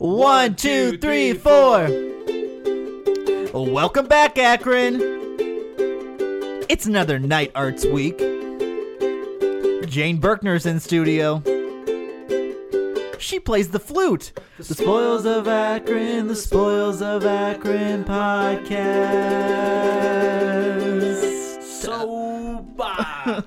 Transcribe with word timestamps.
One, 0.00 0.54
two, 0.54 0.96
three, 0.96 1.34
four. 1.34 1.86
Welcome 3.52 4.06
back, 4.06 4.38
Akron. 4.38 4.98
It's 6.70 6.86
another 6.86 7.18
Knight 7.18 7.52
Arts 7.54 7.84
Week. 7.84 8.16
Jane 9.86 10.18
Berkner's 10.18 10.64
in 10.64 10.80
studio. 10.80 11.42
She 13.18 13.38
plays 13.40 13.68
the 13.72 13.78
flute. 13.78 14.32
The 14.56 14.64
Spoils 14.64 15.26
of 15.26 15.46
Akron, 15.46 16.28
the 16.28 16.36
Spoils 16.36 17.02
of 17.02 17.26
Akron 17.26 18.02
podcast. 18.04 19.60
So, 21.80 22.64
bah. 22.74 23.42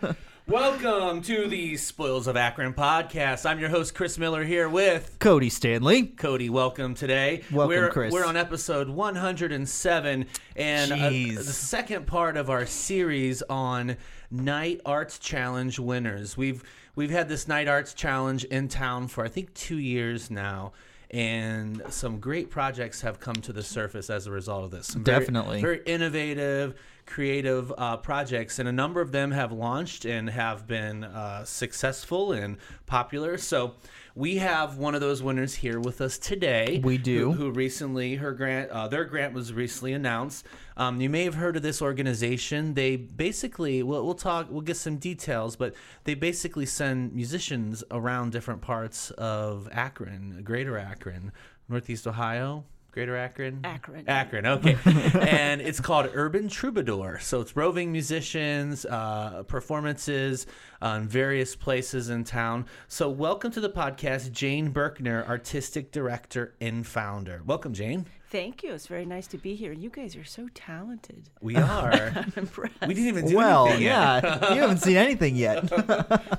Welcome 0.83 1.21
to 1.21 1.47
the 1.47 1.77
Spoils 1.77 2.27
of 2.27 2.35
Akron 2.35 2.73
podcast. 2.73 3.49
I'm 3.49 3.57
your 3.57 3.69
host, 3.69 3.95
Chris 3.95 4.17
Miller, 4.17 4.43
here 4.43 4.67
with 4.67 5.15
Cody 5.17 5.49
Stanley. 5.49 6.07
Cody. 6.07 6.49
Welcome 6.49 6.93
today. 6.93 7.43
Welcome, 7.53 7.69
we're, 7.69 7.89
Chris. 7.89 8.11
We're 8.11 8.25
on 8.25 8.35
episode 8.35 8.89
107, 8.89 10.25
and 10.57 10.91
uh, 10.91 10.97
the 11.09 11.37
second 11.43 12.05
part 12.05 12.35
of 12.35 12.49
our 12.49 12.65
series 12.65 13.41
on 13.43 13.95
Knight 14.29 14.81
Arts 14.85 15.19
Challenge 15.19 15.79
winners. 15.79 16.35
We've 16.35 16.61
we've 16.97 17.11
had 17.11 17.29
this 17.29 17.47
Knight 17.47 17.69
Arts 17.69 17.93
Challenge 17.93 18.43
in 18.43 18.67
town 18.67 19.07
for 19.07 19.23
I 19.23 19.29
think 19.29 19.53
two 19.53 19.77
years 19.79 20.29
now. 20.29 20.73
And 21.11 21.83
some 21.89 22.19
great 22.19 22.49
projects 22.49 23.01
have 23.01 23.19
come 23.19 23.35
to 23.35 23.53
the 23.53 23.61
surface 23.61 24.09
as 24.09 24.25
a 24.25 24.31
result 24.31 24.63
of 24.63 24.71
this. 24.71 24.87
Some 24.87 25.03
very- 25.03 25.19
Definitely. 25.19 25.61
very 25.61 25.81
innovative, 25.85 26.73
creative 27.05 27.73
uh, 27.77 27.97
projects, 27.97 28.59
and 28.59 28.67
a 28.67 28.71
number 28.71 29.01
of 29.01 29.11
them 29.11 29.31
have 29.31 29.51
launched 29.51 30.05
and 30.05 30.29
have 30.29 30.67
been 30.67 31.03
uh, 31.03 31.43
successful 31.45 32.31
and 32.31 32.57
popular. 32.85 33.37
So 33.37 33.75
we 34.15 34.37
have 34.37 34.77
one 34.77 34.95
of 34.95 35.01
those 35.01 35.23
winners 35.23 35.55
here 35.55 35.79
with 35.79 36.01
us 36.01 36.17
today. 36.17 36.79
We 36.83 36.97
do. 36.97 37.31
Who, 37.31 37.45
who 37.45 37.51
recently 37.51 38.15
her 38.15 38.31
grant, 38.31 38.69
uh, 38.69 38.87
their 38.87 39.05
grant 39.05 39.33
was 39.33 39.53
recently 39.53 39.93
announced. 39.93 40.45
Um, 40.77 41.01
you 41.01 41.09
may 41.09 41.23
have 41.23 41.35
heard 41.35 41.55
of 41.55 41.63
this 41.63 41.81
organization. 41.81 42.73
They 42.73 42.95
basically, 42.95 43.83
we'll, 43.83 44.05
we'll 44.05 44.13
talk, 44.13 44.47
we'll 44.49 44.61
get 44.61 44.77
some 44.77 44.97
details, 44.97 45.55
but 45.55 45.73
they 46.03 46.13
basically 46.13 46.65
send 46.65 47.13
musicians 47.13 47.83
around 47.91 48.31
different 48.31 48.61
parts 48.61 49.11
of 49.11 49.67
Akron, 49.71 50.41
Greater 50.43 50.77
Akron, 50.77 51.31
Northeast 51.67 52.07
Ohio. 52.07 52.65
Greater 52.93 53.17
Akron? 53.17 53.61
Akron. 53.63 54.03
Akron, 54.07 54.45
okay. 54.45 54.77
and 55.19 55.61
it's 55.61 55.79
called 55.79 56.11
Urban 56.13 56.47
Troubadour. 56.47 57.17
So 57.21 57.41
it's 57.41 57.55
roving 57.55 57.91
musicians, 57.91 58.85
uh, 58.85 59.41
performances 59.47 60.45
on 60.79 61.07
various 61.07 61.55
places 61.55 62.09
in 62.09 62.23
town. 62.23 62.67
So 62.87 63.09
welcome 63.09 63.51
to 63.53 63.59
the 63.59 63.69
podcast, 63.71 64.31
Jane 64.31 64.71
Berkner, 64.71 65.27
artistic 65.27 65.91
director 65.91 66.53
and 66.61 66.85
founder. 66.85 67.41
Welcome, 67.43 67.73
Jane. 67.73 68.05
Thank 68.29 68.61
you. 68.61 68.73
It's 68.73 68.87
very 68.87 69.05
nice 69.05 69.25
to 69.27 69.37
be 69.39 69.55
here. 69.55 69.71
You 69.73 69.89
guys 69.89 70.15
are 70.15 70.23
so 70.23 70.47
talented. 70.53 71.29
We 71.41 71.55
are. 71.57 72.11
I'm 72.15 72.33
impressed. 72.35 72.79
we 72.87 72.93
didn't 72.93 73.07
even 73.09 73.27
do 73.27 73.37
Well, 73.37 73.65
anything 73.67 73.83
yet. 73.85 74.23
yeah, 74.23 74.53
you 74.53 74.61
haven't 74.61 74.79
seen 74.79 74.97
anything 74.97 75.35
yet. 75.35 75.67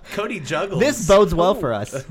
Cody 0.12 0.38
juggles. 0.38 0.78
This 0.80 1.06
bodes 1.08 1.34
well 1.34 1.54
for 1.56 1.72
us. 1.72 2.04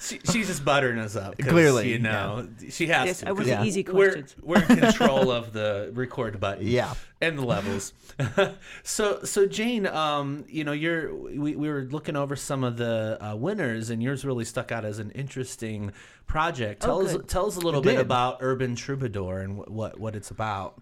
She, 0.00 0.20
she's 0.30 0.46
just 0.46 0.64
buttering 0.64 0.98
us 0.98 1.16
up. 1.16 1.36
Clearly, 1.38 1.90
you 1.90 1.98
know, 1.98 2.46
she 2.70 2.86
has 2.86 3.06
Yes, 3.06 3.20
to. 3.20 3.28
I 3.28 3.32
wasn't 3.32 3.48
Yeah. 3.48 3.64
easy 3.64 3.82
we're, 3.82 4.12
questions. 4.12 4.36
we're 4.42 4.62
in 4.62 4.76
control 4.78 5.30
of 5.32 5.52
the 5.52 5.90
record 5.92 6.38
button 6.38 6.66
Yeah. 6.66 6.94
and 7.20 7.36
the 7.38 7.44
levels 7.44 7.92
so 8.82 9.22
so 9.24 9.46
jane 9.46 9.86
um 9.86 10.44
you 10.48 10.64
know 10.64 10.72
you're 10.72 11.14
we, 11.14 11.54
we 11.56 11.68
were 11.68 11.82
looking 11.90 12.16
over 12.16 12.36
some 12.36 12.64
of 12.64 12.76
the 12.76 13.18
uh, 13.20 13.34
winners 13.36 13.90
and 13.90 14.02
yours 14.02 14.24
really 14.24 14.44
stuck 14.44 14.70
out 14.72 14.84
as 14.84 14.98
an 14.98 15.10
interesting 15.12 15.92
project 16.26 16.82
tell 16.82 16.98
Oh, 16.98 17.04
us 17.04 17.12
good. 17.12 17.28
tell 17.28 17.46
us 17.46 17.56
a 17.56 17.60
little 17.60 17.80
It 17.80 17.84
bit 17.84 17.92
did. 17.96 18.00
about 18.00 18.38
urban 18.40 18.74
troubadour 18.76 19.40
and 19.40 19.58
wh- 19.58 19.70
what 19.70 19.98
what 19.98 20.14
it's 20.16 20.30
about 20.30 20.80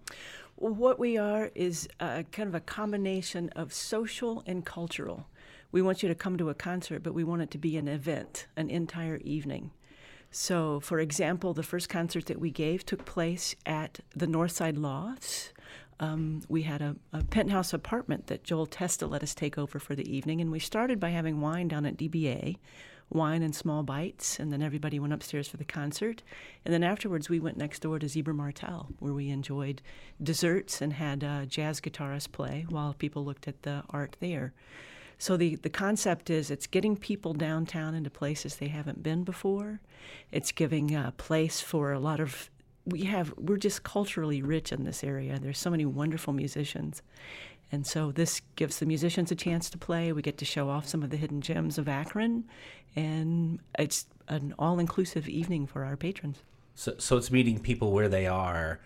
Well, 0.57 0.73
what 0.73 0.99
we 0.99 1.17
are 1.17 1.49
is 1.55 1.87
uh, 1.99 2.23
kind 2.31 2.49
of 2.49 2.55
a 2.55 2.59
combination 2.59 3.49
of 3.55 3.71
social 3.73 4.43
and 4.47 4.65
cultural. 4.65 5.25
We 5.71 5.81
want 5.81 6.01
you 6.01 6.09
to 6.09 6.15
come 6.15 6.37
to 6.37 6.49
a 6.49 6.53
concert, 6.53 7.03
but 7.03 7.13
we 7.13 7.23
want 7.23 7.41
it 7.41 7.51
to 7.51 7.57
be 7.57 7.77
an 7.77 7.87
event, 7.87 8.47
an 8.55 8.69
entire 8.69 9.17
evening. 9.17 9.71
So, 10.31 10.79
for 10.79 10.99
example, 10.99 11.53
the 11.53 11.63
first 11.63 11.89
concert 11.89 12.25
that 12.25 12.39
we 12.39 12.51
gave 12.51 12.85
took 12.85 13.05
place 13.05 13.55
at 13.65 13.99
the 14.15 14.27
Northside 14.27 14.77
Lofts. 14.77 15.53
Um, 15.99 16.41
we 16.47 16.63
had 16.63 16.81
a, 16.81 16.95
a 17.11 17.23
penthouse 17.23 17.73
apartment 17.73 18.27
that 18.27 18.43
Joel 18.43 18.67
Testa 18.67 19.07
let 19.07 19.23
us 19.23 19.33
take 19.33 19.57
over 19.57 19.79
for 19.79 19.95
the 19.95 20.15
evening, 20.15 20.41
and 20.41 20.51
we 20.51 20.59
started 20.59 20.99
by 20.99 21.09
having 21.09 21.41
wine 21.41 21.67
down 21.67 21.85
at 21.85 21.97
DBA, 21.97 22.57
wine 23.09 23.41
in 23.41 23.53
small 23.53 23.83
bites, 23.83 24.39
and 24.39 24.51
then 24.51 24.61
everybody 24.61 24.99
went 24.99 25.13
upstairs 25.13 25.47
for 25.47 25.57
the 25.57 25.65
concert. 25.65 26.23
And 26.65 26.73
then 26.73 26.83
afterwards, 26.83 27.29
we 27.29 27.39
went 27.39 27.57
next 27.57 27.79
door 27.79 27.97
to 27.97 28.05
Zeber-Martell, 28.05 28.89
where 28.99 29.13
we 29.13 29.29
enjoyed 29.29 29.81
desserts 30.21 30.81
and 30.81 30.93
had 30.93 31.23
uh, 31.23 31.45
jazz 31.45 31.79
guitarists 31.79 32.31
play 32.31 32.65
while 32.69 32.93
people 32.93 33.25
looked 33.25 33.47
at 33.47 33.63
the 33.63 33.83
art 33.89 34.17
there. 34.19 34.53
So 35.17 35.35
the, 35.35 35.55
the 35.55 35.69
concept 35.69 36.29
is 36.29 36.51
it's 36.51 36.67
getting 36.67 36.95
people 36.95 37.33
downtown 37.33 37.95
into 37.95 38.09
places 38.09 38.55
they 38.55 38.67
haven't 38.67 39.01
been 39.01 39.23
before. 39.23 39.79
It's 40.31 40.51
giving 40.51 40.95
a 40.95 41.13
place 41.17 41.59
for 41.59 41.91
a 41.91 41.99
lot 41.99 42.19
of 42.19 42.49
we 42.85 43.03
have 43.03 43.33
we're 43.37 43.57
just 43.57 43.83
culturally 43.83 44.41
rich 44.41 44.71
in 44.71 44.85
this 44.85 45.03
area. 45.03 45.39
There's 45.39 45.59
so 45.59 45.69
many 45.69 45.85
wonderful 45.85 46.33
musicians. 46.33 47.01
And 47.71 47.85
so 47.85 48.13
this 48.13 48.41
gives 48.55 48.79
the 48.79 48.85
musicians 48.85 49.29
a 49.29 49.35
chance 49.35 49.69
to 49.71 49.77
play. 49.77 50.13
We 50.13 50.21
get 50.21 50.37
to 50.37 50.45
show 50.45 50.69
off 50.69 50.87
some 50.87 51.03
of 51.03 51.09
the 51.09 51.17
hidden 51.17 51.41
gems 51.41 51.77
of 51.77 51.89
Akron 51.89 52.45
and 52.95 53.59
it's 53.77 54.05
an 54.27 54.53
all-inclusive 54.57 55.27
evening 55.27 55.67
for 55.67 55.83
our 55.83 55.97
patrons. 55.97 56.43
so 56.75 56.95
so 56.97 57.17
it's 57.17 57.31
meeting 57.31 57.59
people 57.59 57.91
where 57.91 58.09
they 58.09 58.27
are 58.27 58.79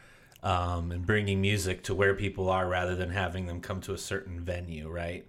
um, 0.43 0.91
and 0.91 1.05
bringing 1.05 1.39
music 1.41 1.83
to 1.83 1.93
where 1.93 2.13
people 2.13 2.49
are 2.49 2.67
rather 2.67 2.95
than 2.95 3.09
having 3.09 3.45
them 3.45 3.61
come 3.61 3.81
to 3.81 3.93
a 3.93 3.97
certain 3.97 4.39
venue 4.39 4.89
right 4.89 5.25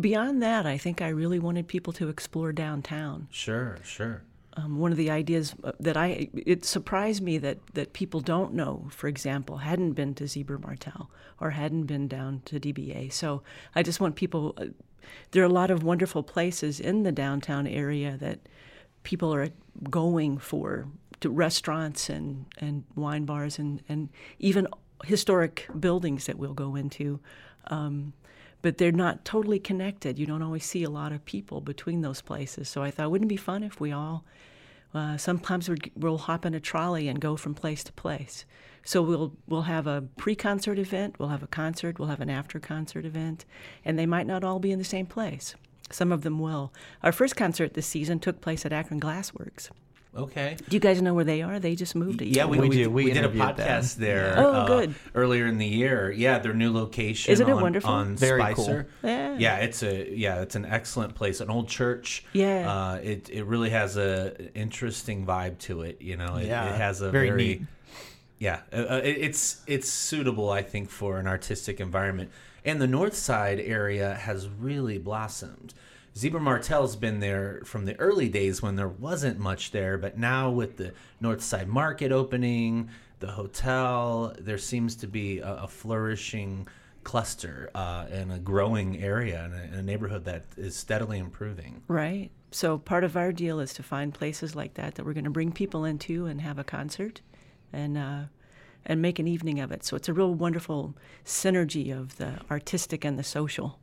Beyond 0.00 0.42
that, 0.42 0.66
I 0.66 0.78
think 0.78 1.02
I 1.02 1.08
really 1.08 1.38
wanted 1.38 1.68
people 1.68 1.92
to 1.94 2.08
explore 2.08 2.52
downtown. 2.52 3.28
sure 3.30 3.78
sure 3.84 4.22
um, 4.56 4.78
one 4.78 4.92
of 4.92 4.98
the 4.98 5.10
ideas 5.10 5.54
uh, 5.64 5.72
that 5.80 5.96
I 5.96 6.28
it 6.34 6.64
surprised 6.64 7.22
me 7.22 7.38
that 7.38 7.58
that 7.74 7.92
people 7.92 8.20
don't 8.20 8.54
know, 8.54 8.86
for 8.90 9.08
example, 9.08 9.58
hadn't 9.58 9.92
been 9.92 10.14
to 10.14 10.24
Zeber-Martell 10.24 11.10
or 11.40 11.50
hadn't 11.50 11.84
been 11.84 12.08
down 12.08 12.42
to 12.46 12.60
DBA. 12.60 13.12
So 13.12 13.42
I 13.74 13.82
just 13.82 14.00
want 14.00 14.16
people. 14.16 14.54
Uh, 14.56 14.66
there 15.32 15.42
are 15.42 15.46
a 15.46 15.50
lot 15.50 15.70
of 15.70 15.82
wonderful 15.82 16.22
places 16.22 16.80
in 16.80 17.02
the 17.02 17.12
downtown 17.12 17.66
area 17.66 18.16
that 18.20 18.38
people 19.02 19.34
are 19.34 19.48
going 19.90 20.38
for 20.38 20.86
restaurants 21.30 22.08
and, 22.08 22.46
and 22.58 22.84
wine 22.94 23.24
bars 23.24 23.58
and, 23.58 23.82
and 23.88 24.08
even 24.38 24.66
historic 25.04 25.66
buildings 25.78 26.26
that 26.26 26.38
we'll 26.38 26.54
go 26.54 26.76
into. 26.76 27.20
Um, 27.68 28.12
but 28.62 28.78
they're 28.78 28.92
not 28.92 29.24
totally 29.24 29.58
connected. 29.58 30.18
You 30.18 30.26
don't 30.26 30.42
always 30.42 30.64
see 30.64 30.84
a 30.84 30.90
lot 30.90 31.12
of 31.12 31.24
people 31.24 31.60
between 31.60 32.00
those 32.00 32.22
places. 32.22 32.68
So 32.68 32.82
I 32.82 32.90
thought, 32.90 33.10
wouldn't 33.10 33.30
it 33.30 33.34
be 33.34 33.36
fun 33.36 33.62
if 33.62 33.78
we 33.78 33.92
all, 33.92 34.24
uh, 34.94 35.16
sometimes 35.18 35.68
we're, 35.68 35.76
we'll 35.96 36.18
hop 36.18 36.46
in 36.46 36.54
a 36.54 36.60
trolley 36.60 37.08
and 37.08 37.20
go 37.20 37.36
from 37.36 37.54
place 37.54 37.84
to 37.84 37.92
place. 37.92 38.46
So 38.86 39.02
we'll 39.02 39.32
we'll 39.46 39.62
have 39.62 39.86
a 39.86 40.04
pre-concert 40.18 40.78
event, 40.78 41.18
we'll 41.18 41.30
have 41.30 41.42
a 41.42 41.46
concert, 41.46 41.98
we'll 41.98 42.08
have 42.08 42.20
an 42.20 42.28
after-concert 42.28 43.06
event, 43.06 43.46
and 43.84 43.98
they 43.98 44.06
might 44.06 44.26
not 44.26 44.44
all 44.44 44.58
be 44.58 44.72
in 44.72 44.78
the 44.78 44.84
same 44.84 45.06
place. 45.06 45.54
Some 45.90 46.12
of 46.12 46.22
them 46.22 46.38
will. 46.38 46.72
Our 47.02 47.12
first 47.12 47.34
concert 47.34 47.74
this 47.74 47.86
season 47.86 48.18
took 48.18 48.40
place 48.40 48.66
at 48.66 48.72
Akron 48.72 49.00
Glassworks. 49.00 49.70
Okay 50.16 50.56
Do 50.68 50.76
you 50.76 50.80
guys 50.80 51.00
know 51.02 51.14
where 51.14 51.24
they 51.24 51.42
are? 51.42 51.58
They 51.58 51.74
just 51.74 51.94
moved 51.94 52.20
a 52.22 52.24
year. 52.24 52.34
Yeah, 52.36 52.44
we, 52.46 52.58
We 52.58 52.68
we, 52.68 52.76
do. 52.76 52.90
We 52.90 53.04
we 53.04 53.10
did 53.12 53.16
a 53.16 53.18
interviewed 53.28 53.56
them. 53.56 53.66
podcast 53.68 53.96
there. 53.96 54.34
Oh, 54.36 54.52
uh, 54.52 54.66
good. 54.66 54.94
Earlier 55.14 55.46
in 55.46 55.58
the 55.58 55.66
year, 55.66 56.10
yeah, 56.10 56.38
their 56.38 56.54
new 56.54 56.72
location. 56.72 57.32
Isn't 57.32 57.48
it 57.48 57.54
wonderful? 57.54 57.90
On 57.90 58.16
Very 58.16 58.40
Spicer. 58.40 58.86
cool. 59.02 59.10
Yeah. 59.10 59.36
yeah, 59.38 59.56
it's 59.56 59.82
a 59.82 60.08
yeah, 60.14 60.40
it's 60.42 60.54
an 60.54 60.64
excellent 60.64 61.14
place, 61.14 61.40
an 61.40 61.50
old 61.50 61.68
church. 61.68 62.24
Yeah. 62.32 62.70
uh, 62.72 62.94
it 63.02 63.28
it 63.30 63.44
really 63.44 63.70
has 63.70 63.96
a 63.96 64.34
interesting 64.56 65.26
vibe 65.26 65.58
to 65.60 65.82
it. 65.82 66.00
You 66.00 66.16
know, 66.16 66.36
it, 66.36 66.46
Yeah, 66.46 66.68
it 66.74 66.76
has 66.76 67.00
a 67.00 67.10
very 67.10 67.28
very, 67.28 67.42
neat. 67.44 67.62
yeah, 68.38 68.60
uh, 68.72 68.76
uh, 68.76 69.00
it, 69.04 69.16
it's 69.18 69.62
it's 69.66 69.88
suitable, 69.88 70.50
I 70.50 70.62
think, 70.62 70.90
for 70.90 71.18
an 71.18 71.26
artistic 71.26 71.80
environment. 71.80 72.30
And 72.66 72.80
the 72.80 72.86
North 72.86 73.14
Side 73.14 73.60
area 73.60 74.14
has 74.14 74.48
really 74.48 74.96
blossomed. 74.98 75.74
Zeber-Martell's 76.14 76.96
been 76.96 77.20
there 77.20 77.60
from 77.64 77.86
the 77.86 77.98
early 77.98 78.28
days 78.28 78.62
when 78.62 78.76
there 78.76 78.88
wasn't 78.88 79.38
much 79.38 79.72
there, 79.72 79.98
but 79.98 80.16
now 80.16 80.50
with 80.50 80.76
the 80.76 80.92
North 81.20 81.42
Side 81.42 81.68
Market 81.68 82.12
opening, 82.12 82.88
the 83.18 83.32
hotel, 83.32 84.34
there 84.38 84.58
seems 84.58 84.94
to 84.96 85.08
be 85.08 85.40
a, 85.40 85.54
a 85.54 85.68
flourishing 85.68 86.68
cluster 87.02 87.70
uh, 87.74 88.06
and 88.10 88.32
a 88.32 88.38
growing 88.38 89.02
area 89.02 89.44
and 89.44 89.74
a, 89.74 89.78
a 89.78 89.82
neighborhood 89.82 90.24
that 90.24 90.44
is 90.56 90.76
steadily 90.76 91.18
improving. 91.18 91.82
Right. 91.88 92.30
So 92.50 92.78
part 92.78 93.02
of 93.02 93.16
our 93.16 93.32
deal 93.32 93.58
is 93.58 93.74
to 93.74 93.82
find 93.82 94.14
places 94.14 94.54
like 94.54 94.74
that 94.74 94.94
that 94.94 95.04
we're 95.04 95.12
going 95.12 95.24
to 95.24 95.30
bring 95.30 95.52
people 95.52 95.84
into 95.84 96.26
and 96.26 96.40
have 96.40 96.58
a 96.58 96.64
concert, 96.64 97.20
and 97.72 97.98
uh, 97.98 98.22
and 98.86 99.02
make 99.02 99.18
an 99.18 99.26
evening 99.26 99.58
of 99.60 99.72
it. 99.72 99.84
So 99.84 99.96
it's 99.96 100.08
a 100.08 100.12
real 100.12 100.32
wonderful 100.32 100.94
synergy 101.24 101.96
of 101.96 102.16
the 102.18 102.38
artistic 102.50 103.04
and 103.04 103.18
the 103.18 103.24
social. 103.24 103.80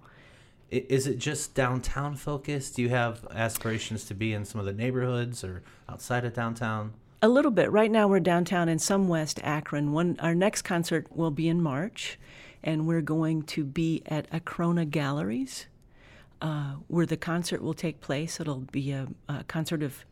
Is 0.72 1.06
it 1.06 1.20
just 1.20 1.54
downtown 1.54 2.16
focused? 2.16 2.78
Do 2.78 2.82
you 2.82 2.90
have 2.90 3.28
aspirations 3.30 4.06
to 4.06 4.14
be 4.14 4.34
in 4.34 4.46
some 4.46 4.60
of 4.60 4.66
the 4.66 4.74
neighborhoods 4.74 5.44
or 5.44 5.64
outside 5.90 6.24
of 6.24 6.34
downtown? 6.34 6.94
A 7.22 7.28
little 7.28 7.52
bit. 7.52 7.70
Right 7.72 7.92
now, 7.92 8.08
we're 8.08 8.22
downtown 8.22 8.70
in 8.70 8.80
some 8.80 9.10
West 9.10 9.40
Akron. 9.44 9.92
One, 9.92 10.18
our 10.22 10.34
next 10.34 10.62
concert 10.62 11.06
will 11.16 11.30
be 11.30 11.50
in 11.50 11.62
March, 11.62 12.18
and 12.64 12.88
we're 12.88 13.02
going 13.02 13.44
to 13.44 13.66
be 13.66 14.02
at 14.06 14.32
Acrona 14.32 14.90
Galleries, 14.90 15.68
uh, 16.42 16.76
where 16.88 17.06
the 17.06 17.18
concert 17.18 17.62
will 17.62 17.74
take 17.74 18.00
place. 18.00 18.40
It'll 18.40 18.66
be 18.72 18.92
a, 18.92 19.08
a 19.28 19.44
concert 19.44 19.84
of 19.84 20.06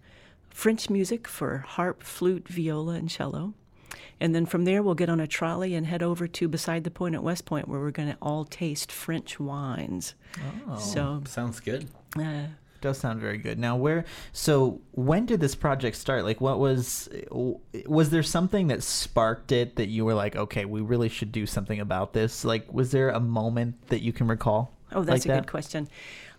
French 0.49 0.89
music 0.89 1.27
for 1.27 1.59
harp, 1.59 2.03
flute, 2.03 2.49
viola, 2.49 2.95
and 2.95 3.09
cello. 3.09 3.53
And 4.19 4.33
then 4.35 4.45
from 4.45 4.65
there, 4.65 4.81
we'll 4.83 4.95
get 4.95 5.09
on 5.09 5.19
a 5.19 5.27
trolley 5.27 5.75
and 5.75 5.85
head 5.85 6.03
over 6.03 6.27
to 6.27 6.47
Beside 6.47 6.83
the 6.83 6.91
Point 6.91 7.15
at 7.15 7.23
West 7.23 7.45
Point, 7.45 7.67
where 7.67 7.79
we're 7.79 7.91
going 7.91 8.09
to 8.09 8.17
all 8.21 8.45
taste 8.45 8.91
French 8.91 9.39
wines. 9.39 10.15
Oh. 10.67 10.77
So, 10.77 11.23
Sounds 11.25 11.59
good. 11.59 11.87
uh, 12.17 12.43
Does 12.81 12.97
sound 12.99 13.19
very 13.19 13.37
good. 13.37 13.59
Now, 13.59 13.75
where? 13.75 14.05
So, 14.31 14.81
when 14.91 15.25
did 15.25 15.39
this 15.41 15.55
project 15.55 15.97
start? 15.97 16.23
Like, 16.23 16.39
what 16.39 16.59
was? 16.59 17.09
Was 17.85 18.09
there 18.09 18.23
something 18.23 18.67
that 18.67 18.83
sparked 18.83 19.51
it 19.51 19.75
that 19.75 19.87
you 19.87 20.05
were 20.05 20.13
like, 20.13 20.35
okay, 20.35 20.65
we 20.65 20.81
really 20.81 21.09
should 21.09 21.31
do 21.31 21.45
something 21.45 21.79
about 21.79 22.13
this? 22.13 22.45
Like, 22.45 22.71
was 22.73 22.91
there 22.91 23.09
a 23.09 23.19
moment 23.19 23.87
that 23.89 24.01
you 24.01 24.13
can 24.13 24.27
recall? 24.27 24.73
Oh, 24.91 25.03
that's 25.03 25.25
like 25.25 25.25
a 25.25 25.27
that? 25.27 25.43
good 25.43 25.51
question. 25.51 25.87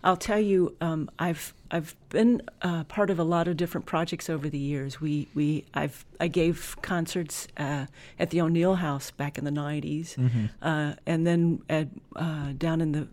I'll 0.02 0.16
tell 0.16 0.40
you, 0.40 0.74
um, 0.80 1.10
I've 1.18 1.52
I've 1.70 1.94
been 2.08 2.42
uh, 2.62 2.84
part 2.84 3.10
of 3.10 3.18
a 3.18 3.22
lot 3.24 3.46
of 3.48 3.56
different 3.56 3.86
projects 3.86 4.30
over 4.30 4.48
the 4.48 4.58
years. 4.58 5.00
We 5.00 5.28
we 5.34 5.64
I've 5.74 6.04
I 6.18 6.28
gave 6.28 6.76
concerts 6.82 7.46
uh, 7.58 7.86
at 8.18 8.30
the 8.30 8.40
O'Neill 8.40 8.76
House 8.76 9.10
back 9.10 9.36
in 9.38 9.44
the 9.44 9.50
'90s, 9.50 10.14
Mm-hmm. 10.16 10.44
uh, 10.62 10.94
and 11.06 11.26
then 11.26 11.62
at 11.68 11.88
uh, 12.16 12.52
down 12.56 12.80
in 12.80 12.92
the 12.92 13.08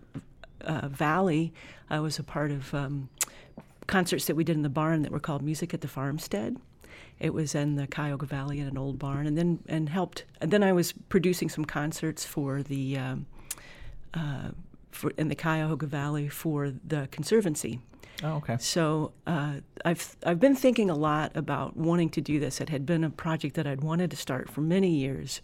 uh, 0.62 0.88
Valley, 0.88 1.54
I 1.90 2.00
was 2.00 2.20
a 2.20 2.24
part 2.24 2.52
of 2.52 2.74
um, 2.74 3.10
concerts 3.88 4.26
that 4.26 4.36
we 4.36 4.44
did 4.46 4.56
in 4.56 4.64
the 4.64 4.70
barn 4.70 5.02
that 5.02 5.12
were 5.12 5.20
called 5.20 5.42
Music 5.42 5.74
at 5.74 5.82
the 5.82 5.88
Farmstead. 5.90 6.56
It 7.20 7.34
was 7.34 7.54
in 7.56 7.76
the 7.76 7.88
Cuyahoga 7.88 8.28
Valley 8.28 8.60
in 8.60 8.68
an 8.68 8.78
old 8.78 8.98
barn, 8.98 9.28
and 9.28 9.38
then 9.38 9.60
and 9.68 9.90
helped. 9.90 10.24
And 10.40 10.52
then 10.52 10.64
I 10.64 10.72
was 10.72 10.94
producing 11.10 11.50
some 11.50 11.66
concerts 11.66 12.24
for 12.24 12.64
the. 12.64 12.98
Um, 12.98 13.26
uh, 14.14 14.50
for, 14.98 15.12
in 15.18 15.30
the 15.30 15.36
Cuyahoga 15.36 15.86
Valley 15.86 16.28
for 16.28 16.72
the 16.86 17.08
Conservancy. 17.12 17.80
Oh, 18.24 18.38
okay. 18.38 18.58
So 18.60 19.14
uh, 19.28 19.58
I've 19.86 20.16
I've 20.26 20.40
been 20.40 20.56
thinking 20.56 20.90
a 20.90 20.96
lot 20.96 21.32
about 21.36 21.78
wanting 21.78 22.10
to 22.10 22.22
do 22.22 22.40
this. 22.40 22.60
It 22.60 22.70
had 22.70 22.86
been 22.86 23.04
a 23.04 23.10
project 23.12 23.56
that 23.56 23.68
I'd 23.68 23.82
wanted 23.82 24.10
to 24.12 24.18
start 24.18 24.50
for 24.50 24.62
many 24.62 24.90
years, 24.90 25.42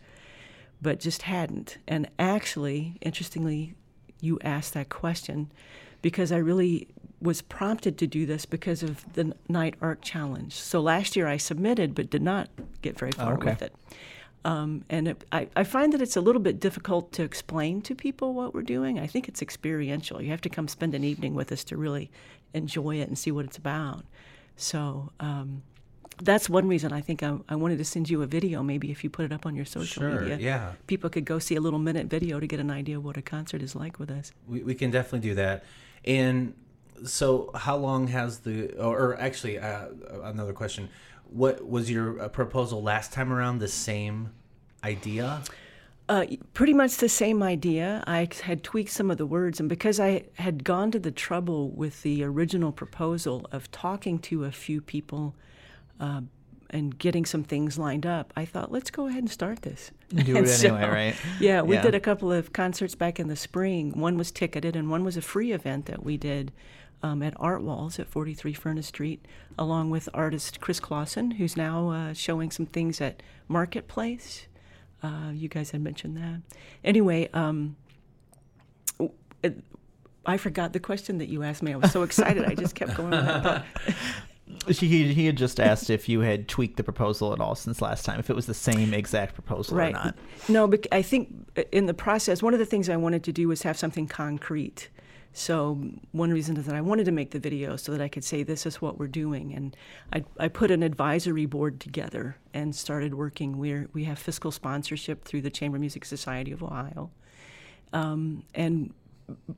but 0.82 1.00
just 1.00 1.24
hadn't. 1.24 1.78
And 1.88 2.10
actually, 2.18 2.98
interestingly, 3.02 3.76
you 4.20 4.40
asked 4.44 4.74
that 4.74 4.90
question 4.90 5.52
because 6.02 6.32
I 6.32 6.38
really 6.38 6.88
was 7.22 7.42
prompted 7.42 7.98
to 8.00 8.08
do 8.08 8.26
this 8.26 8.46
because 8.46 8.84
of 8.84 9.14
the 9.14 9.34
Knight 9.48 9.76
Arts 9.80 10.10
Challenge. 10.10 10.54
So 10.54 10.82
last 10.82 11.16
year 11.16 11.28
I 11.28 11.38
submitted, 11.38 11.94
but 11.96 12.10
did 12.10 12.22
not 12.24 12.50
get 12.82 12.98
very 12.98 13.12
far 13.12 13.36
okay. 13.36 13.52
with 13.52 13.62
it. 13.62 13.76
Um, 14.46 14.84
and 14.90 15.08
it, 15.08 15.24
I, 15.32 15.48
I 15.56 15.64
find 15.64 15.94
that 15.94 16.02
it's 16.02 16.18
a 16.18 16.22
little 16.22 16.42
bit 16.42 16.60
difficult 16.60 17.14
to 17.14 17.24
explain 17.24 17.82
to 17.84 17.96
people 17.96 18.34
what 18.34 18.54
we're 18.54 18.62
doing. 18.62 19.00
I 19.00 19.08
think 19.08 19.28
it's 19.28 19.42
experiential. 19.42 20.22
You 20.22 20.32
have 20.32 20.42
to 20.42 20.50
come 20.50 20.68
spend 20.68 20.94
an 20.94 21.04
evening 21.04 21.34
with 21.34 21.52
us 21.52 21.64
to 21.66 21.78
really 21.78 22.12
enjoy 22.54 22.98
it 22.98 23.08
and 23.08 23.18
see 23.18 23.32
what 23.32 23.46
it's 23.46 23.58
about. 23.58 24.04
So 24.58 25.12
um, 25.20 25.64
that's 26.22 26.50
one 26.50 26.68
reason 26.68 26.92
I 26.92 27.02
think 27.02 27.24
I, 27.24 27.38
I 27.48 27.56
wanted 27.56 27.78
to 27.78 27.86
send 27.86 28.10
you 28.10 28.22
a 28.22 28.28
video. 28.28 28.62
Maybe 28.64 28.92
if 28.92 29.04
you 29.04 29.10
put 29.10 29.26
it 29.26 29.32
up 29.32 29.46
on 29.46 29.56
your 29.56 29.66
social 29.66 30.04
Sure, 30.04 30.22
media, 30.22 30.38
yeah. 30.40 30.72
people 30.88 31.10
could 31.10 31.26
go 31.26 31.40
see 31.40 31.56
a 31.56 31.62
little 31.62 31.80
minute 31.80 32.08
video 32.08 32.40
to 32.40 32.48
get 32.48 32.60
an 32.60 32.70
idea 32.70 32.98
of 32.98 33.06
what 33.06 33.18
a 33.18 33.22
concert 33.22 33.62
is 33.62 33.76
like 33.76 33.98
with 33.98 34.12
us. 34.12 34.32
We, 34.48 34.62
we 34.64 34.76
can 34.76 34.92
definitely 34.92 35.28
do 35.30 35.36
that. 35.36 35.64
And 36.06 36.54
so, 37.06 37.50
how 37.56 37.78
long 37.78 38.08
has 38.08 38.40
the, 38.40 38.74
or, 38.78 38.98
or 38.98 39.20
actually, 39.20 39.58
uh, 39.58 39.88
another 40.24 40.54
question. 40.54 40.90
What 41.34 41.68
was 41.68 41.90
your 41.90 42.22
uh, 42.22 42.30
proposal 42.30 42.84
last 42.84 43.12
time 43.12 43.34
around? 43.34 43.58
The 43.60 43.68
same 43.68 44.30
idea? 44.84 45.42
Uh, 46.08 46.26
pretty 46.54 46.74
much 46.74 46.98
the 46.98 47.10
same 47.10 47.42
idea. 47.42 48.04
I 48.06 48.28
had 48.44 48.64
tweaked 48.64 48.92
some 48.92 49.10
of 49.10 49.18
the 49.18 49.26
words, 49.26 49.60
and 49.60 49.68
because 49.68 50.00
I 50.00 50.26
had 50.36 50.64
gone 50.64 50.92
to 50.92 51.00
the 51.00 51.12
trouble 51.12 51.70
with 51.72 52.04
the 52.04 52.24
original 52.24 52.72
proposal 52.72 53.48
of 53.52 53.72
talking 53.72 54.20
to 54.20 54.44
a 54.44 54.52
few 54.52 54.80
people 54.82 55.34
uh, 56.00 56.22
and 56.70 56.98
getting 57.00 57.26
some 57.26 57.44
things 57.44 57.78
lined 57.80 58.06
up, 58.06 58.32
I 58.36 58.46
thought, 58.46 58.72
let's 58.72 58.92
go 58.92 59.08
ahead 59.08 59.24
and 59.24 59.32
start 59.32 59.62
this. 59.64 59.92
Do 60.14 60.36
it 60.38 60.48
so, 60.50 60.76
anyway, 60.76 60.92
right? 60.94 61.16
Yeah, 61.40 61.62
we 61.62 61.76
Yeah. 61.78 61.82
did 61.84 61.96
a 61.96 62.00
couple 62.00 62.32
of 62.32 62.54
concerts 62.54 62.94
back 62.96 63.20
in 63.20 63.28
the 63.28 63.36
spring. 63.36 63.92
One 63.98 64.18
was 64.18 64.30
ticketed, 64.30 64.76
and 64.76 64.92
one 64.92 65.04
was 65.04 65.18
a 65.18 65.22
free 65.22 65.52
event 65.52 65.86
that 65.88 66.04
we 66.04 66.18
did 66.18 66.52
um, 67.04 67.22
at 67.22 67.34
Art 67.38 67.62
Walls 67.62 68.00
at 68.00 68.08
43 68.08 68.54
Furnace 68.54 68.88
Street, 68.88 69.28
along 69.60 69.90
with 69.90 70.10
artist 70.14 70.60
Chris 70.62 70.80
Clausen, 70.80 71.32
who's 71.32 71.56
now 71.56 71.90
uh, 71.90 72.14
showing 72.14 72.50
some 72.50 72.66
things 72.66 73.02
at 73.02 73.22
Marketplace. 73.48 74.48
Uh, 75.04 75.32
you 75.34 75.50
guys 75.50 75.72
had 75.72 75.82
mentioned 75.82 76.16
that. 76.18 76.42
Anyway, 76.84 77.30
um, 77.34 77.76
it- 79.44 79.64
I 80.26 80.38
forgot 80.38 80.72
the 80.72 80.80
question 80.80 81.18
that 81.18 81.28
you 81.28 81.44
asked 81.44 81.62
me. 81.62 81.74
I 81.74 81.76
was 81.76 81.92
so 81.92 82.04
excited. 82.04 82.46
I 82.46 82.56
just 82.56 82.76
kept 82.76 82.96
going. 82.96 83.14
He, 84.68 85.14
he 85.14 85.26
had 85.26 85.36
just 85.36 85.60
asked 85.60 85.90
if 85.90 86.08
you 86.08 86.20
had 86.20 86.48
tweaked 86.48 86.78
the 86.78 86.84
proposal 86.84 87.34
at 87.34 87.40
all 87.40 87.56
since 87.56 87.82
last 87.82 88.06
time, 88.06 88.20
if 88.20 88.30
it 88.30 88.36
was 88.36 88.46
the 88.46 88.54
same 88.54 88.94
exact 88.94 89.34
proposal 89.34 89.76
right. 89.76 89.90
or 89.90 89.94
not. 89.94 90.16
No, 90.48 90.68
but 90.68 90.86
I 90.92 91.02
think 91.02 91.34
in 91.72 91.86
the 91.86 91.94
process, 91.94 92.44
one 92.44 92.54
of 92.54 92.60
the 92.60 92.66
things 92.66 92.88
I 92.88 92.96
wanted 92.96 93.24
to 93.24 93.34
do 93.34 93.48
was 93.48 93.64
have 93.64 93.78
something 93.78 94.08
concrete. 94.08 94.90
So 95.36 95.82
one 96.12 96.30
reason 96.32 96.58
is 96.58 96.66
that 96.68 96.76
I 96.76 96.82
wanted 96.82 97.06
to 97.06 97.12
make 97.12 97.32
the 97.32 97.40
video 97.40 97.76
so 97.76 97.92
that 97.92 98.02
I 98.02 98.08
could 98.08 98.24
say 98.24 98.44
this 98.44 98.66
is 98.68 98.82
what 98.82 99.00
we're 99.00 99.08
doing, 99.08 99.54
and 99.54 99.76
I, 100.14 100.24
I 100.40 100.48
put 100.48 100.70
an 100.70 100.84
advisory 100.84 101.48
board 101.48 101.80
together 101.80 102.38
and 102.54 102.76
started 102.76 103.16
working. 103.16 103.58
We 103.58 103.86
we 103.94 104.04
have 104.04 104.20
fiscal 104.20 104.52
sponsorship 104.52 105.26
through 105.26 105.42
the 105.42 105.50
Chamber 105.50 105.80
Music 105.80 106.06
Society 106.06 106.52
of 106.52 106.62
Ohio, 106.62 107.10
um, 107.94 108.44
and 108.54 108.94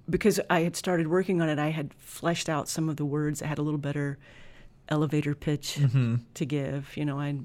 because 0.10 0.40
I 0.50 0.62
had 0.62 0.76
started 0.78 1.08
working 1.08 1.42
on 1.42 1.50
it, 1.50 1.60
I 1.60 1.70
had 1.72 1.94
fleshed 1.96 2.48
out 2.48 2.70
some 2.70 2.88
of 2.88 2.96
the 2.98 3.06
words. 3.06 3.42
I 3.42 3.48
had 3.48 3.58
a 3.58 3.62
little 3.62 3.80
better 3.80 4.18
elevator 4.88 5.34
pitch 5.36 5.80
to 6.36 6.46
give. 6.46 6.96
You 6.96 7.04
know, 7.06 7.20
I 7.20 7.36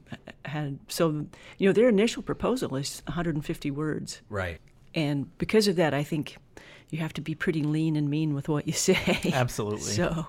had 0.44 0.78
so 0.86 1.26
you 1.58 1.68
know 1.68 1.72
their 1.72 1.88
initial 1.88 2.22
proposal 2.22 2.76
is 2.76 3.02
150 3.06 3.70
words, 3.72 4.20
Right. 4.28 4.60
and 4.94 5.36
because 5.38 5.66
of 5.66 5.74
that, 5.76 5.94
I 5.94 6.04
think 6.04 6.36
you 6.90 6.98
have 6.98 7.12
to 7.14 7.20
be 7.20 7.34
pretty 7.34 7.62
lean 7.62 7.96
and 7.96 8.08
mean 8.10 8.34
with 8.34 8.48
what 8.48 8.66
you 8.66 8.72
say. 8.88 9.18
Absolutely. 9.32 9.80
So 9.80 10.26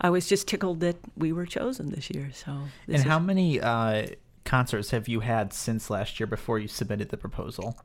I 0.00 0.10
was 0.10 0.26
just 0.28 0.46
tickled 0.48 0.80
that 0.80 0.96
we 1.16 1.32
were 1.32 1.46
chosen 1.46 1.90
this 1.90 2.10
year. 2.10 2.30
So 2.32 2.52
this 2.86 2.94
And 2.94 2.96
is- 2.96 3.02
how 3.04 3.18
many 3.18 3.60
uh, 3.60 4.06
concerts 4.44 4.90
have 4.90 5.08
you 5.08 5.20
had 5.20 5.52
since 5.52 5.90
last 5.90 6.20
year 6.20 6.26
before 6.26 6.58
you 6.58 6.68
submitted 6.68 7.08
the 7.10 7.16
proposal? 7.16 7.76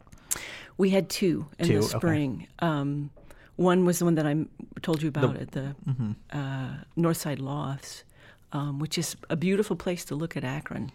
we 0.78 0.90
had 0.90 1.10
two 1.10 1.48
in 1.60 1.68
Two, 1.68 1.80
the 1.80 1.86
okay. 1.86 1.98
spring. 1.98 2.48
Um, 2.60 3.10
one 3.56 3.86
was 3.86 4.00
the 4.00 4.06
one 4.06 4.16
that 4.16 4.28
I 4.28 4.46
told 4.82 5.02
you 5.02 5.08
about 5.08 5.38
at 5.38 5.52
the 5.52 5.76
mm-hmm. 5.88 6.12
uh, 6.32 6.76
Northside 6.98 7.40
Lofts, 7.40 8.04
um, 8.52 8.80
which 8.80 8.98
is 8.98 9.16
a 9.30 9.38
beautiful 9.38 9.76
place 9.76 10.04
to 10.06 10.16
look 10.16 10.36
at 10.36 10.44
Akron. 10.44 10.92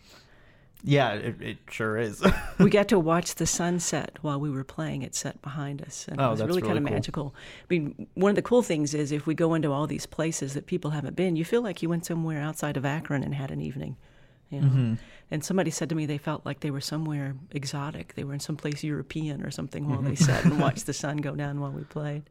Yeah, 0.83 1.13
it, 1.13 1.43
it 1.43 1.59
sure 1.71 1.99
is. 1.99 2.23
we 2.59 2.71
got 2.71 2.89
to 2.89 2.99
watch 3.13 3.35
the 3.35 3.47
sunset 3.47 4.19
while 4.23 4.41
we 4.41 4.51
were 4.51 4.65
playing 4.65 5.03
it 5.03 5.15
set 5.15 5.41
behind 5.43 5.83
us 5.83 6.07
and 6.09 6.21
Oh, 6.21 6.29
it 6.29 6.31
was 6.31 6.39
that's 6.41 6.49
really, 6.49 6.63
kind 6.63 6.79
of 6.79 6.85
cool. 6.85 6.93
magical 6.93 7.35
i 7.63 7.67
mean 7.69 8.07
one 8.15 8.31
of 8.31 8.37
the 8.37 8.43
cool 8.43 8.63
things 8.63 8.95
is 8.95 9.13
if 9.13 9.27
we 9.27 9.35
go 9.35 9.55
into 9.55 9.71
all 9.73 9.87
these 9.87 10.07
places 10.07 10.55
that 10.55 10.67
people 10.67 10.91
haven't 10.93 11.17
been 11.17 11.37
you 11.37 11.45
feel 11.45 11.63
like 11.63 11.83
you 11.83 11.89
went 11.89 12.07
somewhere 12.07 12.41
outside 12.41 12.77
of 12.77 12.85
akron 12.87 13.23
and 13.23 13.35
had 13.35 13.51
an 13.51 13.61
evening 13.61 13.97
you 14.49 14.61
know 14.61 14.67
Mm-hmm. 14.69 14.95
and 15.31 15.45
somebody 15.45 15.71
said 15.71 15.89
to 15.91 15.95
me 15.95 16.07
they 16.07 16.19
felt 16.19 16.45
like 16.47 16.61
they 16.61 16.71
were 16.71 16.81
somewhere 16.81 17.35
exotic 17.51 18.15
they 18.15 18.25
were 18.25 18.35
in 18.35 18.41
some 18.41 18.57
place 18.57 18.83
european 18.83 19.43
or 19.43 19.51
something 19.51 19.89
while 19.89 19.99
Mm-hmm. 19.99 20.09
they 20.09 20.15
sat 20.17 20.45
and 20.45 20.59
watched 20.61 20.87
the 20.91 20.93
sun 20.95 21.19
go 21.19 21.35
down 21.35 21.61
while 21.61 21.73
we 21.73 21.85
played 21.85 22.23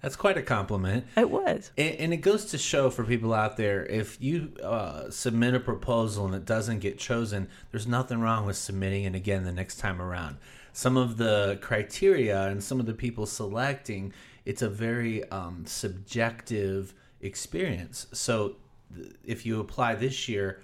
That's 0.00 0.16
quite 0.16 0.38
a 0.38 0.42
compliment. 0.42 1.06
it 1.16 1.30
was 1.30 1.70
And, 1.76 1.94
and 1.96 2.14
it 2.14 2.18
goes 2.18 2.46
to 2.46 2.58
show 2.58 2.90
for 2.90 3.04
people 3.04 3.34
out 3.34 3.56
there 3.56 3.84
if 3.86 4.16
you 4.20 4.52
uh, 4.62 5.10
submit 5.10 5.54
a 5.54 5.60
proposal 5.60 6.26
and 6.26 6.34
it 6.34 6.44
doesn't 6.44 6.78
get 6.78 6.98
chosen, 6.98 7.48
there's 7.70 7.86
nothing 7.86 8.20
wrong 8.20 8.46
with 8.46 8.56
submitting 8.56 9.04
it 9.04 9.14
again 9.14 9.44
the 9.44 9.52
next 9.52 9.76
time 9.76 10.00
around. 10.00 10.38
Some 10.72 10.96
of 10.96 11.16
the 11.16 11.58
criteria 11.60 12.46
and 12.46 12.62
some 12.62 12.80
of 12.80 12.86
the 12.86 12.94
people 12.94 13.26
selecting, 13.26 14.12
it's 14.44 14.62
a 14.62 14.68
very 14.70 15.28
um, 15.30 15.64
subjective 15.66 16.94
experience. 17.20 18.06
So 18.12 18.56
th- 18.94 19.12
if 19.24 19.44
you 19.44 19.60
apply 19.60 19.96
this 19.96 20.28
year, 20.28 20.62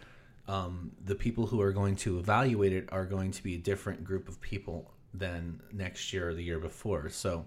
um, 0.49 0.93
the 1.05 1.15
people 1.15 1.47
who 1.47 1.61
are 1.61 1.73
going 1.73 1.97
to 1.97 2.19
evaluate 2.19 2.73
it 2.73 2.89
are 2.93 3.05
going 3.05 3.33
to 3.33 3.43
be 3.43 3.57
a 3.57 3.59
different 3.59 4.05
group 4.05 4.29
of 4.29 4.41
people 4.41 4.93
than 5.13 5.61
next 5.73 6.13
year 6.13 6.31
or 6.31 6.35
the 6.35 6.43
year 6.43 6.59
before. 6.59 7.09
So 7.09 7.47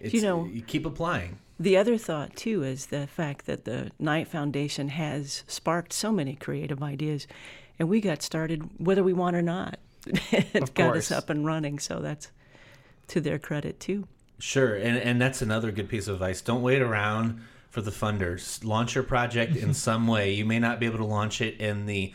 it's, 0.00 0.22
know- 0.22 0.46
you 0.46 0.62
keep 0.62 0.86
applying. 0.86 1.38
The 1.60 1.76
other 1.76 1.96
thought, 1.96 2.34
too, 2.34 2.64
is 2.64 2.86
the 2.86 3.06
fact 3.06 3.46
that 3.46 3.64
the 3.64 3.92
Knight 3.98 4.26
Foundation 4.26 4.88
has 4.88 5.44
sparked 5.46 5.92
so 5.92 6.10
many 6.10 6.34
creative 6.34 6.82
ideas, 6.82 7.28
and 7.78 7.88
we 7.88 8.00
got 8.00 8.20
started 8.20 8.68
whether 8.78 9.04
we 9.04 9.12
want 9.12 9.36
or 9.36 9.42
not. 9.42 9.78
it 10.32 10.74
got 10.74 10.96
us 10.96 11.12
up 11.12 11.30
and 11.30 11.46
running, 11.46 11.78
so 11.78 12.00
that's 12.00 12.32
to 13.08 13.20
their 13.20 13.38
credit, 13.38 13.78
too. 13.78 14.08
Sure, 14.40 14.74
and 14.74 14.98
and 14.98 15.22
that's 15.22 15.40
another 15.40 15.70
good 15.70 15.88
piece 15.88 16.08
of 16.08 16.14
advice. 16.14 16.40
Don't 16.40 16.62
wait 16.62 16.82
around 16.82 17.40
for 17.70 17.80
the 17.80 17.92
funders. 17.92 18.64
Launch 18.64 18.96
your 18.96 19.04
project 19.04 19.54
in 19.54 19.72
some 19.88 20.08
way. 20.08 20.32
You 20.32 20.44
may 20.44 20.58
not 20.58 20.80
be 20.80 20.86
able 20.86 20.98
to 20.98 21.04
launch 21.04 21.40
it 21.40 21.60
in 21.60 21.86
the 21.86 22.12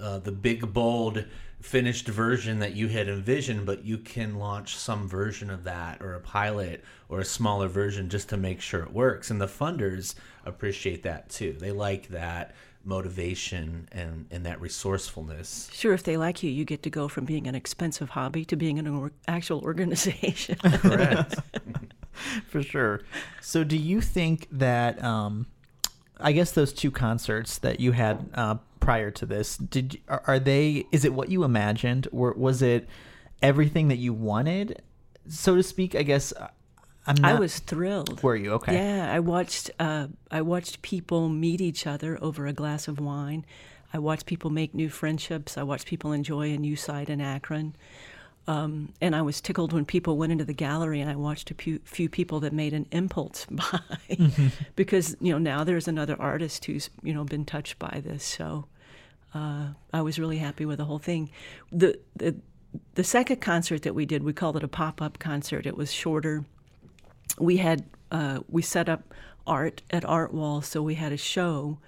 uh, 0.00 0.20
the 0.20 0.32
big 0.32 0.72
bold 0.72 1.26
finished 1.66 2.06
version 2.06 2.60
that 2.60 2.76
you 2.76 2.86
had 2.86 3.08
envisioned, 3.08 3.66
but 3.66 3.84
you 3.84 3.98
can 3.98 4.38
launch 4.38 4.76
some 4.76 5.08
version 5.08 5.50
of 5.50 5.64
that 5.64 6.00
or 6.00 6.14
a 6.14 6.20
pilot 6.20 6.84
or 7.08 7.18
a 7.18 7.24
smaller 7.24 7.66
version 7.66 8.08
just 8.08 8.28
to 8.28 8.36
make 8.36 8.60
sure 8.60 8.82
it 8.84 8.92
works. 8.92 9.30
And 9.30 9.40
the 9.40 9.48
funders 9.48 10.14
appreciate 10.44 11.02
that 11.02 11.28
too. 11.28 11.56
They 11.58 11.72
like 11.72 12.06
that 12.08 12.54
motivation 12.84 13.88
and, 13.90 14.26
and 14.30 14.46
that 14.46 14.60
resourcefulness. 14.60 15.68
Sure, 15.72 15.92
if 15.92 16.04
they 16.04 16.16
like 16.16 16.40
you, 16.44 16.50
you 16.50 16.64
get 16.64 16.84
to 16.84 16.90
go 16.90 17.08
from 17.08 17.24
being 17.24 17.48
an 17.48 17.56
expensive 17.56 18.10
hobby 18.10 18.44
to 18.44 18.54
being 18.54 18.78
an 18.78 18.86
or- 18.86 19.10
actual 19.26 19.60
organization. 19.62 20.54
Correct. 20.62 21.34
for 22.46 22.62
sure. 22.62 23.00
So, 23.40 23.64
do 23.64 23.76
you 23.76 24.00
think 24.00 24.46
that? 24.52 25.02
Um, 25.02 25.46
I 26.18 26.32
guess 26.32 26.52
those 26.52 26.72
two 26.72 26.90
concerts 26.90 27.58
that 27.58 27.78
you 27.78 27.92
had 27.92 28.30
uh, 28.32 28.54
prior 28.86 29.10
to 29.10 29.26
this, 29.26 29.56
did 29.56 30.00
are, 30.08 30.38
they? 30.38 30.86
Is 30.92 31.04
it 31.04 31.12
what 31.12 31.28
you 31.28 31.44
imagined, 31.44 32.08
or 32.12 32.32
was 32.34 32.62
it 32.62 32.88
everything 33.42 33.88
that 33.88 33.96
you 33.96 34.12
wanted, 34.12 34.80
so 35.28 35.56
to 35.56 35.62
speak? 35.62 35.94
I 35.94 36.02
guess 36.02 36.32
uh, 36.32 36.48
I'm 37.06 37.24
I 37.24 37.34
was 37.34 37.58
thrilled. 37.58 38.22
Were 38.22 38.36
you 38.36 38.52
okay? 38.54 38.74
Yeah, 38.74 39.12
I 39.12 39.20
watched. 39.20 39.70
Uh, 39.78 40.06
I 40.30 40.42
watched 40.42 40.82
people 40.82 41.28
meet 41.28 41.60
each 41.60 41.86
other 41.86 42.18
over 42.22 42.46
a 42.46 42.52
glass 42.52 42.86
of 42.88 43.00
wine. 43.00 43.44
I 43.92 43.98
watched 43.98 44.26
people 44.26 44.50
make 44.50 44.72
new 44.72 44.88
friendships. 44.88 45.58
I 45.58 45.62
watched 45.64 45.86
people 45.86 46.12
enjoy 46.12 46.52
a 46.52 46.56
new 46.56 46.76
site 46.76 47.08
in 47.08 47.20
Akron. 47.20 47.76
Um, 48.48 48.92
and 49.00 49.16
I 49.16 49.22
was 49.22 49.40
tickled 49.40 49.72
when 49.72 49.84
people 49.84 50.16
went 50.16 50.30
into 50.30 50.44
the 50.44 50.52
gallery 50.52 51.00
and 51.00 51.10
I 51.10 51.16
watched 51.16 51.50
a 51.50 51.54
few, 51.54 51.80
few 51.84 52.08
people 52.08 52.38
that 52.40 52.52
made 52.52 52.72
an 52.72 52.86
impulse 52.92 53.44
buy 53.50 53.80
because 54.76 55.16
you 55.20 55.32
know 55.32 55.38
now 55.38 55.64
there's 55.64 55.88
another 55.88 56.14
artist 56.20 56.64
who's 56.66 56.88
you 57.02 57.12
know 57.12 57.24
been 57.24 57.44
touched 57.44 57.78
by 57.80 58.00
this. 58.04 58.22
So 58.22 58.66
uh, 59.36 59.64
I 59.92 60.00
was 60.02 60.18
really 60.18 60.38
happy 60.38 60.64
with 60.64 60.78
the 60.78 60.84
whole 60.84 60.98
thing. 60.98 61.30
The, 61.72 61.98
the 62.14 62.36
the 62.94 63.04
second 63.04 63.40
concert 63.40 63.82
that 63.82 63.94
we 63.94 64.04
did, 64.04 64.22
we 64.22 64.32
called 64.32 64.56
it 64.56 64.62
a 64.62 64.68
pop 64.68 65.00
up 65.00 65.18
concert. 65.18 65.66
It 65.66 65.76
was 65.76 65.90
shorter 65.92 66.44
we 67.38 67.58
had 67.58 67.84
uh, 68.10 68.40
we 68.48 68.62
set 68.62 68.88
up 68.88 69.02
art 69.46 69.82
at 69.90 70.04
Art 70.04 70.32
Wall, 70.32 70.62
so 70.62 70.82
we 70.82 70.94
had 70.94 71.12
a 71.12 71.16
show, 71.16 71.78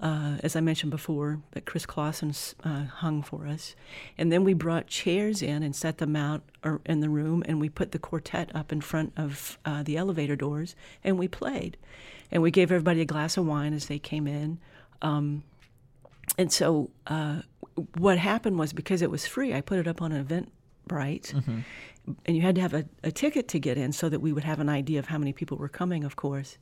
uh, 0.00 0.36
as 0.42 0.56
I 0.56 0.60
mentioned 0.60 0.90
before, 0.90 1.40
that 1.52 1.64
Chris 1.64 1.86
Clausen 1.86 2.32
uh, 2.64 2.84
hung 2.84 3.22
for 3.22 3.46
us, 3.46 3.74
and 4.16 4.30
then 4.32 4.44
we 4.44 4.54
brought 4.54 4.86
chairs 4.86 5.42
in 5.42 5.62
and 5.62 5.74
set 5.74 5.98
them 5.98 6.16
out 6.16 6.42
in 6.86 7.00
the 7.00 7.08
room, 7.08 7.42
and 7.46 7.60
we 7.60 7.68
put 7.68 7.92
the 7.92 7.98
quartet 7.98 8.50
up 8.54 8.72
in 8.72 8.80
front 8.80 9.12
of 9.16 9.58
uh, 9.64 9.82
the 9.82 9.96
elevator 9.96 10.36
doors, 10.36 10.74
and 11.02 11.18
we 11.18 11.28
played, 11.28 11.76
and 12.30 12.42
we 12.42 12.50
gave 12.50 12.70
everybody 12.70 13.00
a 13.00 13.06
glass 13.06 13.36
of 13.36 13.46
wine 13.46 13.74
as 13.74 13.86
they 13.86 13.98
came 13.98 14.26
in. 14.26 14.58
Um, 15.02 15.42
and 16.38 16.52
so 16.52 16.90
uh, 17.06 17.42
what 17.96 18.18
happened 18.18 18.58
was 18.58 18.72
because 18.72 19.02
it 19.02 19.10
was 19.10 19.26
free, 19.26 19.52
I 19.54 19.60
put 19.60 19.78
it 19.78 19.86
up 19.88 20.02
on 20.02 20.12
an 20.12 20.24
Eventbrite, 20.24 21.32
and 22.26 22.36
you 22.36 22.42
had 22.42 22.54
to 22.56 22.60
have 22.60 22.74
a, 22.74 22.84
a 23.02 23.10
ticket 23.10 23.48
to 23.48 23.58
get 23.58 23.76
in 23.78 23.92
so 23.92 24.08
that 24.08 24.20
we 24.20 24.32
would 24.32 24.44
have 24.44 24.60
an 24.60 24.68
idea 24.68 24.98
of 24.98 25.06
how 25.06 25.18
many 25.18 25.32
people 25.32 25.56
were 25.56 25.68
coming, 25.68 26.04
of 26.04 26.16
course. 26.16 26.58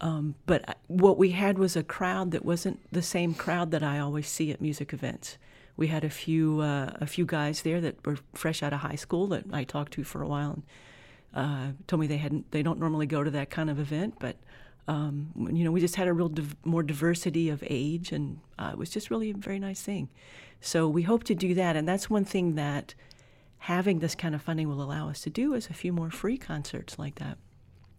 Um, 0.00 0.34
but 0.44 0.78
what 0.88 1.16
we 1.16 1.30
had 1.30 1.58
was 1.58 1.74
a 1.76 1.82
crowd 1.82 2.30
that 2.32 2.44
wasn't 2.44 2.80
the 2.92 3.02
same 3.02 3.32
crowd 3.32 3.70
that 3.70 3.82
I 3.82 3.98
always 3.98 4.28
see 4.28 4.50
at 4.50 4.60
music 4.60 4.92
events. 4.92 5.38
We 5.76 5.86
had 5.88 6.04
a 6.04 6.10
few 6.10 6.60
uh, 6.60 6.90
a 7.00 7.06
few 7.06 7.26
guys 7.26 7.62
there 7.62 7.80
that 7.80 8.04
were 8.06 8.18
fresh 8.34 8.62
out 8.62 8.72
of 8.72 8.80
high 8.80 8.94
school 8.96 9.26
that 9.28 9.44
I 9.52 9.64
talked 9.64 9.92
to 9.94 10.04
for 10.04 10.22
a 10.22 10.28
while 10.28 10.52
and 10.52 10.62
uh, 11.34 11.72
told 11.86 12.00
me 12.00 12.06
they 12.06 12.16
hadn't 12.16 12.50
they 12.50 12.62
don't 12.62 12.78
normally 12.78 13.06
go 13.06 13.22
to 13.22 13.30
that 13.30 13.50
kind 13.50 13.70
of 13.70 13.78
event, 13.78 14.14
but 14.18 14.36
um, 14.88 15.30
you 15.52 15.64
know 15.64 15.72
we 15.72 15.80
just 15.80 15.96
had 15.96 16.08
a 16.08 16.12
real 16.12 16.28
div- 16.28 16.56
more 16.64 16.82
diversity 16.82 17.48
of 17.48 17.62
age, 17.66 18.12
and 18.12 18.38
uh, 18.58 18.70
it 18.72 18.78
was 18.78 18.90
just 18.90 19.10
really 19.10 19.30
a 19.30 19.34
very 19.34 19.58
nice 19.58 19.82
thing. 19.82 20.08
So 20.60 20.88
we 20.88 21.02
hope 21.02 21.24
to 21.24 21.34
do 21.34 21.54
that, 21.54 21.76
and 21.76 21.86
that's 21.88 22.08
one 22.08 22.24
thing 22.24 22.54
that 22.54 22.94
having 23.58 23.98
this 23.98 24.14
kind 24.14 24.34
of 24.34 24.42
funding 24.42 24.68
will 24.68 24.82
allow 24.82 25.08
us 25.08 25.20
to 25.22 25.30
do 25.30 25.54
is 25.54 25.68
a 25.68 25.74
few 25.74 25.92
more 25.92 26.10
free 26.10 26.38
concerts 26.38 26.98
like 26.98 27.16
that. 27.16 27.38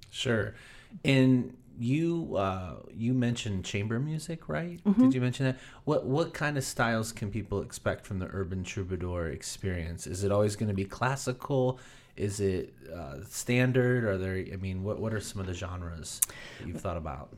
Sure. 0.09 0.55
And 1.03 1.55
you 1.77 2.35
uh, 2.35 2.77
you 2.93 3.13
mentioned 3.13 3.65
chamber 3.65 3.99
music, 3.99 4.49
right? 4.49 4.83
Mm-hmm. 4.83 5.03
Did 5.03 5.13
you 5.13 5.21
mention 5.21 5.45
that? 5.45 5.57
What 5.85 6.05
what 6.05 6.33
kind 6.33 6.57
of 6.57 6.63
styles 6.63 7.11
can 7.11 7.31
people 7.31 7.61
expect 7.61 8.05
from 8.05 8.19
the 8.19 8.27
urban 8.31 8.63
troubadour 8.63 9.27
experience? 9.27 10.07
Is 10.07 10.23
it 10.23 10.31
always 10.31 10.55
going 10.55 10.69
to 10.69 10.75
be 10.75 10.85
classical? 10.85 11.79
Is 12.15 12.39
it 12.39 12.73
uh, 12.93 13.17
standard? 13.29 14.03
Are 14.03 14.17
there? 14.17 14.45
I 14.51 14.55
mean, 14.57 14.83
what 14.83 14.99
what 14.99 15.13
are 15.13 15.19
some 15.19 15.39
of 15.39 15.47
the 15.47 15.53
genres 15.53 16.21
that 16.59 16.67
you've 16.67 16.81
thought 16.81 16.97
about? 16.97 17.29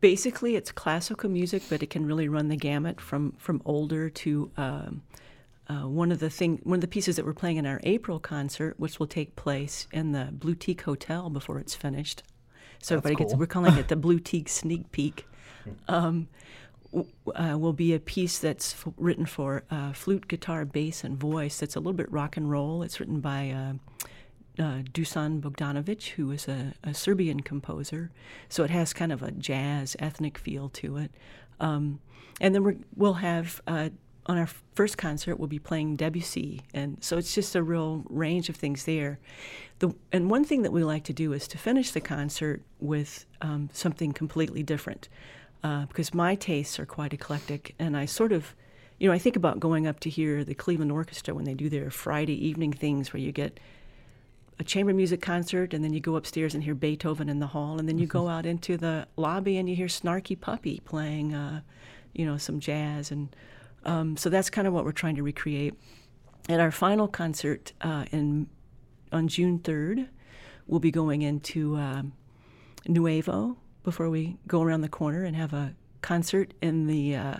basically 0.00 0.56
it's 0.56 0.70
classical 0.72 1.30
music, 1.30 1.62
but 1.68 1.82
it 1.82 1.90
can 1.90 2.06
really 2.06 2.28
run 2.28 2.48
the 2.48 2.56
gamut 2.56 3.00
from 3.00 3.32
from 3.38 3.60
older 3.64 4.08
to 4.10 4.50
um, 4.56 5.02
uh, 5.68 5.88
one 5.88 6.12
of 6.12 6.20
the 6.20 6.30
thing 6.30 6.60
one 6.62 6.76
of 6.76 6.80
the 6.80 6.88
pieces 6.88 7.16
that 7.16 7.24
we're 7.24 7.34
playing 7.34 7.56
in 7.56 7.66
our 7.66 7.80
April 7.82 8.18
concert, 8.18 8.78
which 8.78 8.98
will 8.98 9.06
take 9.06 9.36
place 9.36 9.86
in 9.92 10.12
the 10.12 10.28
Blue 10.32 10.54
Teak 10.54 10.82
Hotel 10.82 11.28
before 11.30 11.58
it's 11.58 11.74
finished. 11.74 12.22
So 12.82 12.96
everybody 12.96 13.24
gets 13.24 13.34
we're 13.34 13.46
calling 13.46 13.76
it 13.76 13.88
the 13.94 13.96
Blue 13.96 14.18
Teak 14.18 14.48
Sneak 14.48 14.90
Peek. 14.92 15.26
Um, 15.88 16.28
uh, 17.34 17.58
will 17.58 17.72
be 17.72 17.92
a 17.92 17.98
piece 17.98 18.38
that's 18.38 18.72
f- 18.72 18.92
written 18.96 19.26
for 19.26 19.64
uh, 19.70 19.92
flute, 19.92 20.28
guitar, 20.28 20.64
bass, 20.64 21.04
and 21.04 21.18
voice. 21.18 21.58
That's 21.58 21.76
a 21.76 21.80
little 21.80 21.92
bit 21.92 22.10
rock 22.10 22.36
and 22.36 22.50
roll. 22.50 22.82
It's 22.82 23.00
written 23.00 23.20
by 23.20 23.50
uh, 23.50 23.72
uh, 24.62 24.82
Dusan 24.92 25.40
Bogdanovic, 25.40 26.10
who 26.10 26.30
is 26.30 26.48
a, 26.48 26.72
a 26.82 26.94
Serbian 26.94 27.40
composer. 27.40 28.10
So 28.48 28.64
it 28.64 28.70
has 28.70 28.92
kind 28.92 29.12
of 29.12 29.22
a 29.22 29.30
jazz 29.30 29.96
ethnic 29.98 30.38
feel 30.38 30.68
to 30.70 30.96
it. 30.96 31.10
Um, 31.60 32.00
and 32.40 32.54
then 32.54 32.62
we're, 32.62 32.76
we'll 32.94 33.14
have 33.14 33.60
uh, 33.66 33.90
on 34.26 34.38
our 34.38 34.48
first 34.74 34.98
concert 34.98 35.36
we'll 35.36 35.48
be 35.48 35.58
playing 35.58 35.96
Debussy, 35.96 36.62
and 36.74 37.02
so 37.02 37.16
it's 37.16 37.34
just 37.34 37.54
a 37.54 37.62
real 37.62 38.04
range 38.08 38.48
of 38.48 38.56
things 38.56 38.84
there. 38.84 39.18
The, 39.78 39.94
and 40.12 40.30
one 40.30 40.44
thing 40.44 40.62
that 40.62 40.72
we 40.72 40.84
like 40.84 41.04
to 41.04 41.12
do 41.12 41.32
is 41.32 41.46
to 41.48 41.58
finish 41.58 41.90
the 41.92 42.00
concert 42.00 42.62
with 42.80 43.26
um, 43.40 43.70
something 43.72 44.12
completely 44.12 44.62
different, 44.62 45.08
uh, 45.62 45.86
because 45.86 46.12
my 46.12 46.34
tastes 46.34 46.78
are 46.78 46.86
quite 46.86 47.12
eclectic, 47.12 47.74
and 47.78 47.96
I 47.96 48.06
sort 48.06 48.32
of 48.32 48.54
you 48.98 49.08
know, 49.08 49.14
I 49.14 49.18
think 49.18 49.36
about 49.36 49.60
going 49.60 49.86
up 49.86 50.00
to 50.00 50.10
hear 50.10 50.42
the 50.42 50.54
Cleveland 50.54 50.90
Orchestra 50.90 51.34
when 51.34 51.44
they 51.44 51.54
do 51.54 51.68
their 51.68 51.90
Friday 51.90 52.46
evening 52.46 52.72
things 52.72 53.12
where 53.12 53.20
you 53.20 53.30
get 53.30 53.60
a 54.58 54.64
chamber 54.64 54.94
music 54.94 55.20
concert 55.20 55.74
and 55.74 55.84
then 55.84 55.92
you 55.92 56.00
go 56.00 56.16
upstairs 56.16 56.54
and 56.54 56.64
hear 56.64 56.74
Beethoven 56.74 57.28
in 57.28 57.38
the 57.38 57.48
hall 57.48 57.78
and 57.78 57.88
then 57.88 57.98
you 57.98 58.06
go 58.06 58.28
out 58.28 58.46
into 58.46 58.78
the 58.78 59.06
lobby 59.16 59.58
and 59.58 59.68
you 59.68 59.76
hear 59.76 59.86
Snarky 59.86 60.40
Puppy 60.40 60.80
playing, 60.86 61.34
uh, 61.34 61.60
you 62.14 62.24
know, 62.24 62.38
some 62.38 62.58
jazz. 62.58 63.10
And 63.10 63.28
um, 63.86 64.16
so 64.16 64.28
that's 64.28 64.50
kind 64.50 64.66
of 64.68 64.74
what 64.74 64.84
we're 64.84 64.92
trying 64.92 65.16
to 65.16 65.22
recreate. 65.22 65.74
At 66.48 66.60
our 66.60 66.70
final 66.70 67.08
concert 67.08 67.72
uh, 67.80 68.04
in 68.12 68.48
on 69.12 69.28
June 69.28 69.58
3rd, 69.60 70.08
we'll 70.66 70.80
be 70.80 70.90
going 70.90 71.22
into 71.22 71.76
um, 71.76 72.12
Nuevo 72.86 73.56
before 73.82 74.10
we 74.10 74.36
go 74.46 74.62
around 74.62 74.82
the 74.82 74.88
corner 74.88 75.24
and 75.24 75.34
have 75.36 75.52
a 75.52 75.74
concert 76.02 76.52
in 76.60 76.86
the 76.86 77.16
uh, 77.16 77.36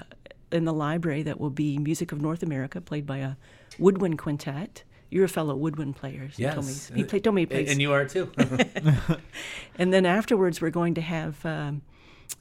in 0.52 0.64
the 0.64 0.72
library 0.72 1.22
that 1.24 1.38
will 1.40 1.50
be 1.50 1.78
music 1.78 2.12
of 2.12 2.20
North 2.20 2.42
America, 2.42 2.80
played 2.80 3.06
by 3.06 3.18
a 3.18 3.32
woodwind 3.78 4.18
quintet. 4.18 4.84
You're 5.10 5.24
a 5.24 5.28
fellow 5.28 5.54
woodwind 5.54 5.96
player. 5.96 6.22
Me 6.22 6.30
Yes. 6.36 6.90
he 6.94 7.04
played, 7.04 7.22
told 7.22 7.34
me 7.36 7.42
he 7.42 7.46
plays. 7.46 7.70
And 7.70 7.80
you 7.80 7.92
are 7.92 8.04
too. 8.04 8.30
And 9.78 9.92
then 9.92 10.04
afterwards, 10.06 10.60
we're 10.60 10.70
going 10.70 10.94
to 10.94 11.00
have 11.00 11.44
um, 11.46 11.82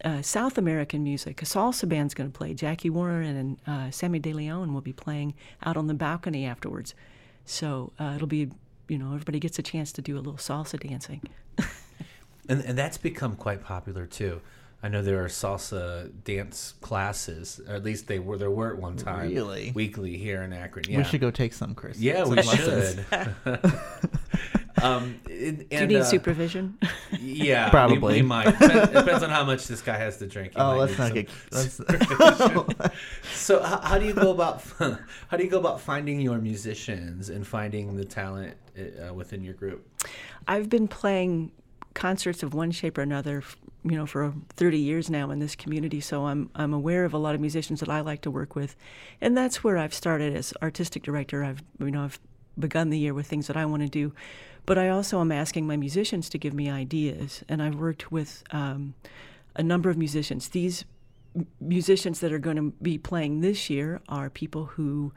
uh, 0.03 0.21
South 0.21 0.57
American 0.57 1.03
music. 1.03 1.41
A 1.41 1.45
salsa 1.45 1.87
band's 1.87 2.13
going 2.13 2.31
to 2.31 2.37
play. 2.37 2.53
Jackie 2.53 2.89
Warren 2.89 3.35
and 3.35 3.57
uh, 3.65 3.91
Sammy 3.91 4.19
De 4.19 4.33
Leon 4.33 4.73
will 4.73 4.81
be 4.81 4.93
playing 4.93 5.33
out 5.63 5.77
on 5.77 5.87
the 5.87 5.93
balcony 5.93 6.45
afterwards. 6.45 6.93
So 7.45 7.93
uh, 7.99 8.13
it'll 8.15 8.27
be, 8.27 8.49
you 8.87 8.97
know, 8.97 9.07
everybody 9.07 9.39
gets 9.39 9.57
a 9.59 9.63
chance 9.63 9.91
to 9.93 10.01
do 10.01 10.15
a 10.15 10.19
little 10.19 10.33
salsa 10.33 10.79
dancing. 10.79 11.21
And, 12.47 12.61
and 12.63 12.77
that's 12.77 12.99
become 12.99 13.35
quite 13.35 13.63
popular 13.63 14.05
too. 14.05 14.39
I 14.83 14.87
know 14.87 15.01
there 15.01 15.23
are 15.23 15.27
salsa 15.27 16.11
dance 16.23 16.75
classes, 16.79 17.59
or 17.67 17.73
at 17.73 17.83
least 17.83 18.05
they 18.07 18.19
were. 18.19 18.37
There 18.37 18.51
were 18.51 18.71
at 18.71 18.77
one 18.79 18.97
time, 18.97 19.31
Really? 19.33 19.71
weekly 19.73 20.15
here 20.15 20.43
in 20.43 20.53
Akron. 20.53 20.85
Yeah, 20.87 20.99
We 20.99 21.03
should 21.05 21.21
go 21.21 21.31
take 21.31 21.53
some, 21.53 21.73
Chris. 21.73 21.97
Yeah, 21.97 22.19
Some 22.23 22.29
we 22.29 22.35
lessons. 22.43 23.03
should. 23.09 23.59
um, 24.85 25.19
and, 25.29 25.69
Do 25.69 25.77
you 25.77 25.87
need 25.87 25.97
uh, 25.97 26.03
supervision? 26.03 26.77
Yeah, 27.19 27.69
Probably. 27.69 28.15
We, 28.15 28.21
might. 28.21 28.45
Depends, 28.59 28.91
depends 28.91 29.23
on 29.23 29.29
how 29.29 29.43
much 29.43 29.67
this 29.67 29.81
guy 29.81 29.97
has 29.97 30.17
to 30.17 30.27
drink. 30.27 30.53
He 30.53 30.59
Oh, 30.59 30.75
let's 30.77 30.97
not 30.97 31.13
get. 31.13 31.29
Let's, 31.51 31.81
So, 33.33 33.63
how, 33.63 33.79
how 33.81 33.97
do 33.97 34.05
you 34.05 34.13
go 34.13 34.31
about 34.31 34.61
how 34.79 35.37
do 35.37 35.43
you 35.43 35.49
go 35.49 35.59
about 35.59 35.81
finding 35.81 36.19
your 36.19 36.37
musicians 36.37 37.29
and 37.29 37.45
finding 37.45 37.95
the 37.95 38.05
talent 38.05 38.55
uh, 38.77 39.13
within 39.13 39.43
your 39.43 39.53
group? 39.53 39.87
I've 40.47 40.69
been 40.69 40.87
playing 40.87 41.51
concerts 41.93 42.43
of 42.43 42.53
one 42.53 42.71
shape 42.71 42.97
or 42.97 43.01
another, 43.01 43.41
you 43.83 43.95
know, 43.95 44.05
for 44.05 44.33
30 44.49 44.77
years 44.77 45.09
now 45.09 45.31
in 45.31 45.39
this 45.39 45.55
community. 45.55 45.99
So 45.99 46.25
I'm 46.25 46.49
I'm 46.53 46.73
aware 46.73 47.05
of 47.05 47.13
a 47.13 47.17
lot 47.17 47.33
of 47.33 47.41
musicians 47.41 47.79
that 47.79 47.89
I 47.89 48.01
like 48.01 48.21
to 48.21 48.31
work 48.31 48.55
with, 48.55 48.75
and 49.19 49.35
that's 49.35 49.63
where 49.63 49.77
I've 49.77 49.93
started 49.93 50.35
as 50.35 50.53
artistic 50.61 51.01
director. 51.01 51.43
I've 51.43 51.63
you 51.79 51.91
know 51.91 52.03
I've 52.03 52.19
begun 52.57 52.89
the 52.89 52.99
year 52.99 53.13
with 53.13 53.27
things 53.27 53.47
that 53.47 53.57
I 53.57 53.65
want 53.65 53.83
to 53.83 53.89
do. 53.89 54.13
But 54.65 54.77
I 54.77 54.89
also 54.89 55.21
am 55.21 55.31
asking 55.31 55.67
my 55.67 55.77
musicians 55.77 56.29
to 56.29 56.37
give 56.37 56.53
me 56.53 56.69
ideas, 56.69 57.43
and 57.47 57.61
I've 57.61 57.75
worked 57.75 58.11
with 58.11 58.43
um, 58.51 58.95
a 59.55 59.63
number 59.63 59.89
of 59.89 59.97
musicians. 59.97 60.49
These 60.49 60.85
m- 61.35 61.47
musicians 61.59 62.19
that 62.21 62.33
are 62.33 62.39
going 62.39 62.57
to 62.57 62.73
be 62.81 62.97
playing 62.97 63.41
this 63.41 63.69
year 63.69 64.01
are 64.09 64.29
people 64.29 64.65
who 64.65 65.13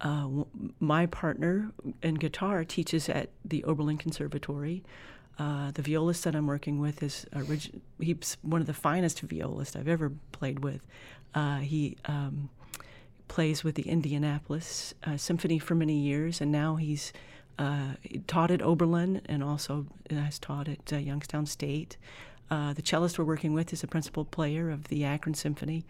uh, 0.00 0.22
w- 0.22 0.46
my 0.78 1.06
partner 1.06 1.72
in 2.02 2.14
guitar 2.16 2.64
teaches 2.64 3.08
at 3.08 3.30
the 3.44 3.64
Oberlin 3.64 3.98
Conservatory. 3.98 4.84
Uh, 5.36 5.72
the 5.72 5.82
violist 5.82 6.22
that 6.22 6.36
I'm 6.36 6.46
working 6.46 6.78
with 6.78 7.02
is 7.02 7.26
he's 7.98 8.36
one 8.42 8.60
of 8.60 8.68
the 8.68 8.74
finest 8.74 9.20
violists 9.20 9.74
I've 9.74 9.88
ever 9.88 10.12
played 10.30 10.60
with. 10.60 10.86
Uh, 11.34 11.58
he 11.58 11.96
um, 12.04 12.50
plays 13.26 13.64
with 13.64 13.74
the 13.74 13.82
Indianapolis 13.88 14.94
uh, 15.04 15.16
Symphony 15.16 15.58
for 15.58 15.74
many 15.74 15.98
years, 15.98 16.40
and 16.40 16.52
now 16.52 16.76
he's 16.76 17.12
uh, 17.58 17.94
taught 18.26 18.50
at 18.50 18.62
Oberlin 18.62 19.20
and 19.26 19.42
also 19.42 19.86
has 20.10 20.38
taught 20.38 20.68
at 20.68 20.92
uh, 20.92 20.96
Youngstown 20.96 21.46
State. 21.46 21.96
Uh, 22.50 22.72
the 22.72 22.82
cellist 22.82 23.18
we're 23.18 23.24
working 23.24 23.54
with 23.54 23.72
is 23.72 23.82
a 23.82 23.86
principal 23.86 24.24
player 24.24 24.70
of 24.70 24.88
the 24.88 25.04
Akron 25.04 25.34
Symphony. 25.34 25.84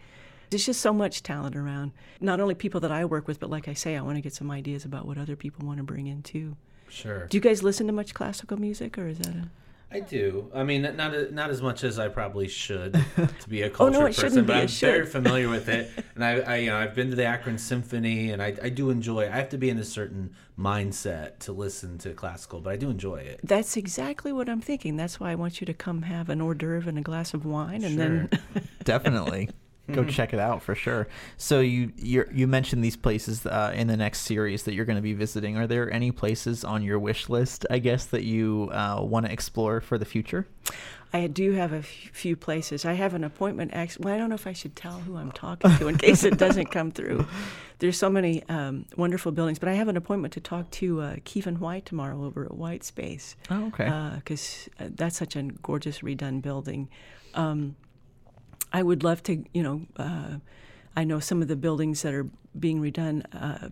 There's 0.49 0.65
just 0.65 0.81
so 0.81 0.93
much 0.93 1.23
talent 1.23 1.55
around. 1.55 1.91
Not 2.21 2.39
only 2.39 2.55
people 2.55 2.79
that 2.81 2.91
I 2.91 3.03
work 3.05 3.27
with, 3.27 3.39
but 3.39 3.49
like 3.49 3.67
I 3.67 3.73
say, 3.73 3.97
I 3.97 4.01
want 4.01 4.17
to 4.17 4.21
get 4.21 4.33
some 4.33 4.51
ideas 4.51 4.85
about 4.85 5.05
what 5.05 5.17
other 5.17 5.35
people 5.35 5.65
want 5.65 5.77
to 5.77 5.83
bring 5.83 6.07
in 6.07 6.21
too. 6.21 6.55
Sure. 6.87 7.25
Do 7.27 7.35
you 7.35 7.41
guys 7.41 7.63
listen 7.63 7.87
to 7.87 7.93
much 7.93 8.13
classical 8.13 8.57
music, 8.57 8.97
or 8.97 9.07
is 9.07 9.17
that 9.17 9.35
a? 9.35 9.49
I 9.91 9.99
do. 9.99 10.51
I 10.53 10.63
mean, 10.63 10.81
not 10.81 11.31
not 11.31 11.49
as 11.49 11.61
much 11.61 11.83
as 11.83 11.99
I 11.99 12.07
probably 12.07 12.47
should 12.47 12.93
to 13.39 13.49
be 13.49 13.61
a 13.61 13.69
culture 13.69 13.97
Oh, 13.97 13.99
no, 13.99 14.05
person, 14.07 14.29
shouldn't 14.29 14.47
but 14.47 14.57
I'm 14.57 14.67
very 14.67 15.05
familiar 15.05 15.47
with 15.47 15.69
it. 15.69 15.89
And 16.15 16.23
I, 16.23 16.39
I, 16.39 16.55
you 16.57 16.69
know, 16.69 16.77
I've 16.77 16.95
been 16.95 17.09
to 17.11 17.15
the 17.15 17.25
Akron 17.25 17.57
Symphony, 17.57 18.31
and 18.31 18.41
I, 18.41 18.55
I 18.61 18.69
do 18.69 18.89
enjoy. 18.89 19.23
I 19.27 19.35
have 19.35 19.49
to 19.49 19.57
be 19.57 19.69
in 19.69 19.77
a 19.77 19.83
certain 19.85 20.35
mindset 20.59 21.39
to 21.39 21.51
listen 21.51 21.97
to 21.99 22.13
classical, 22.13 22.59
but 22.61 22.73
I 22.73 22.77
do 22.77 22.89
enjoy 22.89 23.17
it. 23.17 23.39
That's 23.43 23.77
exactly 23.77 24.33
what 24.33 24.49
I'm 24.49 24.61
thinking. 24.61 24.97
That's 24.97 25.19
why 25.19 25.31
I 25.31 25.35
want 25.35 25.61
you 25.61 25.65
to 25.65 25.73
come 25.73 26.01
have 26.03 26.29
an 26.29 26.41
hors 26.41 26.55
d'oeuvre 26.55 26.89
and 26.89 26.97
a 26.97 27.01
glass 27.01 27.33
of 27.33 27.45
wine, 27.45 27.83
and 27.83 27.97
then 27.97 28.29
Definitely. 28.83 29.49
Go 29.91 30.03
check 30.03 30.33
it 30.33 30.39
out 30.39 30.63
for 30.63 30.73
sure. 30.73 31.07
So 31.37 31.59
you 31.59 31.91
you 31.97 32.27
you 32.33 32.47
mentioned 32.47 32.83
these 32.83 32.97
places 32.97 33.45
uh, 33.45 33.71
in 33.75 33.85
the 33.87 33.95
next 33.97 34.21
series 34.21 34.63
that 34.63 34.73
you're 34.73 34.85
going 34.85 34.95
to 34.95 35.01
be 35.01 35.13
visiting. 35.13 35.57
Are 35.57 35.67
there 35.67 35.91
any 35.93 36.11
places 36.11 36.63
on 36.63 36.81
your 36.81 36.97
wish 36.97 37.29
list? 37.29 37.65
I 37.69 37.77
guess 37.79 38.05
that 38.07 38.23
you 38.23 38.69
uh, 38.71 39.01
want 39.03 39.27
to 39.27 39.31
explore 39.31 39.81
for 39.81 39.97
the 39.99 40.05
future. 40.05 40.47
I 41.13 41.27
do 41.27 41.51
have 41.53 41.71
a 41.71 41.77
f- 41.77 41.85
few 41.85 42.35
places. 42.35 42.83
I 42.83 42.93
have 42.93 43.13
an 43.13 43.23
appointment. 43.23 43.71
Actually, 43.73 44.05
well, 44.05 44.15
I 44.15 44.17
don't 44.17 44.29
know 44.29 44.35
if 44.35 44.47
I 44.47 44.53
should 44.53 44.75
tell 44.75 44.99
who 44.99 45.15
I'm 45.17 45.31
talking 45.31 45.71
to 45.77 45.87
in 45.87 45.97
case 45.97 46.23
it 46.23 46.37
doesn't 46.37 46.71
come 46.71 46.91
through. 46.91 47.25
There's 47.79 47.97
so 47.97 48.09
many 48.09 48.43
um, 48.49 48.85
wonderful 48.97 49.31
buildings, 49.31 49.59
but 49.59 49.69
I 49.69 49.73
have 49.73 49.87
an 49.87 49.97
appointment 49.97 50.33
to 50.33 50.39
talk 50.41 50.71
to 50.71 51.01
uh, 51.01 51.15
Kevin 51.25 51.59
White 51.59 51.85
tomorrow 51.85 52.23
over 52.25 52.43
at 52.45 52.55
White 52.55 52.83
Space 52.83 53.35
Oh, 53.51 53.67
okay. 53.67 53.89
because 54.15 54.67
uh, 54.79 54.85
that's 54.95 55.17
such 55.17 55.35
a 55.35 55.43
gorgeous 55.43 55.99
redone 55.99 56.41
building. 56.41 56.89
Um, 57.35 57.75
I 58.75 58.83
would 58.83 59.05
love 59.05 59.23
to, 59.23 59.41
you 59.53 59.63
know, 59.63 59.85
uh, 59.95 60.35
I 60.97 61.05
know 61.05 61.21
some 61.21 61.41
of 61.41 61.47
the 61.47 61.55
buildings 61.55 62.01
that 62.01 62.13
are 62.13 62.27
being 62.59 62.81
redone. 62.81 63.23
Uh, 63.31 63.69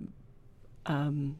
um, 0.85 1.35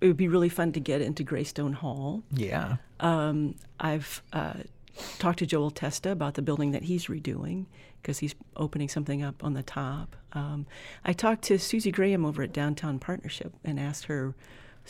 it 0.00 0.08
would 0.08 0.16
be 0.16 0.26
really 0.26 0.48
fun 0.48 0.72
to 0.72 0.80
get 0.80 1.00
into 1.00 1.22
Greystone 1.22 1.72
Hall. 1.72 2.24
yeah. 2.32 2.78
Um, 2.98 3.54
I've 3.78 4.24
uh, 4.32 4.54
talked 5.20 5.38
to 5.38 5.46
Joel 5.46 5.70
Testa 5.70 6.10
about 6.10 6.34
the 6.34 6.42
building 6.42 6.72
that 6.72 6.82
he's 6.82 7.06
redoing 7.06 7.66
because 8.02 8.18
he's 8.18 8.34
opening 8.56 8.88
something 8.88 9.22
up 9.22 9.44
on 9.44 9.54
the 9.54 9.62
top. 9.62 10.16
Um, 10.32 10.66
I 11.04 11.12
talked 11.12 11.42
to 11.44 11.60
Susie 11.60 11.92
Graham 11.92 12.24
over 12.24 12.42
at 12.42 12.52
Downtown 12.52 12.98
Partnership 12.98 13.52
and 13.64 13.78
asked 13.78 14.06
her 14.06 14.34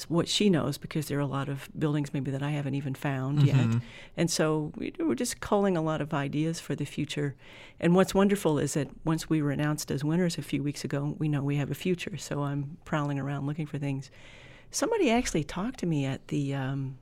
what 0.05 0.29
she 0.29 0.51
knows 0.51 0.79
because 0.79 1.09
there 1.09 1.19
are 1.19 1.23
a 1.23 1.27
lot 1.27 1.49
of 1.49 1.69
buildings 1.79 2.13
maybe 2.13 2.31
that 2.31 2.43
I 2.43 2.51
haven't 2.51 2.75
even 2.75 2.95
found 2.95 3.43
yet. 3.43 3.81
And 4.17 4.31
so 4.31 4.73
we, 4.77 4.93
we're 4.99 5.15
just 5.15 5.41
culling 5.41 5.77
a 5.77 5.83
lot 5.83 6.01
of 6.01 6.13
ideas 6.13 6.61
for 6.61 6.75
the 6.75 6.85
future. 6.85 7.35
And 7.81 7.95
what's 7.95 8.15
wonderful 8.15 8.59
is 8.59 8.75
that 8.75 8.89
once 9.05 9.29
we 9.29 9.43
were 9.43 9.51
announced 9.51 9.91
as 9.91 10.05
winners 10.05 10.39
a 10.39 10.43
few 10.43 10.63
weeks 10.63 10.85
ago, 10.85 11.15
we 11.19 11.29
know 11.29 11.43
we 11.43 11.57
have 11.57 11.71
a 11.71 11.75
future. 11.75 12.17
So 12.17 12.43
I'm 12.43 12.77
prowling 12.85 13.19
around 13.19 13.47
looking 13.47 13.67
for 13.67 13.79
things. 13.79 14.11
Somebody 14.71 15.11
actually 15.11 15.45
talked 15.45 15.79
to 15.81 15.87
me 15.87 16.05
at 16.05 16.29
the 16.29 16.55
um, 16.55 16.99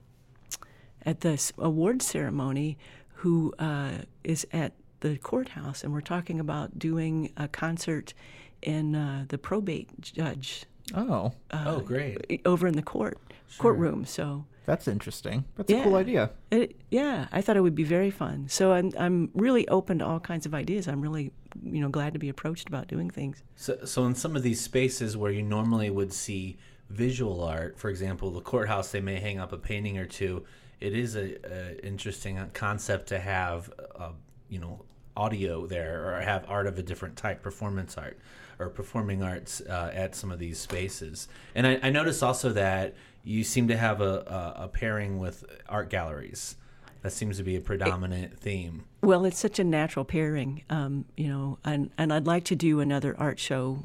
at 1.04 1.20
this 1.20 1.52
award 1.58 2.02
ceremony 2.02 2.78
who 3.14 3.52
uh, 3.58 3.98
is 4.22 4.46
at 4.52 4.72
the 5.00 5.18
courthouse, 5.18 5.82
and 5.84 5.92
we're 5.92 6.00
talking 6.00 6.40
about 6.40 6.78
doing 6.78 7.32
a 7.36 7.48
concert 7.48 8.14
in 8.62 8.94
uh, 8.94 9.24
the 9.28 9.38
probate 9.38 10.00
judge 10.00 10.64
Oh, 10.94 11.32
oh, 11.52 11.80
great. 11.80 12.42
over 12.44 12.66
in 12.66 12.74
the 12.74 12.82
court 12.82 13.18
courtroom. 13.58 14.04
So. 14.04 14.44
that's 14.66 14.88
interesting. 14.88 15.44
That's 15.56 15.72
a 15.72 15.82
cool 15.82 15.96
idea. 15.96 16.30
It, 16.50 16.76
yeah, 16.90 17.28
I 17.32 17.40
thought 17.40 17.56
it 17.56 17.62
would 17.62 17.74
be 17.74 17.84
very 17.84 18.10
fun. 18.10 18.48
So 18.48 18.72
I'm 18.72 18.92
I'm 18.98 19.30
really 19.34 19.66
open 19.68 19.98
to 20.00 20.06
all 20.06 20.20
kinds 20.20 20.46
of 20.46 20.54
ideas. 20.54 20.88
I'm 20.88 21.00
really 21.00 21.32
you 21.62 21.80
know 21.80 21.88
glad 21.88 22.12
to 22.12 22.18
be 22.18 22.28
approached 22.28 22.68
about 22.68 22.88
doing 22.88 23.10
things. 23.10 23.42
So, 23.56 23.78
so 23.84 24.04
in 24.06 24.14
some 24.14 24.36
of 24.36 24.42
these 24.42 24.60
spaces 24.60 25.16
where 25.16 25.30
you 25.30 25.42
normally 25.42 25.90
would 25.90 26.12
see 26.12 26.56
visual 26.90 27.42
art, 27.42 27.78
for 27.78 27.88
example, 27.88 28.30
the 28.30 28.40
courthouse, 28.40 28.90
they 28.92 29.00
may 29.00 29.18
hang 29.20 29.38
up 29.38 29.52
a 29.52 29.58
painting 29.58 29.98
or 29.98 30.06
two. 30.06 30.44
It 30.80 30.94
is 30.94 31.16
a, 31.16 31.36
a 31.50 31.86
interesting 31.86 32.38
concept 32.52 33.08
to 33.08 33.18
have, 33.18 33.72
uh, 33.98 34.10
you 34.48 34.58
know, 34.58 34.84
audio 35.16 35.66
there 35.66 36.14
or 36.14 36.20
have 36.20 36.44
art 36.48 36.66
of 36.66 36.78
a 36.78 36.82
different 36.82 37.16
type, 37.16 37.42
performance 37.42 37.96
art 37.96 38.18
or 38.58 38.68
performing 38.68 39.22
arts 39.22 39.60
uh, 39.62 39.90
at 39.94 40.14
some 40.14 40.30
of 40.30 40.38
these 40.38 40.58
spaces. 40.58 41.28
And 41.54 41.66
I, 41.66 41.78
I 41.82 41.90
noticed 41.90 42.22
also 42.22 42.50
that 42.52 42.94
you 43.22 43.42
seem 43.44 43.68
to 43.68 43.76
have 43.76 44.00
a, 44.00 44.54
a, 44.58 44.64
a 44.64 44.68
pairing 44.68 45.18
with 45.18 45.44
art 45.68 45.90
galleries. 45.90 46.56
That 47.02 47.12
seems 47.12 47.36
to 47.36 47.42
be 47.42 47.56
a 47.56 47.60
predominant 47.60 48.38
theme. 48.38 48.84
Well, 49.02 49.26
it's 49.26 49.38
such 49.38 49.58
a 49.58 49.64
natural 49.64 50.06
pairing, 50.06 50.62
um, 50.70 51.04
you 51.16 51.28
know, 51.28 51.58
and, 51.64 51.90
and 51.98 52.12
I'd 52.12 52.26
like 52.26 52.44
to 52.44 52.56
do 52.56 52.80
another 52.80 53.14
art 53.18 53.38
show. 53.38 53.80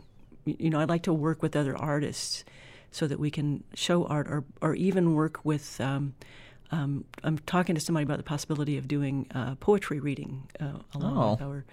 You 0.46 0.70
know, 0.70 0.80
I'd 0.80 0.88
like 0.90 1.04
to 1.04 1.14
work 1.14 1.42
with 1.42 1.56
other 1.56 1.76
artists 1.78 2.46
so 2.92 3.08
that 3.08 3.20
we 3.20 3.30
can 3.30 3.64
show 3.74 4.06
art 4.06 4.28
or, 4.28 4.46
or 4.62 4.74
even 4.76 5.16
work 5.16 5.44
with. 5.44 5.82
Um, 5.82 6.16
um, 6.72 7.04
I'm 7.24 7.40
talking 7.40 7.76
to 7.76 7.82
somebody 7.82 8.04
about 8.04 8.18
the 8.18 8.24
possibility 8.24 8.78
of 8.78 8.88
doing 8.88 9.28
uh, 9.34 9.56
poetry 9.56 10.00
reading 10.00 10.48
uh, 10.60 10.80
along 10.94 11.18
Oh, 11.18 11.32
with 11.32 11.42
our, 11.42 11.66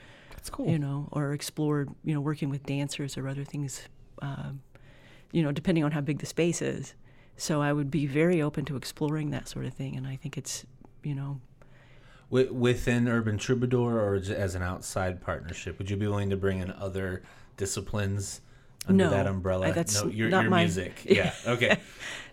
That's 0.46 0.54
cool. 0.54 0.68
you 0.68 0.78
know, 0.78 1.09
or 1.11 1.32
explore, 1.32 1.88
you 2.04 2.14
know, 2.14 2.20
working 2.20 2.50
with 2.50 2.64
dancers 2.64 3.18
or 3.18 3.26
other 3.26 3.42
things, 3.42 3.82
um, 4.22 4.61
you 5.32 5.42
know, 5.42 5.50
depending 5.50 5.82
on 5.82 5.90
how 5.90 6.00
big 6.00 6.20
the 6.20 6.26
space 6.26 6.62
is. 6.62 6.94
So 7.37 7.61
I 7.61 7.72
would 7.72 7.90
be 7.90 8.06
very 8.06 8.40
open 8.40 8.64
to 8.66 8.76
exploring 8.76 9.30
that 9.30 9.48
sort 9.48 9.66
of 9.66 9.74
thing, 9.74 9.96
and 9.96 10.06
I 10.06 10.14
think 10.14 10.38
it's, 10.38 10.64
you 11.02 11.14
know, 11.16 11.40
Wi- 12.30 12.50
Within 12.52 13.09
Urban 13.09 13.38
Troubadour 13.38 13.98
or 14.00 14.14
as 14.14 14.54
an 14.54 14.62
outside 14.62 15.20
partnership, 15.20 15.78
would 15.78 15.90
you 15.90 15.96
be 15.96 16.06
willing 16.06 16.30
to 16.30 16.37
bring 16.37 16.61
in 16.61 16.70
other 16.72 17.22
disciplines 17.56 18.40
under 18.87 19.04
No, 19.04 19.11
that 19.11 19.26
umbrella? 19.26 19.66
I- 19.66 19.70
that's 19.72 20.02
no, 20.04 20.11
your, 20.11 20.28
not 20.28 20.42
your 20.42 20.50
my- 20.50 20.62
music. 20.62 21.02
Yeah. 21.04 21.32
Okay. 21.46 21.78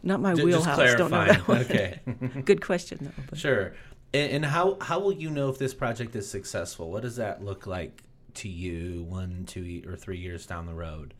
not 0.04 0.22
my 0.22 0.36
J- 0.36 0.44
wheelhouse. 0.44 0.78
Just 0.78 0.98
Don't 1.00 1.10
know 1.12 1.26
that 1.26 1.48
one. 1.48 1.62
Okay. 1.62 2.00
Good 2.46 2.62
question, 2.64 3.00
though. 3.02 3.24
But. 3.30 3.40
Sure. 3.40 3.74
And, 4.14 4.32
and 4.32 4.46
how 4.46 4.78
how 4.82 5.00
will 5.00 5.14
you 5.14 5.30
know 5.30 5.50
if 5.50 5.58
this 5.58 5.74
project 5.74 6.16
is 6.16 6.30
successful? 6.30 6.92
What 6.92 7.02
does 7.02 7.16
that 7.16 7.44
look 7.44 7.68
like 7.68 8.04
to 8.36 8.50
you 8.50 9.04
one, 9.04 9.46
two, 9.46 9.84
or 9.88 9.96
three 9.96 10.18
years 10.18 10.46
down 10.46 10.66
the 10.66 10.74
road? 10.74 11.14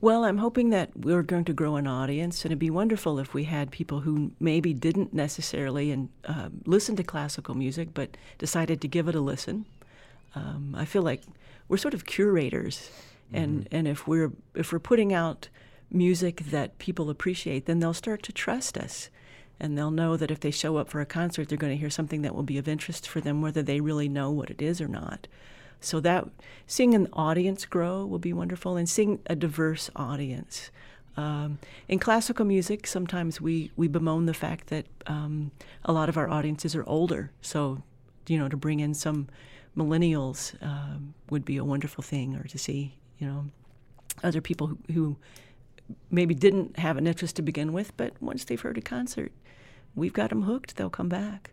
Well, 0.00 0.24
I'm 0.24 0.38
hoping 0.38 0.70
that 0.70 0.90
we're 0.94 1.22
going 1.22 1.46
to 1.46 1.54
grow 1.54 1.76
an 1.76 1.86
audience, 1.86 2.44
and 2.44 2.52
it'd 2.52 2.58
be 2.58 2.68
wonderful 2.68 3.18
if 3.18 3.32
we 3.32 3.44
had 3.44 3.70
people 3.70 4.00
who 4.00 4.32
maybe 4.38 4.74
didn't 4.74 5.14
necessarily 5.14 5.90
and 5.90 6.10
uh, 6.26 6.50
listen 6.66 6.96
to 6.96 7.02
classical 7.02 7.54
music, 7.54 7.94
but 7.94 8.16
decided 8.36 8.82
to 8.82 8.88
give 8.88 9.08
it 9.08 9.14
a 9.14 9.20
listen. 9.20 9.64
Um, 10.34 10.74
I 10.76 10.84
feel 10.84 11.00
like 11.00 11.22
we're 11.68 11.78
sort 11.78 11.94
of 11.94 12.04
curators, 12.04 12.90
and 13.32 13.66
and 13.72 13.88
if 13.88 14.06
we're 14.06 14.32
if 14.54 14.70
we're 14.70 14.78
putting 14.78 15.14
out 15.14 15.48
music 15.90 16.40
that 16.50 16.78
people 16.78 17.08
appreciate, 17.08 17.64
then 17.64 17.78
they'll 17.80 17.94
start 17.94 18.22
to 18.24 18.32
trust 18.32 18.76
us, 18.76 19.08
and 19.58 19.76
they'll 19.76 19.90
know 19.90 20.16
that 20.16 20.30
if 20.30 20.40
they 20.40 20.50
show 20.50 20.76
up 20.76 20.88
for 20.88 21.00
a 21.00 21.06
concert, 21.06 21.48
they're 21.48 21.58
going 21.58 21.72
to 21.72 21.78
hear 21.78 21.90
something 21.90 22.22
that 22.22 22.34
will 22.34 22.42
be 22.42 22.58
of 22.58 22.68
interest 22.68 23.08
for 23.08 23.20
them, 23.20 23.40
whether 23.40 23.62
they 23.62 23.80
really 23.80 24.08
know 24.08 24.30
what 24.30 24.50
it 24.50 24.60
is 24.60 24.80
or 24.80 24.88
not. 24.88 25.26
So 25.80 26.00
that 26.00 26.28
seeing 26.66 26.94
an 26.94 27.08
audience 27.12 27.64
grow 27.66 28.04
will 28.04 28.18
be 28.18 28.32
wonderful, 28.32 28.76
and 28.76 28.88
seeing 28.88 29.20
a 29.26 29.36
diverse 29.36 29.90
audience. 29.96 30.70
Um, 31.16 31.58
in 31.88 31.98
classical 31.98 32.44
music, 32.44 32.86
sometimes 32.86 33.40
we, 33.40 33.70
we 33.76 33.88
bemoan 33.88 34.26
the 34.26 34.34
fact 34.34 34.68
that 34.68 34.86
um, 35.06 35.50
a 35.84 35.92
lot 35.92 36.08
of 36.08 36.16
our 36.16 36.28
audiences 36.28 36.74
are 36.74 36.84
older. 36.86 37.30
So, 37.40 37.82
you 38.26 38.38
know, 38.38 38.48
to 38.48 38.56
bring 38.56 38.80
in 38.80 38.94
some 38.94 39.28
millennials 39.76 40.60
um, 40.62 41.14
would 41.30 41.44
be 41.44 41.56
a 41.56 41.64
wonderful 41.64 42.02
thing, 42.02 42.36
or 42.36 42.44
to 42.44 42.58
see, 42.58 42.96
you 43.18 43.26
know, 43.26 43.46
other 44.22 44.40
people 44.40 44.66
who, 44.66 44.78
who 44.92 45.16
maybe 46.10 46.34
didn't 46.34 46.78
have 46.78 46.96
an 46.96 47.06
interest 47.06 47.36
to 47.36 47.42
begin 47.42 47.72
with, 47.72 47.96
but 47.96 48.12
once 48.20 48.44
they've 48.44 48.60
heard 48.60 48.78
a 48.78 48.82
concert, 48.82 49.32
we've 49.96 50.12
got 50.12 50.30
them 50.30 50.42
hooked. 50.42 50.76
They'll 50.76 50.90
come 50.90 51.08
back. 51.08 51.50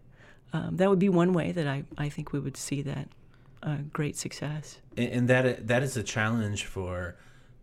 Um, 0.51 0.77
that 0.77 0.89
would 0.89 0.99
be 0.99 1.09
one 1.09 1.33
way 1.33 1.51
that 1.51 1.67
I, 1.67 1.83
I 1.97 2.09
think 2.09 2.31
we 2.31 2.39
would 2.39 2.57
see 2.57 2.83
that 2.83 3.07
uh, 3.63 3.77
great 3.91 4.15
success. 4.15 4.77
And, 4.95 5.27
that 5.29 5.67
that 5.67 5.81
is 5.81 5.97
a 5.97 6.03
challenge 6.03 6.65
for 6.65 7.15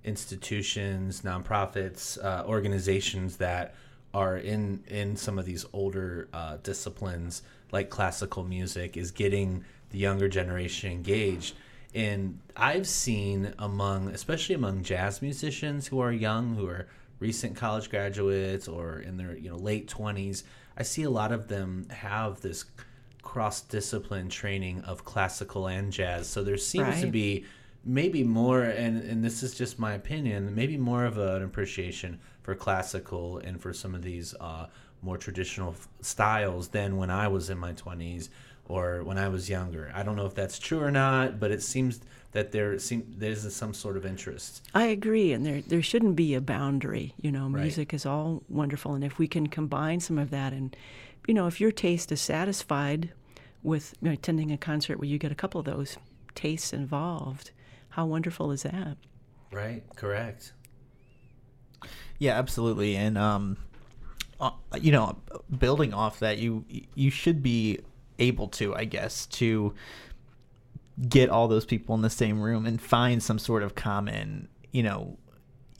institutions, 0.03 1.21
nonprofits, 1.21 2.23
uh, 2.25 2.45
organizations 2.47 3.37
that 3.37 3.75
are 4.13 4.37
in 4.37 4.83
in 4.89 5.15
some 5.17 5.39
of 5.39 5.45
these 5.45 5.65
older 5.73 6.29
uh, 6.33 6.57
disciplines 6.65 7.43
like 7.71 7.91
classical 7.91 8.43
music 8.43 8.97
is 8.97 9.13
getting 9.13 9.65
the 9.91 9.99
younger 9.99 10.29
generation 10.29 10.91
engaged. 10.91 11.55
And 11.95 12.39
I've 12.57 12.87
seen 12.87 13.53
among, 13.59 14.09
especially 14.09 14.55
among 14.55 14.85
jazz 14.85 15.23
musicians 15.23 15.89
who 15.89 16.01
are 16.01 16.13
young, 16.13 16.55
who 16.55 16.67
are 16.67 16.89
recent 17.21 17.55
college 17.57 17.91
graduates 17.91 18.67
or 18.67 18.99
in 18.99 19.17
their 19.17 19.37
you 19.37 19.51
know 19.51 19.57
late 19.57 19.87
twenties, 19.87 20.45
I 20.77 20.83
see 20.83 21.05
a 21.05 21.11
lot 21.11 21.31
of 21.33 21.47
them 21.49 21.87
have 21.91 22.41
this 22.41 22.65
cross 23.23 23.61
discipline 23.61 24.29
training 24.29 24.81
of 24.83 25.05
classical 25.05 25.69
and 25.69 25.93
jazz. 25.93 26.27
So 26.27 26.43
there 26.43 26.57
seems 26.57 26.87
to 27.03 27.07
be 27.13 27.45
maybe 27.85 28.23
more 28.25 28.63
and 28.63 29.03
and 29.03 29.25
this 29.25 29.43
is 29.43 29.55
just 29.55 29.79
my 29.79 29.95
opinion 29.95 30.55
maybe 30.55 30.77
more 30.77 31.05
of 31.07 31.17
an 31.17 31.43
appreciation 31.43 32.21
for 32.43 32.55
classical 32.55 33.39
and 33.39 33.61
for 33.61 33.73
some 33.73 33.95
of 33.95 34.03
these 34.03 34.35
uh, 34.41 34.67
more 35.03 35.17
traditional 35.17 35.71
f- 35.71 35.89
styles 36.03 36.69
than 36.69 36.99
when 36.99 37.11
i 37.11 37.27
was 37.27 37.49
in 37.49 37.57
my 37.57 37.73
20s 37.73 38.29
or 38.69 39.03
when 39.03 39.17
i 39.17 39.29
was 39.29 39.49
younger 39.49 39.91
i 39.95 40.03
don't 40.03 40.15
know 40.15 40.27
if 40.27 40.35
that's 40.35 40.59
true 40.59 40.81
or 40.81 40.91
not 40.91 41.41
but 41.41 41.51
it 41.51 41.63
seems 41.63 42.01
that 42.33 42.53
there 42.53 42.79
seem 42.79 43.15
there's 43.19 43.53
some 43.55 43.75
sort 43.75 43.97
of 43.97 44.07
interest 44.07 44.63
I 44.75 44.85
agree, 44.85 45.33
and 45.33 45.45
there 45.45 45.63
there 45.63 45.83
shouldn't 45.83 46.17
be 46.17 46.35
a 46.35 46.41
boundary. 46.41 47.15
You 47.21 47.33
know, 47.33 47.49
Right. 47.49 47.63
music 47.63 47.93
is 47.95 48.07
all 48.07 48.43
wonderful, 48.49 48.95
and 48.95 49.05
if 49.05 49.19
we 49.19 49.27
can 49.29 49.49
combine 49.49 50.01
some 50.01 50.19
of 50.19 50.31
that, 50.31 50.53
and 50.53 50.77
you 51.27 51.35
know, 51.35 51.47
if 51.47 51.61
your 51.61 51.73
taste 51.73 52.13
is 52.13 52.21
satisfied 52.21 53.13
with 53.63 53.95
you 54.01 54.09
know, 54.09 54.13
attending 54.15 54.51
a 54.53 54.57
concert 54.59 54.99
where 54.99 55.09
you 55.09 55.19
get 55.19 55.33
a 55.33 55.35
couple 55.35 55.59
of 55.59 55.67
those 55.67 55.97
tastes 56.35 56.73
involved, 56.73 57.51
how 57.91 58.07
wonderful 58.07 58.51
is 58.53 58.63
that? 58.63 58.97
right 59.53 59.83
correct 59.97 60.53
Yeah, 62.19 62.39
absolutely. 62.39 62.95
And 62.97 63.19
um, 63.19 63.57
uh, 64.41 64.51
you 64.81 64.93
know, 64.93 65.17
building 65.59 65.93
off 65.93 66.21
that, 66.21 66.39
you 66.39 66.65
you 66.95 67.11
should 67.11 67.43
be 67.43 67.81
able 68.19 68.49
to, 68.49 68.75
I 68.77 68.85
guess, 68.85 69.27
to 69.27 69.75
get 71.09 71.31
all 71.31 71.49
those 71.49 71.65
people 71.65 71.95
in 71.95 72.03
the 72.03 72.11
same 72.11 72.41
room 72.41 72.67
and 72.67 72.81
find 72.81 73.23
some 73.23 73.39
sort 73.39 73.63
of 73.63 73.75
common, 73.75 74.49
you 74.73 74.83
know, 74.83 75.17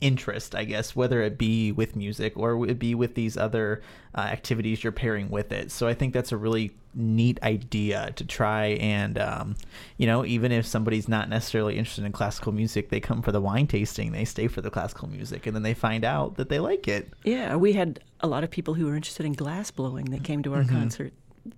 interest, 0.01 0.55
I 0.55 0.63
guess, 0.63 0.95
whether 0.95 1.21
it 1.21 1.37
be 1.37 1.71
with 1.71 1.95
music 1.95 2.35
or 2.35 2.67
it 2.67 2.79
be 2.79 2.95
with 2.95 3.13
these 3.13 3.37
other 3.37 3.81
uh, 4.15 4.21
activities 4.21 4.83
you're 4.83 4.91
pairing 4.91 5.29
with 5.29 5.51
it. 5.51 5.71
So 5.71 5.87
I 5.87 5.93
think 5.93 6.13
that's 6.13 6.31
a 6.31 6.37
really 6.37 6.71
neat 6.93 7.41
idea 7.43 8.11
to 8.15 8.25
try 8.25 8.65
and, 8.65 9.17
um, 9.19 9.55
you 9.97 10.07
know, 10.07 10.25
even 10.25 10.51
if 10.51 10.65
somebody's 10.65 11.07
not 11.07 11.29
necessarily 11.29 11.77
interested 11.77 12.03
in 12.03 12.11
classical 12.11 12.51
music, 12.51 12.89
they 12.89 12.99
come 12.99 13.21
for 13.21 13.31
the 13.31 13.39
wine 13.39 13.67
tasting, 13.67 14.11
they 14.11 14.25
stay 14.25 14.47
for 14.47 14.61
the 14.61 14.71
classical 14.71 15.07
music, 15.07 15.45
and 15.45 15.55
then 15.55 15.63
they 15.63 15.75
find 15.75 16.03
out 16.03 16.35
that 16.35 16.49
they 16.49 16.59
like 16.59 16.87
it. 16.87 17.13
Yeah, 17.23 17.55
we 17.55 17.73
had 17.73 17.99
a 18.21 18.27
lot 18.27 18.43
of 18.43 18.49
people 18.49 18.73
who 18.73 18.87
were 18.87 18.95
interested 18.95 19.25
in 19.25 19.33
glass 19.33 19.69
blowing 19.69 20.05
that 20.05 20.23
came 20.23 20.41
to 20.43 20.53
our 20.55 20.63
concert 20.63 21.13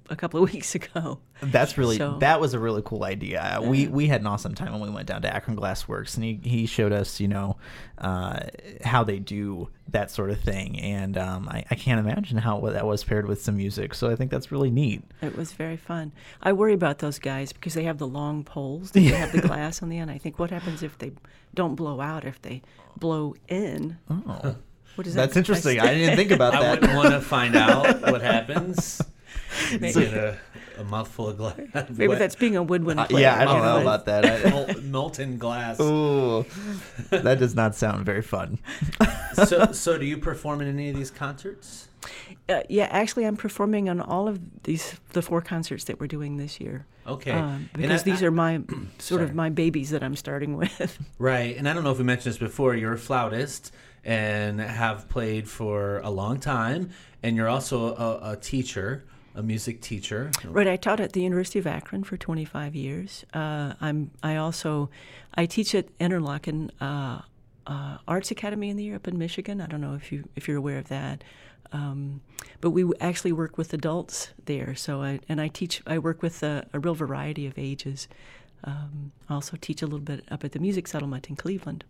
a 0.09 0.15
couple 0.15 0.41
of 0.43 0.49
weeks 0.53 0.75
ago. 0.75 1.19
That's 1.41 1.77
really 1.77 1.97
So- 1.97 2.17
that 2.19 2.39
was 2.39 2.53
a 2.53 2.59
really 2.59 2.81
cool 2.85 3.03
idea. 3.03 3.41
Uh, 3.57 3.61
We 3.63 3.87
we 3.87 4.07
had 4.07 4.21
an 4.21 4.27
awesome 4.27 4.55
time 4.55 4.71
when 4.71 4.81
we 4.81 4.89
went 4.89 5.07
down 5.07 5.21
to 5.23 5.33
Akron 5.35 5.55
Glass 5.55 5.87
Works, 5.87 6.15
and 6.15 6.23
he, 6.23 6.39
he 6.43 6.65
showed 6.65 6.91
us, 6.93 7.19
you 7.19 7.27
know, 7.27 7.57
uh, 7.97 8.39
how 8.83 9.03
they 9.03 9.19
do 9.19 9.69
that 9.89 10.09
sort 10.09 10.29
of 10.29 10.39
thing, 10.39 10.79
and 10.79 11.17
um, 11.17 11.47
I, 11.49 11.65
I 11.69 11.75
can't 11.75 11.99
imagine 11.99 12.37
how 12.37 12.59
that 12.61 12.85
was 12.85 13.03
paired 13.03 13.27
with 13.27 13.41
some 13.41 13.57
music. 13.57 13.93
So 13.93 14.09
I 14.09 14.15
think 14.15 14.31
that's 14.31 14.51
really 14.51 14.71
neat. 14.71 15.03
It 15.21 15.35
was 15.37 15.51
very 15.53 15.77
fun. 15.77 16.11
I 16.41 16.53
worry 16.53 16.73
about 16.73 16.99
those 16.99 17.19
guys 17.19 17.51
because 17.53 17.73
they 17.73 17.83
have 17.83 17.97
the 17.97 18.07
long 18.07 18.43
poles 18.43 18.91
that 18.91 18.99
they 19.01 19.05
have 19.07 19.31
the 19.33 19.41
glass 19.41 19.83
on 19.83 19.89
the 19.89 19.97
end. 19.97 20.09
I 20.09 20.17
think 20.17 20.39
what 20.39 20.49
happens 20.49 20.81
if 20.83 20.97
they 20.97 21.11
don't 21.53 21.75
blow 21.75 21.99
out, 22.01 22.23
if 22.25 22.41
they 22.41 22.61
blow 22.97 23.35
in? 23.49 23.97
Oh, 24.09 24.55
What 24.95 25.05
is 25.07 25.13
that? 25.15 25.21
that's 25.21 25.33
that? 25.33 25.39
interesting. 25.39 25.79
I 25.81 25.93
didn't 25.93 26.15
think 26.15 26.31
about 26.31 26.55
i 26.55 26.61
that. 26.61 26.81
wouldn't 26.81 26.95
want 26.95 27.09
to 27.09 27.19
find 27.21 27.55
out 27.55 28.01
what 28.01 28.21
happens 28.21 29.01
Maybe 29.71 29.91
So- 29.91 30.01
get 30.01 30.13
a, 30.13 30.37
a 30.79 30.83
mouthful 30.83 31.29
of 31.29 31.37
glass 31.37 31.55
Maybe 31.89 32.15
that's 32.15 32.35
being 32.35 32.55
a 32.55 32.63
woodwind 32.63 32.99
Uh, 32.99 33.05
player. 33.07 33.21
yeah, 33.23 33.39
I 33.41 33.45
don't 33.45 33.59
know 33.61 33.75
know, 33.75 33.81
about 33.81 34.05
that. 34.05 34.25
I, 34.25 34.49
Mol- 34.73 34.81
molten 34.83 35.37
glass 35.37 35.79
ooh, 35.79 36.45
that 37.09 37.39
does 37.39 37.55
not 37.55 37.75
sound 37.75 38.05
very 38.05 38.21
fun. 38.21 38.59
so, 39.33 39.71
so 39.71 39.97
do 39.97 40.05
you 40.05 40.17
perform 40.17 40.61
in 40.61 40.67
any 40.67 40.89
of 40.89 40.95
these 40.95 41.11
concerts? 41.11 41.87
Uh, 42.49 42.61
yeah, 42.67 42.87
actually, 42.91 43.23
I'm 43.25 43.37
performing 43.37 43.87
on 43.87 44.01
all 44.01 44.27
of 44.27 44.39
these 44.63 44.95
the 45.13 45.21
four 45.21 45.41
concerts 45.41 45.85
that 45.85 45.99
we're 46.01 46.07
doing 46.07 46.35
this 46.37 46.59
year. 46.59 46.85
Okay, 47.07 47.31
Um, 47.31 47.69
because 47.73 48.01
I- 48.01 48.03
these 48.03 48.21
I- 48.23 48.25
are 48.27 48.31
my 48.31 48.57
sort 48.97 49.19
Sorry. 49.19 49.23
of 49.23 49.33
my 49.35 49.49
babies 49.49 49.91
that 49.91 50.03
I'm 50.03 50.15
starting 50.15 50.57
with. 50.57 50.97
right. 51.19 51.55
And 51.55 51.69
I 51.69 51.73
don't 51.73 51.83
know 51.83 51.91
if 51.91 51.97
we 51.99 52.03
mentioned 52.03 52.33
this 52.33 52.39
before. 52.39 52.75
You're 52.75 52.93
a 52.93 52.97
flautist 52.97 53.71
and 54.03 54.59
have 54.59 55.07
played 55.07 55.47
for 55.47 55.99
a 55.99 56.09
long 56.09 56.39
time, 56.39 56.89
and 57.21 57.37
you're 57.37 57.47
also 57.47 57.95
a, 57.95 58.31
a 58.31 58.35
teacher, 58.35 59.05
a 59.35 59.43
music 59.43 59.81
teacher. 59.81 60.31
Right, 60.43 60.67
I 60.67 60.75
taught 60.75 60.99
at 60.99 61.13
the 61.13 61.21
University 61.21 61.59
of 61.59 61.67
Akron 61.67 62.03
for 62.03 62.17
25 62.17 62.75
years. 62.75 63.25
Uh, 63.33 63.73
I'm 63.81 64.11
I 64.21 64.35
also 64.35 64.89
I 65.35 65.45
teach 65.45 65.73
at 65.73 65.97
Interlochen 65.99 66.69
uh, 66.79 67.21
uh, 67.65 67.97
Arts 68.07 68.31
Academy 68.31 68.69
in 68.69 68.77
the 68.77 68.83
year 68.83 68.95
up 68.95 69.07
in 69.07 69.17
Michigan. 69.17 69.61
I 69.61 69.67
don't 69.67 69.81
know 69.81 69.95
if 69.95 70.11
you 70.11 70.29
if 70.35 70.47
you're 70.47 70.57
aware 70.57 70.77
of 70.77 70.87
that, 70.89 71.23
um, 71.71 72.21
but 72.61 72.71
we 72.71 72.89
actually 72.99 73.31
work 73.31 73.57
with 73.57 73.73
adults 73.73 74.29
there. 74.45 74.75
So 74.75 75.01
I 75.01 75.19
and 75.27 75.41
I 75.41 75.47
teach 75.47 75.81
I 75.87 75.97
work 75.97 76.21
with 76.21 76.43
a, 76.43 76.67
a 76.73 76.79
real 76.79 76.95
variety 76.95 77.47
of 77.47 77.57
ages. 77.57 78.07
Um, 78.63 79.11
I 79.29 79.33
also 79.33 79.57
teach 79.59 79.81
a 79.81 79.85
little 79.85 79.99
bit 79.99 80.23
up 80.31 80.43
at 80.43 80.53
the 80.53 80.59
Music 80.59 80.87
Settlement 80.87 81.29
in 81.29 81.35
Cleveland. 81.35 81.83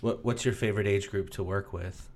What, 0.00 0.24
what's 0.24 0.44
your 0.44 0.54
favorite 0.54 0.86
age 0.86 1.10
group 1.10 1.30
to 1.30 1.42
work 1.42 1.72
with? 1.72 2.08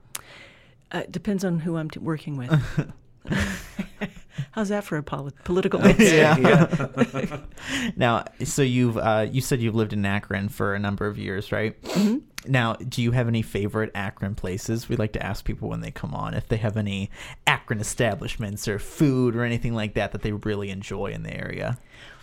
Uh, 0.90 1.02
depends 1.10 1.44
on 1.44 1.60
who 1.60 1.76
I'm 1.76 1.88
t- 1.88 2.00
working 2.00 2.36
with. 2.36 2.92
How's 4.52 4.68
that 4.70 4.84
for 4.84 4.96
a 4.98 5.02
poli- 5.02 5.32
political 5.44 5.80
answer? 5.82 6.04
Yeah. 6.04 7.38
now, 7.96 8.24
so 8.44 8.62
you've 8.62 8.96
uh, 8.98 9.26
you 9.30 9.40
said 9.40 9.60
you've 9.60 9.74
lived 9.74 9.92
in 9.92 10.04
Akron 10.04 10.48
for 10.48 10.74
a 10.74 10.78
number 10.78 11.06
of 11.06 11.18
years, 11.18 11.52
right? 11.52 11.80
Mm-hmm. 11.82 12.18
Now, 12.50 12.74
do 12.74 13.02
you 13.02 13.12
have 13.12 13.28
any 13.28 13.40
favorite 13.42 13.90
Akron 13.94 14.34
places? 14.34 14.88
We 14.88 14.96
like 14.96 15.12
to 15.12 15.24
ask 15.24 15.44
people 15.44 15.68
when 15.68 15.80
they 15.80 15.90
come 15.90 16.12
on 16.14 16.34
if 16.34 16.48
they 16.48 16.56
have 16.58 16.76
any 16.76 17.10
Akron 17.46 17.80
establishments 17.80 18.66
or 18.68 18.78
food 18.78 19.36
or 19.36 19.44
anything 19.44 19.74
like 19.74 19.94
that 19.94 20.12
that 20.12 20.22
they 20.22 20.32
really 20.32 20.70
enjoy 20.70 21.06
in 21.12 21.22
the 21.22 21.34
area. 21.34 21.78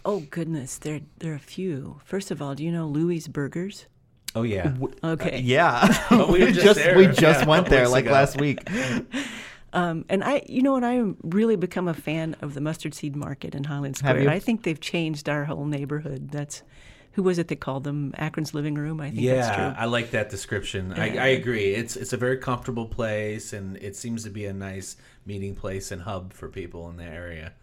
Oh 0.06 0.20
goodness, 0.30 0.78
there 0.78 1.02
there 1.20 1.32
are 1.32 1.36
a 1.36 1.40
few. 1.40 2.00
First 2.04 2.32
of 2.32 2.42
all, 2.42 2.54
do 2.54 2.64
you 2.64 2.72
know 2.72 2.88
Louis 2.88 3.28
Burgers? 3.28 3.86
Oh 4.36 4.44
yeah. 4.44 4.76
Okay. 5.04 5.40
Yeah, 5.40 5.88
Oh, 6.12 6.32
we 6.32 6.44
were 6.44 6.52
just 6.52 6.76
there. 6.76 6.96
we 6.98 7.08
just 7.08 7.42
Yeah, 7.42 7.46
went 7.48 7.68
there 7.68 7.88
like 7.88 8.06
ago. 8.06 8.14
last 8.14 8.40
week. 8.40 8.60
Um, 9.74 10.06
and 10.10 10.24
I, 10.24 10.42
you 10.48 10.62
know, 10.62 10.76
and 10.76 10.86
I 10.86 10.94
am 10.94 11.18
really 11.24 11.56
become 11.56 11.88
a 11.88 11.94
fan 11.94 12.36
of 12.42 12.54
the 12.54 12.62
mustard 12.62 12.94
seed 12.94 13.16
market 13.16 13.54
in 13.56 13.66
Highland 13.66 13.98
Square. 13.98 14.30
I 14.30 14.40
think 14.40 14.64
they've 14.64 14.80
changed 14.80 15.30
our 15.30 15.46
whole 15.46 15.66
neighborhood. 15.66 16.32
That's 16.32 16.64
who 17.14 17.24
was 17.24 17.38
it 17.38 17.48
that 17.50 17.60
called 17.60 17.84
them 17.84 18.14
Akron's 18.18 18.54
living 18.54 18.76
room? 18.76 19.02
I 19.02 19.12
think 19.12 19.26
that's 19.28 19.48
Yeah, 19.48 19.56
true. 19.56 19.76
I 19.78 19.86
like 19.86 20.12
that 20.12 20.30
description. 20.30 20.94
I, 20.94 21.18
I 21.18 21.28
agree. 21.28 21.74
It's 21.74 21.96
it's 21.96 22.14
a 22.14 22.18
very 22.18 22.38
comfortable 22.38 22.86
place, 22.86 23.54
and 23.54 23.78
it 23.78 23.96
seems 23.96 24.24
to 24.24 24.30
be 24.30 24.46
a 24.46 24.54
nice 24.54 24.96
meeting 25.26 25.56
place 25.56 25.92
and 25.92 26.02
hub 26.04 26.34
for 26.34 26.50
people 26.50 26.90
in 26.90 26.98
the 26.98 27.04
area. 27.04 27.54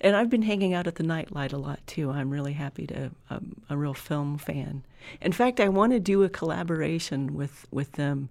And 0.00 0.16
I've 0.16 0.30
been 0.30 0.42
hanging 0.42 0.74
out 0.74 0.86
at 0.86 0.96
the 0.96 1.02
Nightlight 1.02 1.52
a 1.52 1.58
lot 1.58 1.86
too. 1.86 2.10
I'm 2.10 2.30
really 2.30 2.52
happy 2.52 2.86
to. 2.88 3.10
I'm 3.30 3.62
a 3.68 3.76
real 3.76 3.94
film 3.94 4.38
fan. 4.38 4.84
In 5.20 5.32
fact, 5.32 5.60
I 5.60 5.68
want 5.68 5.92
to 5.92 6.00
do 6.00 6.22
a 6.22 6.28
collaboration 6.28 7.34
with 7.34 7.66
with 7.70 7.92
them. 7.92 8.28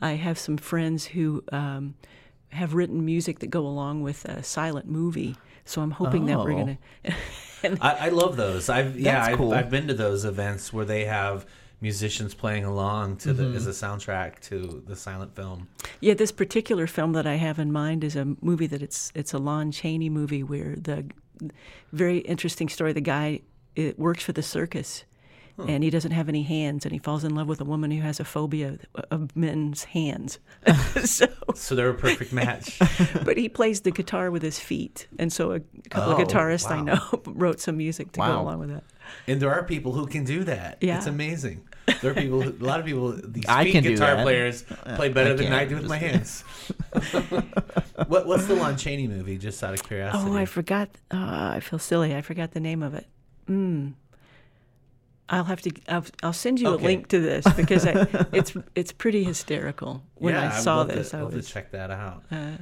I 0.00 0.12
have 0.12 0.38
some 0.38 0.56
friends 0.56 1.06
who 1.06 1.44
um, 1.52 1.94
have 2.50 2.74
written 2.74 3.04
music 3.04 3.38
that 3.40 3.48
go 3.48 3.66
along 3.66 4.02
with 4.02 4.24
a 4.24 4.42
silent 4.42 4.88
movie. 4.88 5.36
So 5.64 5.82
I'm 5.82 5.92
hoping 5.92 6.26
that 6.26 6.38
we're 6.38 6.52
Oh. 6.52 6.58
gonna. 6.58 6.78
I, 7.80 8.06
I 8.06 8.08
love 8.08 8.36
those. 8.36 8.68
I've 8.68 8.98
yeah, 8.98 9.24
I've, 9.24 9.36
cool. 9.36 9.52
I've 9.52 9.70
been 9.70 9.86
to 9.88 9.94
those 9.94 10.24
events 10.24 10.72
where 10.72 10.84
they 10.84 11.04
have 11.04 11.46
musicians 11.80 12.34
playing 12.34 12.64
along 12.64 13.16
to 13.16 13.32
the 13.32 13.44
mm-hmm. 13.44 13.56
as 13.56 13.66
a 13.66 13.70
soundtrack 13.70 14.40
to 14.40 14.82
the 14.86 14.96
silent 14.96 15.34
film. 15.34 15.68
Yeah, 16.00 16.14
this 16.14 16.32
particular 16.32 16.86
film 16.86 17.12
that 17.12 17.26
I 17.26 17.36
have 17.36 17.58
in 17.58 17.72
mind 17.72 18.04
is 18.04 18.16
a 18.16 18.36
movie 18.40 18.66
that 18.66 18.82
it's 18.82 19.12
it's 19.14 19.32
a 19.32 19.38
Lon 19.38 19.70
Chaney 19.70 20.08
movie 20.08 20.42
where 20.42 20.74
the 20.76 21.06
very 21.92 22.18
interesting 22.18 22.68
story. 22.68 22.92
The 22.92 23.00
guy 23.00 23.40
it 23.76 23.98
works 23.98 24.24
for 24.24 24.32
the 24.32 24.42
circus, 24.42 25.04
and 25.68 25.82
he 25.84 25.90
doesn't 25.90 26.12
have 26.12 26.28
any 26.28 26.42
hands, 26.42 26.84
and 26.84 26.92
he 26.92 26.98
falls 26.98 27.24
in 27.24 27.34
love 27.34 27.48
with 27.48 27.60
a 27.60 27.64
woman 27.64 27.90
who 27.90 28.00
has 28.02 28.20
a 28.20 28.24
phobia 28.24 28.78
of 29.10 29.34
men's 29.36 29.84
hands. 29.84 30.38
so, 31.04 31.26
So 31.54 31.74
they're 31.74 31.90
a 31.90 31.94
perfect 31.94 32.32
match. 32.32 32.78
but 33.24 33.36
he 33.36 33.48
plays 33.48 33.82
the 33.82 33.90
guitar 33.90 34.30
with 34.30 34.42
his 34.42 34.58
feet, 34.58 35.06
and 35.18 35.32
so 35.32 35.52
a 35.52 35.60
couple 35.90 36.12
Oh, 36.14 36.16
of 36.20 36.26
guitarists 36.28 36.70
I 36.70 36.80
know 36.80 37.00
wrote 37.26 37.60
some 37.60 37.76
music 37.76 38.12
to 38.12 38.20
Wow. 38.20 38.36
go 38.36 38.40
along 38.42 38.58
with 38.60 38.68
that. 38.70 38.84
and 39.26 39.40
there 39.40 39.50
are 39.52 39.64
people 39.64 39.92
who 39.92 40.06
can 40.06 40.24
do 40.24 40.44
that. 40.44 40.78
Yeah. 40.80 40.96
It's 40.98 41.06
amazing. 41.06 41.66
There 42.02 42.12
are 42.12 42.14
people, 42.14 42.40
who, 42.42 42.50
a 42.50 42.64
lot 42.64 42.78
of 42.78 42.86
people, 42.86 43.12
these 43.12 43.44
I 43.48 43.68
can 43.68 43.82
do 43.82 43.90
guitar 43.90 44.22
players 44.22 44.62
play 44.94 45.08
better 45.08 45.32
I 45.32 45.34
than 45.34 45.52
I 45.52 45.64
do 45.64 45.74
with 45.76 45.88
my 45.88 45.96
hands. 45.96 46.44
what, 48.06 48.26
what's 48.26 48.46
the 48.46 48.54
Lon 48.54 48.76
Chaney 48.76 49.08
movie? 49.08 49.38
Just 49.38 49.62
out 49.64 49.74
of 49.74 49.82
curiosity. 49.82 50.30
Oh, 50.30 50.36
I 50.36 50.44
forgot. 50.44 50.88
Uh, 51.10 51.54
I 51.56 51.60
feel 51.60 51.78
silly. 51.78 52.14
I 52.14 52.20
forgot 52.22 52.52
the 52.52 52.60
name 52.60 52.82
of 52.82 52.94
it. 52.94 53.06
Mm. 53.48 53.94
I'll 55.30 55.44
have 55.44 55.62
to. 55.62 55.70
I'll, 55.88 56.04
I'll 56.22 56.32
send 56.32 56.60
you 56.60 56.68
Okay. 56.68 56.84
a 56.84 56.86
link 56.86 57.08
to 57.08 57.20
this 57.20 57.46
because 57.54 57.86
I, 57.86 57.92
it's 58.32 58.52
it's 58.74 58.92
pretty 58.92 59.22
hysterical. 59.24 60.02
When 60.16 60.34
yeah, 60.34 60.48
I 60.52 60.60
saw 60.60 60.84
this, 60.84 61.10
to, 61.10 61.18
I 61.18 61.22
love 61.22 61.34
was. 61.34 61.46
to 61.46 61.52
check 61.52 61.70
that 61.72 61.90
out. 61.90 62.24
Uh, 62.30 62.52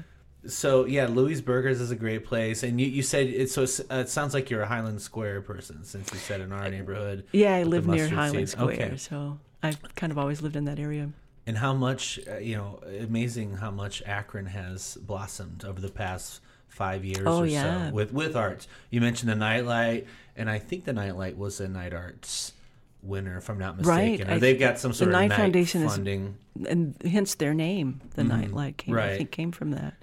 So 0.46 0.84
yeah, 0.86 1.06
Louis 1.06 1.40
Burgers 1.40 1.80
is 1.80 1.90
a 1.90 1.96
great 1.96 2.24
place, 2.24 2.62
and 2.62 2.80
you, 2.80 2.86
you 2.86 3.02
said 3.02 3.26
it. 3.26 3.50
So 3.50 3.62
uh, 3.90 3.96
it 4.00 4.08
sounds 4.08 4.34
like 4.34 4.50
you're 4.50 4.62
a 4.62 4.66
Highland 4.66 5.00
Square 5.02 5.42
person, 5.42 5.82
since 5.84 6.12
you 6.12 6.18
said 6.18 6.40
in 6.40 6.52
our 6.52 6.68
neighborhood. 6.70 7.24
Yeah, 7.32 7.54
I 7.56 7.64
live 7.64 7.86
near 7.86 8.08
Highland 8.08 8.48
seeds. 8.48 8.52
Square, 8.52 8.72
Okay. 8.72 8.96
so 8.96 9.38
I've 9.62 9.78
kind 9.96 10.12
of 10.12 10.18
always 10.18 10.40
lived 10.42 10.56
in 10.56 10.64
that 10.66 10.78
area. 10.78 11.10
And 11.46 11.56
how 11.58 11.72
much, 11.72 12.20
uh, 12.30 12.36
you 12.36 12.56
know, 12.56 12.80
amazing 13.00 13.54
how 13.56 13.70
much 13.70 14.02
Akron 14.04 14.46
has 14.46 14.96
blossomed 15.00 15.64
over 15.64 15.80
the 15.80 15.88
past 15.88 16.40
five 16.68 17.04
years 17.04 17.26
Oh, 17.26 17.40
or 17.40 17.46
yeah. 17.46 17.88
so 17.88 17.94
with 17.94 18.12
with 18.12 18.36
arts. 18.36 18.68
You 18.90 19.00
mentioned 19.00 19.30
the 19.30 19.34
Nightlight, 19.36 20.06
and 20.36 20.48
I 20.50 20.58
think 20.58 20.84
the 20.84 20.92
Nightlight 20.92 21.36
was 21.38 21.58
a 21.60 21.66
Knight 21.68 21.94
Arts 21.94 22.52
winner, 23.02 23.36
if 23.38 23.48
I'm 23.48 23.58
not 23.58 23.84
Right, 23.84 24.10
mistaken. 24.12 24.34
Or 24.34 24.38
they've 24.38 24.58
got 24.58 24.78
some 24.78 24.90
the 24.90 24.96
sort 24.96 25.08
of 25.08 25.12
Knight 25.12 25.28
night 25.28 25.36
Foundation 25.36 25.82
is- 25.82 25.92
funding. 25.94 26.36
And 26.68 26.96
hence 27.04 27.36
their 27.36 27.54
name, 27.54 28.00
the 28.14 28.24
Nightlight 28.24 28.78
came. 28.78 28.94
I 28.94 28.98
Mm-hmm. 28.98 29.08
right. 29.08 29.18
think 29.18 29.30
came 29.30 29.52
from 29.52 29.70
that. 29.72 29.94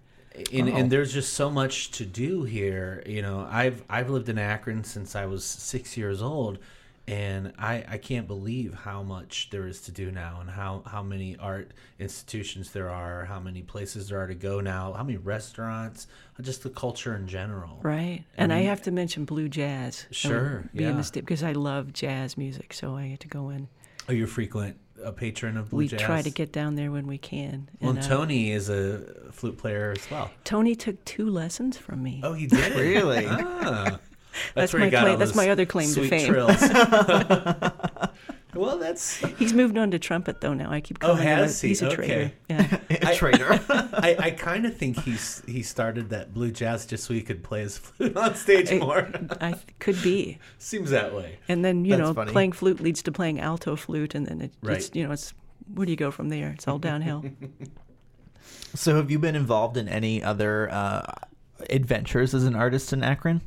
and, 0.53 0.69
and 0.69 0.91
there's 0.91 1.13
just 1.13 1.33
so 1.33 1.49
much 1.49 1.91
to 1.91 2.05
do 2.05 2.43
here. 2.43 3.03
You 3.05 3.21
know, 3.21 3.47
I've 3.49 3.83
I've 3.89 4.09
lived 4.09 4.29
in 4.29 4.37
Akron 4.37 4.83
since 4.83 5.15
I 5.15 5.25
was 5.25 5.43
six 5.45 5.97
years 5.97 6.21
old, 6.21 6.59
and 7.07 7.53
I 7.59 7.83
I 7.87 7.97
can't 7.97 8.27
believe 8.27 8.73
how 8.73 9.03
much 9.03 9.49
there 9.51 9.67
is 9.67 9.81
to 9.81 9.91
do 9.91 10.11
now, 10.11 10.39
and 10.41 10.49
how 10.49 10.83
how 10.85 11.03
many 11.03 11.37
art 11.37 11.71
institutions 11.99 12.71
there 12.71 12.89
are, 12.89 13.25
how 13.25 13.39
many 13.39 13.61
places 13.61 14.09
there 14.09 14.19
are 14.19 14.27
to 14.27 14.35
go 14.35 14.59
now, 14.59 14.93
how 14.93 15.03
many 15.03 15.17
restaurants, 15.17 16.07
just 16.41 16.63
the 16.63 16.69
culture 16.69 17.15
in 17.15 17.27
general. 17.27 17.79
Right. 17.83 18.23
And 18.37 18.51
I 18.53 18.59
have 18.61 18.81
to 18.83 18.91
mention 18.91 19.25
blue 19.25 19.49
jazz. 19.49 20.05
Sure, 20.11 20.63
Be 20.73 20.83
a 20.83 20.87
yeah. 20.89 20.93
mistake 20.93 21.23
because 21.25 21.43
I 21.43 21.51
love 21.53 21.93
jazz 21.93 22.37
music, 22.37 22.73
so 22.73 22.95
I 22.95 23.09
get 23.09 23.19
to 23.21 23.27
go 23.27 23.49
in. 23.49 23.67
Are 24.07 24.13
you 24.13 24.25
a 24.25 24.27
frequent 24.27 24.77
a 25.03 25.11
patron 25.11 25.57
of 25.57 25.69
blue 25.69 25.83
jazz? 25.83 25.91
we 25.91 25.97
jazz? 25.97 26.05
try 26.05 26.21
to 26.21 26.29
get 26.31 26.51
down 26.51 26.75
there 26.75 26.91
when 26.91 27.05
we 27.05 27.17
can. 27.17 27.69
Well, 27.81 27.91
And, 27.91 27.99
uh, 27.99 28.07
Tony 28.07 28.51
is 28.51 28.69
a 28.69 29.31
flute 29.31 29.57
player 29.57 29.93
as 29.95 30.09
well. 30.09 30.31
Tony 30.43 30.73
took 30.75 31.03
two 31.05 31.29
lessons 31.29 31.77
from 31.77 32.01
me. 32.01 32.21
Oh, 32.23 32.33
he 32.33 32.47
did. 32.47 32.75
Really? 32.77 33.25
Ah. 33.29 33.99
That's 34.53 34.73
where 34.73 34.81
he 34.81 34.87
my 34.87 34.91
got 34.91 35.01
claim- 35.01 35.11
all 35.13 35.17
that's 35.17 35.35
my 35.35 35.49
other 35.49 35.65
claim 35.65 35.93
to 35.93 36.07
fame. 36.07 36.27
Trills. 36.31 36.61
well, 38.55 38.77
that's 38.77 39.17
He's 39.37 39.53
moved 39.53 39.77
on 39.77 39.91
to 39.91 39.99
trumpet 39.99 40.41
though 40.41 40.53
now. 40.53 40.71
I 40.71 40.79
keep 40.81 40.97
Oh, 41.01 41.07
calling 41.07 41.23
him 41.23 41.49
he? 41.49 41.67
he's 41.67 41.81
a 41.81 41.87
Okay. 41.87 41.95
traitor. 41.95 42.31
Yeah. 42.49 42.77
a 43.11 43.15
traitor. 43.15 43.59
I, 43.69 44.15
I 44.19 44.31
kind 44.31 44.65
of 44.65 44.75
think 44.77 44.99
he's 45.01 45.41
he 45.47 45.61
started 45.63 46.09
that 46.09 46.33
blue 46.33 46.51
jazz 46.51 46.85
just 46.85 47.03
so 47.03 47.13
he 47.13 47.21
could 47.21 47.43
play 47.43 47.61
his 47.61 47.77
flute 47.77 48.15
on 48.15 48.35
stage 48.35 48.71
I- 48.71 48.77
more. 48.79 49.09
I 49.41 49.55
could 49.79 50.01
be. 50.01 50.37
Seems 50.57 50.89
that 50.91 51.13
way. 51.13 51.39
And 51.47 51.63
then, 51.65 51.83
you 51.85 51.91
That's 51.97 52.01
know, 52.09 52.13
funny. 52.13 52.31
playing 52.31 52.53
flute 52.53 52.79
leads 52.79 53.01
to 53.03 53.11
playing 53.11 53.39
alto 53.39 53.75
flute 53.75 54.15
and 54.15 54.25
then 54.25 54.41
it, 54.41 54.51
it's, 54.63 54.91
you 54.93 55.05
know, 55.05 55.11
it's 55.11 55.33
where 55.73 55.85
do 55.85 55.91
you 55.91 55.97
go 55.97 56.11
from 56.11 56.29
there? 56.29 56.51
It's 56.51 56.67
all 56.67 56.77
downhill. 56.79 57.23
so, 58.75 58.95
have 58.97 59.09
you 59.09 59.17
been 59.19 59.35
involved 59.35 59.77
in 59.77 59.87
any 59.89 60.21
other 60.23 60.69
uh, 60.71 61.11
adventures 61.69 62.33
as 62.35 62.43
an 62.45 62.55
artist 62.55 62.93
in 62.93 63.03
Akron? 63.03 63.41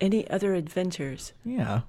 Any 0.00 0.28
other 0.30 0.54
adventures? 0.54 1.32
Yeah. 1.44 1.82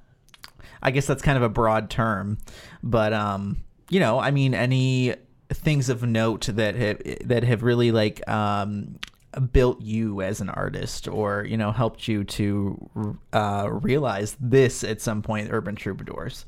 I 0.82 0.92
guess 0.92 1.06
that's 1.06 1.22
kind 1.22 1.38
of 1.38 1.44
a 1.44 1.50
broad 1.50 1.90
term, 1.90 2.38
but 2.84 3.14
um, 3.14 3.64
you 3.90 4.00
know, 4.00 4.20
I 4.20 4.32
mean, 4.32 4.54
any 4.54 5.16
things 5.50 5.90
of 5.90 6.02
note 6.04 6.48
that 6.52 6.76
have 6.76 7.02
that 7.26 7.44
have 7.44 7.62
really 7.64 7.92
like 7.92 8.28
um 8.28 8.98
built 9.54 9.80
you 9.82 10.22
as 10.22 10.42
an 10.42 10.50
artist, 10.50 11.08
or 11.08 11.46
you 11.46 11.56
know, 11.58 11.72
helped 11.72 12.08
you 12.08 12.24
to 12.24 13.18
uh, 13.32 13.70
realize 13.72 14.36
this 14.40 14.84
at 14.84 15.02
some 15.02 15.22
point, 15.22 15.50
Urban 15.52 15.76
Troubadours. 15.76 16.46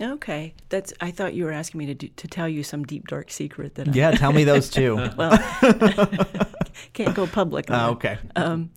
Okay, 0.00 0.54
that's. 0.68 0.92
I 1.00 1.10
thought 1.10 1.34
you 1.34 1.44
were 1.44 1.52
asking 1.52 1.78
me 1.78 1.86
to 1.86 1.94
do, 1.94 2.08
to 2.08 2.28
tell 2.28 2.48
you 2.48 2.62
some 2.62 2.84
deep 2.84 3.08
dark 3.08 3.30
secret 3.30 3.74
that. 3.74 3.94
Yeah, 3.94 4.12
tell 4.12 4.32
me 4.32 4.44
those 4.44 4.70
too. 4.70 5.10
Well, 5.16 5.36
can't 6.92 7.14
go 7.14 7.26
public. 7.26 7.70
on 7.70 7.76
Ah, 7.76 7.88
okay. 7.90 8.18
Um, 8.36 8.70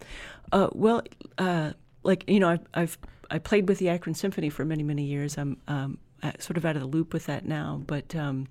uh, 0.52 0.68
well, 0.74 1.04
uh, 1.38 1.72
like 2.06 2.24
you 2.30 2.40
know, 2.40 2.50
I've, 2.50 2.68
I've 2.74 2.98
I 3.32 3.40
played 3.40 3.68
with 3.68 3.80
the 3.80 3.90
Akron 3.90 4.14
Symphony 4.14 4.50
for 4.50 4.64
many 4.64 4.84
many 4.84 5.04
years. 5.04 5.38
I'm 5.38 5.58
um, 5.68 5.98
uh, 6.24 6.32
sort 6.40 6.58
of 6.58 6.66
out 6.66 6.76
of 6.76 6.82
the 6.82 6.88
loop 6.88 7.14
with 7.14 7.26
that 7.26 7.46
now, 7.46 7.82
but 7.86 8.16
um, 8.16 8.48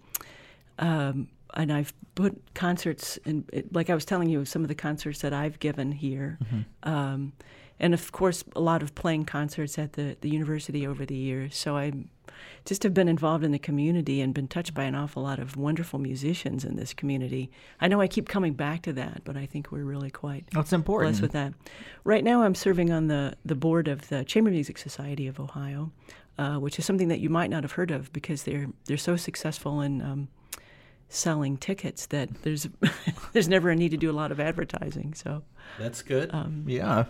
um, 0.79 1.29
and 1.55 1.73
I've 1.73 1.95
put 2.15 2.55
concerts 2.55 3.17
in. 3.25 3.45
Like 3.73 3.89
I 3.91 3.95
was 3.95 4.05
telling 4.05 4.29
you, 4.29 4.45
some 4.45 4.63
of 4.63 4.69
the 4.69 4.75
concerts 4.75 5.21
that 5.21 5.33
I've 5.33 5.59
given 5.61 5.93
here, 5.93 6.39
um, 6.83 7.33
and 7.79 7.95
of 7.95 8.13
course 8.13 8.45
a 8.57 8.61
lot 8.61 8.83
of 8.83 8.95
playing 8.95 9.25
concerts 9.25 9.79
at 9.79 9.95
the 9.95 10.17
the 10.21 10.29
university 10.29 10.87
over 10.87 11.07
the 11.07 11.17
years. 11.17 11.57
So 11.57 11.77
I 11.77 11.93
just 12.65 12.83
have 12.83 12.95
been 12.95 13.09
involved 13.09 13.45
in 13.45 13.53
the 13.53 13.59
community 13.59 14.21
and 14.21 14.33
been 14.35 14.49
touched 14.49 14.75
by 14.75 14.85
an 14.85 14.95
awful 14.95 15.23
lot 15.23 15.39
of 15.39 15.57
wonderful 15.57 15.99
musicians 15.99 16.65
in 16.65 16.77
this 16.77 16.95
community. 16.95 17.51
I 17.81 17.89
know 17.89 18.01
I 18.01 18.07
keep 18.09 18.29
coming 18.29 18.55
back 18.55 18.83
to 18.83 18.93
that, 18.95 19.23
but 19.25 19.37
I 19.37 19.47
think 19.47 19.71
we're 19.71 19.85
really 19.85 20.11
quite 20.11 20.45
That's 20.53 20.73
important. 20.73 21.13
blessed 21.13 21.23
with 21.23 21.33
that. 21.33 21.55
Right 22.05 22.25
now, 22.25 22.43
I'm 22.43 22.55
serving 22.55 22.91
on 22.91 23.09
the, 23.09 23.37
the 23.45 23.55
board 23.55 23.89
of 23.89 24.09
the 24.09 24.25
Chamber 24.25 24.51
Music 24.51 24.79
Society 24.79 25.27
of 25.27 25.39
Ohio, 25.39 25.93
uh, 26.39 26.57
which 26.57 26.79
is 26.79 26.85
something 26.85 27.09
that 27.09 27.21
you 27.21 27.29
might 27.29 27.51
not 27.51 27.63
have 27.63 27.73
heard 27.73 27.91
of 27.91 28.13
because 28.13 28.43
they're 28.43 28.69
they're 28.87 28.97
so 28.97 29.17
successful 29.17 29.81
in 29.81 30.03
um, 30.03 30.29
selling 31.09 31.57
tickets 31.57 32.07
that 32.07 32.29
there's 32.43 32.69
there's 33.33 33.49
never 33.49 33.71
a 33.71 33.77
need 33.77 33.91
to 33.91 33.97
do 33.97 34.11
a 34.11 34.13
lot 34.13 34.33
of 34.33 34.41
advertising. 34.41 35.15
So 35.15 35.43
That's 35.79 36.03
good. 36.03 36.31
yeah. 36.67 37.05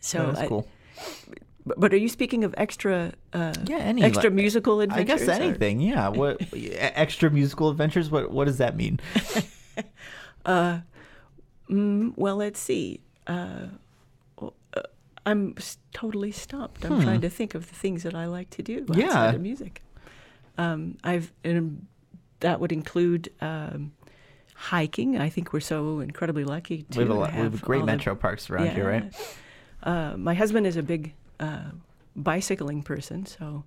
so 0.00 0.32
that's 0.32 0.48
cool. 0.48 0.68
but, 1.28 1.38
but 1.76 1.92
are 1.92 1.96
you 1.96 2.08
speaking 2.08 2.44
of 2.44 2.54
extra 2.56 3.12
uh, 3.32 3.52
Yeah, 3.66 3.78
any 3.78 4.02
extra 4.02 4.24
like- 4.30 4.34
musical 4.34 4.80
adventures. 4.80 5.22
I 5.22 5.26
guess 5.26 5.28
or- 5.38 5.42
anything. 5.42 5.80
Yeah. 5.80 6.08
What 6.20 6.40
extra 6.52 7.30
musical 7.30 7.68
adventures? 7.70 8.10
What 8.10 8.30
What 8.30 8.46
does 8.46 8.58
that 8.58 8.76
mean? 8.76 9.00
Mm, 11.68 12.12
well, 12.16 12.36
let's 12.36 12.60
see. 12.60 13.00
Uh, 13.26 13.66
uh, 14.40 14.50
I'm 15.24 15.56
totally 15.92 16.30
stumped. 16.30 16.84
I'm 16.84 17.02
trying 17.02 17.20
to 17.22 17.28
think 17.30 17.54
of 17.56 17.68
the 17.68 17.74
things 17.74 18.04
that 18.04 18.14
I 18.14 18.26
like 18.26 18.50
to 18.50 18.62
do 18.62 18.82
outside 18.88 18.98
Yeah. 18.98 19.30
of 19.32 19.40
music. 19.40 19.82
Um, 20.58 20.96
I've 21.02 21.32
and 21.42 21.86
that 22.40 22.60
would 22.60 22.70
include 22.70 23.30
um, 23.40 23.92
hiking. 24.54 25.18
I 25.18 25.28
think 25.28 25.52
we're 25.52 25.58
so 25.60 25.98
incredibly 26.00 26.44
lucky 26.44 26.84
to 26.92 26.98
We 27.00 27.04
have 27.04 27.10
a 27.10 27.14
lot, 27.18 27.30
we 27.32 27.36
have 27.38 27.52
have 27.54 27.62
great 27.62 27.80
the- 27.80 27.86
metro 27.86 28.14
parks 28.14 28.48
around 28.48 28.68
here, 28.70 28.88
right? 28.88 29.12
Uh, 29.82 30.16
my 30.16 30.34
husband 30.34 30.66
is 30.68 30.76
a 30.76 30.82
big 30.82 31.14
uh, 31.40 31.70
bicycling 32.14 32.82
person, 32.82 33.26
so 33.26 33.64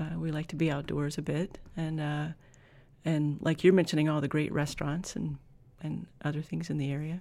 uh, 0.00 0.18
we 0.18 0.30
like 0.30 0.48
to 0.48 0.56
be 0.56 0.70
outdoors 0.70 1.18
a 1.18 1.22
bit, 1.22 1.58
and 1.76 2.00
uh, 2.00 2.26
and 3.04 3.38
like 3.40 3.64
you're 3.64 3.72
mentioning, 3.74 4.08
all 4.08 4.20
the 4.20 4.28
great 4.28 4.52
restaurants 4.52 5.16
and 5.16 5.38
and 5.82 6.06
other 6.24 6.42
things 6.42 6.70
in 6.70 6.78
the 6.78 6.92
area. 6.92 7.20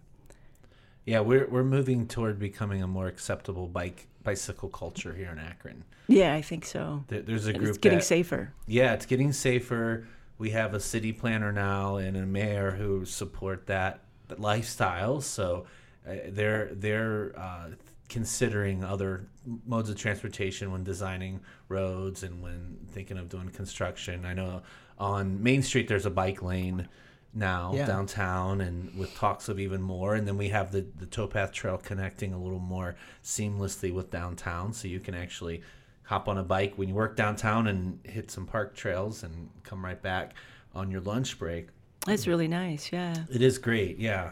yeah, 1.05 1.19
we're 1.19 1.47
we're 1.47 1.63
moving 1.63 2.07
toward 2.07 2.39
becoming 2.39 2.83
a 2.83 2.87
more 2.87 3.07
acceptable 3.07 3.67
bike 3.67 4.07
bicycle 4.23 4.69
culture 4.69 5.13
here 5.13 5.29
in 5.31 5.39
Akron. 5.39 5.83
Yeah, 6.07 6.35
I 6.35 6.41
think 6.41 6.65
so. 6.65 7.03
There, 7.07 7.21
there's 7.21 7.47
a 7.47 7.53
And 7.53 7.59
group 7.59 7.69
it's 7.69 7.77
getting 7.77 7.99
that, 7.99 8.03
safer. 8.03 8.53
Yeah, 8.67 8.93
it's 8.93 9.05
getting 9.05 9.31
safer. 9.33 10.05
We 10.37 10.51
have 10.51 10.73
a 10.73 10.79
city 10.79 11.11
planner 11.13 11.51
now 11.51 11.95
and 11.97 12.17
a 12.17 12.25
mayor 12.25 12.71
who 12.71 13.05
support 13.05 13.67
that, 13.67 14.01
lifestyle. 14.37 15.21
So 15.21 15.65
uh, 16.07 16.15
they're 16.29 16.69
they're 16.73 17.33
uh, 17.37 17.69
considering 18.11 18.83
other 18.83 19.25
modes 19.65 19.89
of 19.89 19.95
transportation 19.95 20.69
when 20.71 20.83
designing 20.83 21.39
roads 21.69 22.23
and 22.23 22.41
when 22.43 22.77
thinking 22.91 23.17
of 23.17 23.29
doing 23.29 23.49
construction. 23.49 24.25
I 24.25 24.33
know 24.33 24.61
on 24.99 25.41
Main 25.41 25.63
Street 25.63 25.87
there's 25.87 26.05
a 26.05 26.09
bike 26.11 26.43
lane 26.43 26.87
now 27.33 27.71
Yeah. 27.73 27.87
downtown 27.87 28.59
and 28.59 28.93
with 28.99 29.15
talks 29.15 29.47
of 29.47 29.57
even 29.57 29.81
more 29.81 30.15
and 30.15 30.27
then 30.27 30.37
we 30.37 30.49
have 30.49 30.73
the 30.73 30.85
the 30.99 31.05
towpath 31.05 31.53
trail 31.53 31.77
connecting 31.77 32.33
a 32.33 32.37
little 32.37 32.59
more 32.59 32.95
seamlessly 33.23 33.93
with 33.93 34.11
downtown 34.11 34.73
so 34.73 34.89
you 34.89 34.99
can 34.99 35.15
actually 35.15 35.61
hop 36.03 36.27
on 36.27 36.37
a 36.37 36.43
bike 36.43 36.73
when 36.75 36.89
you 36.89 36.93
work 36.93 37.15
downtown 37.15 37.67
and 37.67 37.97
hit 38.03 38.29
some 38.29 38.45
park 38.45 38.75
trails 38.75 39.23
and 39.23 39.49
come 39.63 39.83
right 39.85 40.01
back 40.01 40.33
on 40.75 40.91
your 40.91 40.99
lunch 40.99 41.39
break 41.39 41.69
That's 42.05 42.27
really 42.27 42.49
nice. 42.49 42.91
Yeah. 42.91 43.15
it 43.31 43.41
is 43.41 43.57
great 43.57 43.97
yeah 43.97 44.31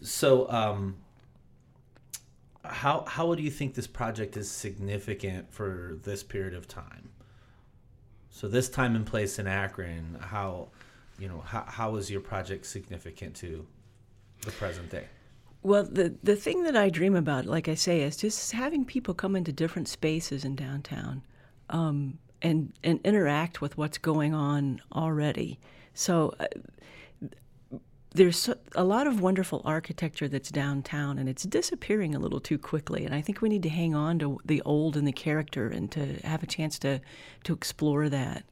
so 0.00 0.50
um 0.50 0.96
how 2.64 3.04
how 3.06 3.34
do 3.34 3.42
you 3.42 3.50
think 3.50 3.74
this 3.74 3.86
project 3.86 4.36
is 4.36 4.50
significant 4.50 5.52
for 5.52 5.98
this 6.04 6.22
period 6.22 6.54
of 6.54 6.66
time 6.66 7.10
so 8.30 8.48
this 8.48 8.68
time 8.68 8.96
and 8.96 9.06
place 9.06 9.38
in 9.38 9.46
akron 9.46 10.16
how 10.20 10.68
you 11.18 11.28
know 11.28 11.40
how, 11.40 11.64
how 11.66 11.96
is 11.96 12.10
your 12.10 12.20
project 12.20 12.66
significant 12.66 13.34
to 13.34 13.66
the 14.42 14.50
present 14.52 14.90
day 14.90 15.06
Well, 15.62 15.84
the 15.84 16.14
the 16.22 16.36
thing 16.36 16.64
that 16.64 16.76
I 16.76 16.90
dream 16.90 17.16
about, 17.16 17.46
like 17.46 17.68
I 17.70 17.74
say, 17.74 18.02
is 18.02 18.18
just 18.18 18.52
having 18.52 18.84
people 18.84 19.14
come 19.14 19.34
into 19.34 19.50
different 19.50 19.88
spaces 19.88 20.44
in 20.44 20.56
downtown, 20.56 21.22
um, 21.70 22.18
and 22.42 22.70
and 22.82 23.00
interact 23.02 23.62
with 23.62 23.78
what's 23.78 23.98
going 23.98 24.34
on 24.34 24.82
already. 24.92 25.58
So. 25.94 26.34
Uh, 26.38 26.46
there's 28.14 28.48
a 28.76 28.84
lot 28.84 29.06
of 29.08 29.20
wonderful 29.20 29.60
architecture 29.64 30.28
that's 30.28 30.50
downtown, 30.50 31.18
and 31.18 31.28
it's 31.28 31.42
disappearing 31.42 32.14
a 32.14 32.20
little 32.20 32.40
too 32.40 32.58
quickly. 32.58 33.04
And 33.04 33.14
I 33.14 33.20
think 33.20 33.42
we 33.42 33.48
need 33.48 33.64
to 33.64 33.68
hang 33.68 33.94
on 33.94 34.18
to 34.20 34.38
the 34.44 34.62
old 34.62 34.96
and 34.96 35.06
the 35.06 35.12
character, 35.12 35.68
and 35.68 35.90
to 35.92 36.14
have 36.24 36.42
a 36.42 36.46
chance 36.46 36.78
to 36.80 37.00
to 37.42 37.52
explore 37.52 38.08
that. 38.08 38.44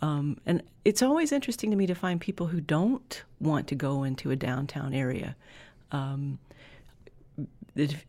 Um, 0.00 0.38
and 0.46 0.62
it's 0.84 1.02
always 1.02 1.32
interesting 1.32 1.70
to 1.70 1.76
me 1.76 1.86
to 1.86 1.94
find 1.94 2.20
people 2.20 2.46
who 2.46 2.60
don't 2.60 3.22
want 3.40 3.66
to 3.68 3.74
go 3.74 4.02
into 4.04 4.30
a 4.30 4.36
downtown 4.36 4.94
area. 4.94 5.36
Um, 5.90 6.38
if- 7.74 8.04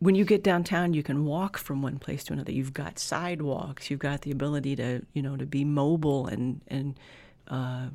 when 0.00 0.14
you 0.14 0.24
get 0.24 0.42
downtown, 0.42 0.92
you 0.92 1.02
can 1.02 1.24
walk 1.24 1.56
from 1.56 1.80
one 1.82 1.98
place 1.98 2.24
to 2.24 2.32
another. 2.32 2.52
You've 2.52 2.74
got 2.74 2.98
sidewalks. 2.98 3.90
You've 3.90 4.00
got 4.00 4.22
the 4.22 4.30
ability 4.30 4.76
to, 4.76 5.02
you 5.14 5.22
know, 5.22 5.36
to 5.36 5.46
be 5.46 5.64
mobile 5.64 6.26
and 6.26 6.60
and 6.68 6.98
uh, 7.48 7.88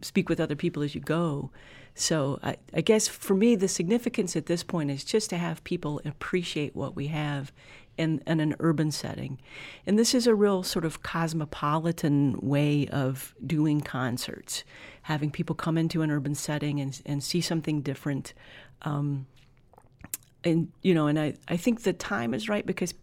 speak 0.00 0.28
with 0.28 0.40
other 0.40 0.56
people 0.56 0.82
as 0.82 0.94
you 0.94 1.00
go. 1.00 1.50
So 1.94 2.38
I, 2.42 2.56
I 2.72 2.80
guess 2.80 3.06
for 3.08 3.34
me, 3.34 3.54
the 3.54 3.68
significance 3.68 4.34
at 4.34 4.46
this 4.46 4.62
point 4.62 4.90
is 4.90 5.04
just 5.04 5.30
to 5.30 5.36
have 5.36 5.62
people 5.64 6.00
appreciate 6.04 6.74
what 6.74 6.96
we 6.96 7.08
have 7.08 7.52
in, 7.98 8.22
in 8.26 8.40
an 8.40 8.56
urban 8.60 8.90
setting. 8.90 9.38
And 9.86 9.98
this 9.98 10.14
is 10.14 10.26
a 10.26 10.34
real 10.34 10.62
sort 10.62 10.84
of 10.84 11.02
cosmopolitan 11.02 12.38
way 12.40 12.88
of 12.88 13.34
doing 13.46 13.80
concerts, 13.82 14.64
having 15.02 15.30
people 15.30 15.54
come 15.54 15.76
into 15.76 16.02
an 16.02 16.10
urban 16.10 16.34
setting 16.34 16.80
and, 16.80 17.00
and 17.04 17.22
see 17.22 17.40
something 17.40 17.82
different. 17.82 18.32
Um, 18.82 19.26
and 20.44 20.72
you 20.82 20.94
know 20.94 21.06
and 21.06 21.18
I, 21.18 21.34
I 21.48 21.56
think 21.56 21.82
the 21.82 21.92
time 21.92 22.34
is 22.34 22.48
right 22.48 22.66
because 22.66 22.94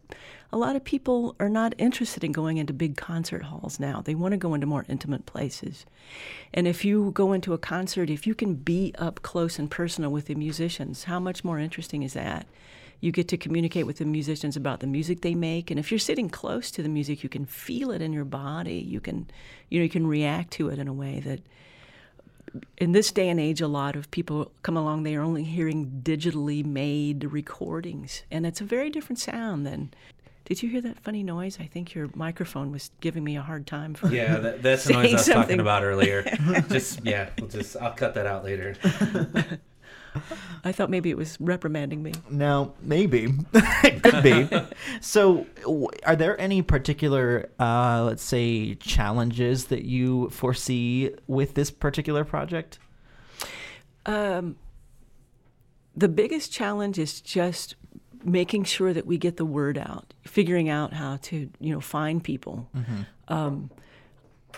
a 0.52 0.58
lot 0.58 0.76
of 0.76 0.84
people 0.84 1.36
are 1.40 1.50
not 1.50 1.74
interested 1.78 2.24
in 2.24 2.32
going 2.32 2.58
into 2.58 2.74
big 2.74 2.98
concert 2.98 3.44
halls 3.44 3.80
now 3.80 4.02
they 4.02 4.16
want 4.16 4.32
to 4.32 4.38
go 4.38 4.54
into 4.54 4.68
more 4.68 4.86
intimate 4.90 5.26
places 5.26 5.86
and 6.54 6.68
if 6.68 6.84
you 6.84 7.12
go 7.12 7.34
into 7.34 7.54
a 7.54 7.58
concert 7.58 8.10
if 8.10 8.26
you 8.26 8.34
can 8.34 8.56
be 8.56 8.94
up 8.98 9.22
close 9.22 9.60
and 9.60 9.70
personal 9.70 10.12
with 10.12 10.26
the 10.26 10.36
musicians 10.36 11.06
how 11.06 11.20
much 11.20 11.44
more 11.44 11.60
interesting 11.60 12.04
is 12.04 12.14
that 12.14 12.48
you 13.02 13.14
get 13.14 13.30
to 13.30 13.38
communicate 13.38 13.86
with 13.86 13.98
the 13.98 14.06
musicians 14.06 14.58
about 14.58 14.82
the 14.82 14.88
music 14.88 15.22
they 15.22 15.36
make 15.36 15.72
and 15.72 15.80
if 15.80 15.92
you're 15.92 16.00
sitting 16.00 16.30
close 16.30 16.72
to 16.72 16.84
the 16.84 16.90
music 16.90 17.24
you 17.24 17.30
can 17.30 17.46
feel 17.46 17.92
it 17.92 18.02
in 18.02 18.12
your 18.12 18.26
body 18.26 18.76
you 18.76 19.00
can 19.00 19.30
you 19.70 19.80
know 19.80 19.84
you 19.84 19.90
can 19.90 20.08
react 20.08 20.52
to 20.52 20.70
it 20.70 20.80
in 20.80 20.88
a 20.88 20.94
way 20.94 21.20
that 21.20 21.42
in 22.78 22.92
this 22.94 23.12
day 23.12 23.30
and 23.30 23.40
age, 23.40 23.62
a 23.62 23.68
lot 23.68 23.96
of 23.96 24.10
people 24.12 24.52
come 24.64 24.78
along, 24.78 25.04
they 25.04 25.16
are 25.16 25.22
only 25.22 25.44
hearing 25.44 26.02
digitally 26.04 26.66
made 26.66 27.24
recordings. 27.26 28.24
And 28.32 28.46
it's 28.46 28.62
a 28.62 28.66
very 28.66 28.90
different 28.90 29.20
sound 29.20 29.66
than. 29.66 29.94
Did 30.46 30.64
you 30.64 30.70
hear 30.70 30.82
that 30.82 31.00
funny 31.00 31.22
noise? 31.22 31.58
I 31.60 31.66
think 31.66 31.94
your 31.94 32.10
microphone 32.16 32.72
was 32.72 32.90
giving 33.02 33.24
me 33.24 33.36
a 33.38 33.42
hard 33.42 33.68
time. 33.68 33.94
For 33.94 34.08
Yeah, 34.08 34.38
that, 34.38 34.62
that's 34.64 34.86
the 34.86 34.94
noise 34.94 35.00
I 35.00 35.04
saying 35.04 35.14
was 35.16 35.28
talking 35.28 35.60
about 35.60 35.84
earlier. 35.84 36.24
just 36.70 37.06
yeah, 37.06 37.30
we'll 37.40 37.50
just 37.50 37.78
I'll 37.78 37.94
cut 37.94 38.16
that 38.16 38.26
out 38.26 38.44
later. 38.44 38.76
I 40.64 40.72
thought 40.72 40.90
maybe 40.90 41.12
it 41.12 41.18
was 41.18 41.38
reprimanding 41.40 42.02
me. 42.02 42.14
No, 42.32 42.74
maybe. 42.82 43.32
it 43.54 44.02
could 44.02 44.24
be. 44.24 44.50
so, 45.02 45.46
are 46.04 46.16
there 46.16 46.40
any 46.42 46.64
particular, 46.64 47.50
uh, 47.60 48.04
let's 48.06 48.24
say, 48.24 48.74
challenges 48.76 49.66
that 49.66 49.86
you 49.86 50.30
foresee 50.32 51.12
with 51.28 51.54
this 51.54 51.70
particular 51.70 52.26
project? 52.26 52.80
Um, 54.08 54.56
the 55.96 56.10
biggest 56.10 56.52
challenge 56.52 56.98
is 56.98 57.22
just 57.22 57.76
making 58.24 58.66
sure 58.66 58.94
that 58.94 59.06
we 59.06 59.18
get 59.18 59.38
the 59.38 59.46
word 59.46 59.78
out, 59.78 60.14
figuring 60.26 60.70
out 60.70 60.94
how 60.94 61.18
to, 61.24 61.50
you 61.60 61.74
know, 61.74 61.80
find 61.82 62.24
people. 62.24 62.70
Um, 63.28 63.70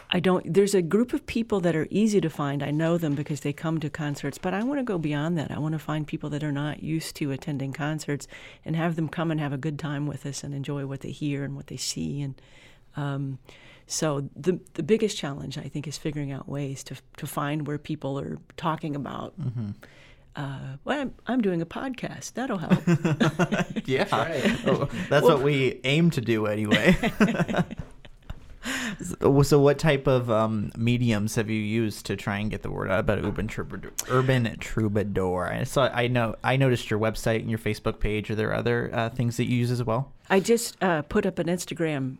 I 0.10 0.20
don't. 0.22 0.54
There's 0.54 0.74
a 0.74 0.82
group 0.82 1.14
of 1.14 1.26
people 1.26 1.60
that 1.62 1.76
are 1.76 1.88
easy 1.90 2.22
to 2.22 2.30
find. 2.30 2.64
I 2.64 2.72
know 2.72 2.98
them 2.98 3.14
because 3.14 3.42
they 3.42 3.52
come 3.54 3.80
to 3.82 3.90
concerts, 3.90 4.38
but 4.38 4.54
I 4.54 4.64
want 4.64 4.80
to 4.80 4.84
go 4.84 4.98
beyond 4.98 5.38
that. 5.38 5.52
I 5.52 5.60
want 5.60 5.74
to 5.74 5.80
find 5.80 6.08
people 6.08 6.30
that 6.30 6.44
are 6.44 6.52
not 6.52 6.82
used 6.82 7.16
to 7.18 7.32
attending 7.32 7.74
concerts 7.74 8.28
and 8.64 8.76
have 8.76 8.96
them 8.96 9.10
come 9.10 9.32
and 9.32 9.40
have 9.40 9.52
a 9.54 9.58
good 9.58 9.78
time 9.78 10.08
with 10.08 10.26
us 10.26 10.44
and 10.44 10.54
enjoy 10.54 10.86
what 10.86 11.02
they 11.02 11.12
hear 11.12 11.44
and 11.44 11.56
what 11.58 11.68
they 11.68 11.78
see. 11.78 12.22
And 12.22 12.42
um, 12.96 13.40
so 13.86 14.30
the 14.36 14.60
the 14.76 14.84
biggest 14.84 15.18
challenge 15.18 15.58
I 15.58 15.64
think 15.68 15.88
is 15.88 15.98
figuring 15.98 16.32
out 16.32 16.48
ways 16.48 16.84
to 16.86 16.96
to 17.18 17.28
find 17.28 17.68
where 17.68 17.78
people 17.78 18.18
are 18.18 18.38
talking 18.56 18.96
about. 18.96 19.34
Uh, 20.36 20.78
well, 20.86 21.02
I'm, 21.02 21.14
I'm 21.28 21.42
doing 21.42 21.62
a 21.62 21.66
podcast. 21.66 22.34
That'll 22.34 22.58
help. 22.58 22.82
Yeah. 23.86 24.08
right. 24.12 24.68
Oh, 24.68 24.88
That's 25.10 25.26
what 25.26 25.42
we 25.42 25.82
aim 25.84 26.10
to 26.12 26.22
do 26.22 26.46
anyway. 26.46 26.96
so, 29.02 29.42
so 29.42 29.60
what 29.60 29.80
type 29.80 30.08
of 30.08 30.30
um, 30.30 30.72
mediums 30.78 31.36
have 31.36 31.50
you 31.50 31.60
used 31.60 32.06
to 32.06 32.16
try 32.16 32.38
and 32.38 32.50
get 32.50 32.62
the 32.62 32.70
word 32.72 32.90
out 32.92 33.00
about 33.00 33.20
Urban 33.26 33.48
Troubadour? 33.48 33.92
Urban 34.10 34.56
Troubadour. 34.60 35.48
I 35.52 35.64
saw. 35.64 35.90
I 35.94 36.08
know. 36.08 36.36
I 36.44 36.56
noticed 36.58 36.90
your 36.90 37.00
website 37.00 37.40
and 37.40 37.50
your 37.50 37.60
Facebook 37.60 38.00
page. 38.00 38.30
Are 38.32 38.36
there 38.36 38.54
other 38.54 38.90
uh, 38.94 39.10
things 39.10 39.38
that 39.38 39.46
you 39.46 39.58
use 39.58 39.72
as 39.72 39.84
well? 39.84 40.12
I 40.30 40.40
just 40.40 40.82
uh, 40.82 41.02
put 41.04 41.26
up 41.26 41.40
an 41.40 41.48
Instagram 41.48 42.18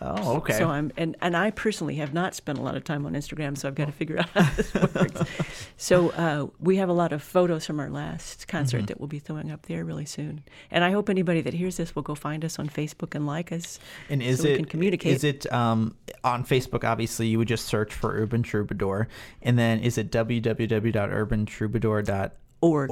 Oh, 0.00 0.36
okay. 0.36 0.52
So 0.52 0.68
I'm 0.68 0.92
and, 0.96 1.16
and 1.20 1.36
I 1.36 1.50
personally 1.50 1.96
have 1.96 2.14
not 2.14 2.34
spent 2.34 2.58
a 2.58 2.62
lot 2.62 2.76
of 2.76 2.84
time 2.84 3.04
on 3.04 3.14
Instagram, 3.14 3.58
so 3.58 3.66
I've 3.66 3.74
got 3.74 3.86
to 3.86 3.92
figure 3.92 4.18
out 4.18 4.28
how 4.34 4.48
this 4.54 4.72
works. 4.74 5.22
so 5.76 6.10
uh, 6.10 6.46
we 6.60 6.76
have 6.76 6.88
a 6.88 6.92
lot 6.92 7.12
of 7.12 7.20
photos 7.22 7.66
from 7.66 7.80
our 7.80 7.90
last 7.90 8.46
concert 8.48 8.78
Mm-hmm. 8.78 8.86
that 8.86 9.00
we'll 9.00 9.08
be 9.08 9.18
throwing 9.18 9.50
up 9.50 9.66
there 9.66 9.84
really 9.84 10.04
soon. 10.04 10.44
And 10.70 10.84
I 10.84 10.92
hope 10.92 11.08
anybody 11.08 11.40
that 11.40 11.54
hears 11.54 11.78
this 11.78 11.96
will 11.96 12.02
go 12.02 12.14
find 12.14 12.44
us 12.44 12.58
on 12.60 12.68
Facebook 12.68 13.14
and 13.14 13.26
like 13.26 13.50
us. 13.50 13.80
And 14.08 14.22
is 14.22 14.38
so 14.38 14.44
we 14.44 14.50
it 14.52 14.56
can 14.56 14.64
communicate. 14.66 15.14
Is 15.14 15.24
it 15.24 15.52
um, 15.52 15.96
on 16.22 16.44
Facebook? 16.44 16.84
Obviously, 16.84 17.26
you 17.26 17.38
would 17.38 17.48
just 17.48 17.66
search 17.66 17.92
for 17.92 18.12
Urban 18.12 18.44
Troubadour, 18.44 19.08
and 19.42 19.58
then 19.58 19.80
is 19.80 19.98
it 19.98 20.12
www.urbantroubadour.org? 20.12 22.30
Org. 22.60 22.90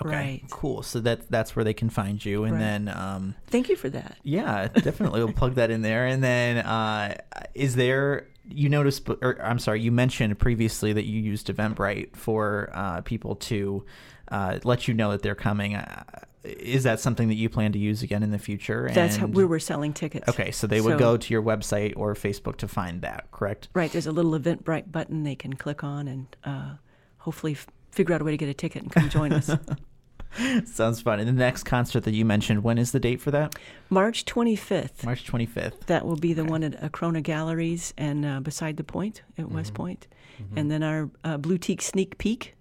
Okay, 0.00 0.08
Right. 0.08 0.42
cool. 0.50 0.82
So 0.82 1.00
that 1.00 1.30
that's 1.30 1.54
where 1.54 1.64
they 1.64 1.74
can 1.74 1.90
find 1.90 2.24
you, 2.24 2.44
and 2.44 2.54
Right. 2.54 2.60
then 2.60 2.88
um, 2.88 3.34
Thank 3.48 3.68
you 3.68 3.76
for 3.76 3.90
that. 3.90 4.16
yeah, 4.22 4.68
definitely 4.68 5.22
we'll 5.22 5.32
plug 5.34 5.54
that 5.56 5.70
in 5.70 5.82
there. 5.82 6.06
And 6.06 6.22
then 6.22 6.58
uh, 6.58 7.16
is 7.54 7.74
there? 7.76 8.28
You 8.48 8.68
noticed, 8.68 9.08
or 9.08 9.38
I'm 9.40 9.60
sorry, 9.60 9.80
you 9.82 9.92
mentioned 9.92 10.36
previously 10.38 10.92
that 10.92 11.04
you 11.04 11.20
used 11.20 11.46
Eventbrite 11.46 12.16
for 12.16 12.70
uh, 12.72 13.00
people 13.02 13.36
to 13.36 13.84
uh, 14.32 14.58
let 14.64 14.88
you 14.88 14.94
know 14.94 15.12
that 15.12 15.22
they're 15.22 15.36
coming. 15.36 15.76
Uh, 15.76 16.02
is 16.42 16.82
that 16.82 16.98
something 16.98 17.28
that 17.28 17.36
you 17.36 17.48
plan 17.48 17.70
to 17.70 17.78
use 17.78 18.02
again 18.02 18.24
in 18.24 18.32
the 18.32 18.38
future? 18.40 18.90
That's 18.92 19.14
how, 19.14 19.28
where 19.28 19.46
we're 19.46 19.60
selling 19.60 19.92
tickets. 19.92 20.28
Okay, 20.28 20.50
so 20.50 20.66
they 20.66 20.80
would 20.80 20.94
So- 20.94 20.98
go 20.98 21.16
to 21.16 21.32
your 21.32 21.40
website 21.42 21.92
or 21.96 22.14
Facebook 22.14 22.56
to 22.56 22.66
find 22.68 23.00
that, 23.02 23.30
correct? 23.30 23.68
Right. 23.74 23.92
There's 23.92 24.08
a 24.08 24.12
little 24.12 24.32
Eventbrite 24.36 24.90
button 24.90 25.22
they 25.22 25.36
can 25.36 25.52
click 25.52 25.84
on 25.84 26.08
and 26.08 26.26
uh, 26.42 26.72
hopefully 27.18 27.56
figure 27.92 28.14
out 28.14 28.20
a 28.20 28.24
way 28.24 28.32
to 28.32 28.36
get 28.36 28.48
a 28.48 28.54
ticket 28.54 28.82
and 28.82 28.90
come 28.90 29.08
join 29.08 29.32
us. 29.32 29.50
Sounds 30.64 31.00
fun. 31.00 31.20
And 31.20 31.28
the 31.28 31.32
next 31.32 31.64
concert 31.64 32.04
that 32.04 32.14
you 32.14 32.24
mentioned, 32.24 32.64
when 32.64 32.78
is 32.78 32.92
the 32.92 33.00
date 33.00 33.20
for 33.20 33.30
that? 33.30 33.54
March 33.90 34.24
25th. 34.24 35.04
March 35.04 35.30
25th. 35.30 35.80
That 35.86 36.06
will 36.06 36.16
be 36.16 36.32
the 36.32 36.44
one 36.44 36.64
at 36.64 36.80
Acrona 36.80 37.22
Galleries 37.22 37.92
and 37.98 38.24
uh, 38.24 38.40
beside 38.40 38.78
the 38.78 38.84
Point 38.84 39.22
at 39.36 39.50
West 39.50 39.74
Point. 39.74 40.08
And 40.56 40.70
then 40.70 40.82
our 40.82 41.08
uh, 41.22 41.36
Blu-Tique 41.36 41.82
Sneak 41.82 42.18
Peek 42.18 42.56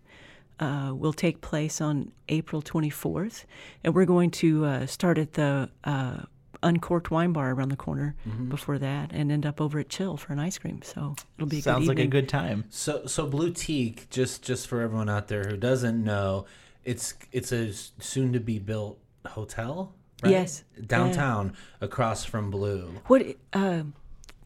uh, 0.60 0.94
will 0.96 1.14
take 1.14 1.42
place 1.42 1.82
on 1.82 2.12
April 2.30 2.62
24th. 2.62 3.46
And 3.84 3.96
we're 3.96 4.06
going 4.06 4.30
to 4.32 4.66
uh, 4.66 4.86
start 4.86 5.18
at 5.18 5.34
the 5.34 5.70
uh, 5.84 6.18
Uncorked 6.64 7.10
Wine 7.12 7.34
Bar 7.34 7.52
around 7.52 7.70
the 7.70 7.76
corner 7.76 8.16
before 8.50 8.78
that 8.78 9.12
and 9.14 9.32
end 9.32 9.46
up 9.46 9.60
over 9.60 9.80
at 9.80 9.90
Chill 9.90 10.18
for 10.18 10.34
an 10.34 10.40
ice 10.40 10.58
cream. 10.58 10.82
So 10.84 11.16
it'll 11.38 11.48
be 11.48 11.60
a 11.60 11.62
Sounds 11.62 11.88
good 11.88 11.98
like 11.98 12.06
a 12.06 12.08
good 12.08 12.30
time. 12.30 12.66
So 12.70 13.06
so 13.06 13.26
Blu-Tique, 13.28 14.10
just 14.10 14.44
just 14.44 14.68
for 14.68 14.82
everyone 14.82 15.10
out 15.10 15.28
there 15.28 15.44
who 15.44 15.58
doesn't 15.58 16.04
know, 16.04 16.46
it's 16.84 17.14
it's 17.32 17.52
a 17.52 17.74
soon 17.74 18.34
to 18.34 18.40
be 18.40 18.60
built 18.60 19.00
hotel. 19.26 19.94
Right? 20.24 20.32
Yes. 20.32 20.64
downtown 20.86 21.54
across 21.82 22.24
from 22.26 22.52
Blue. 22.52 22.94
What 23.08 23.24
uh, 23.54 23.84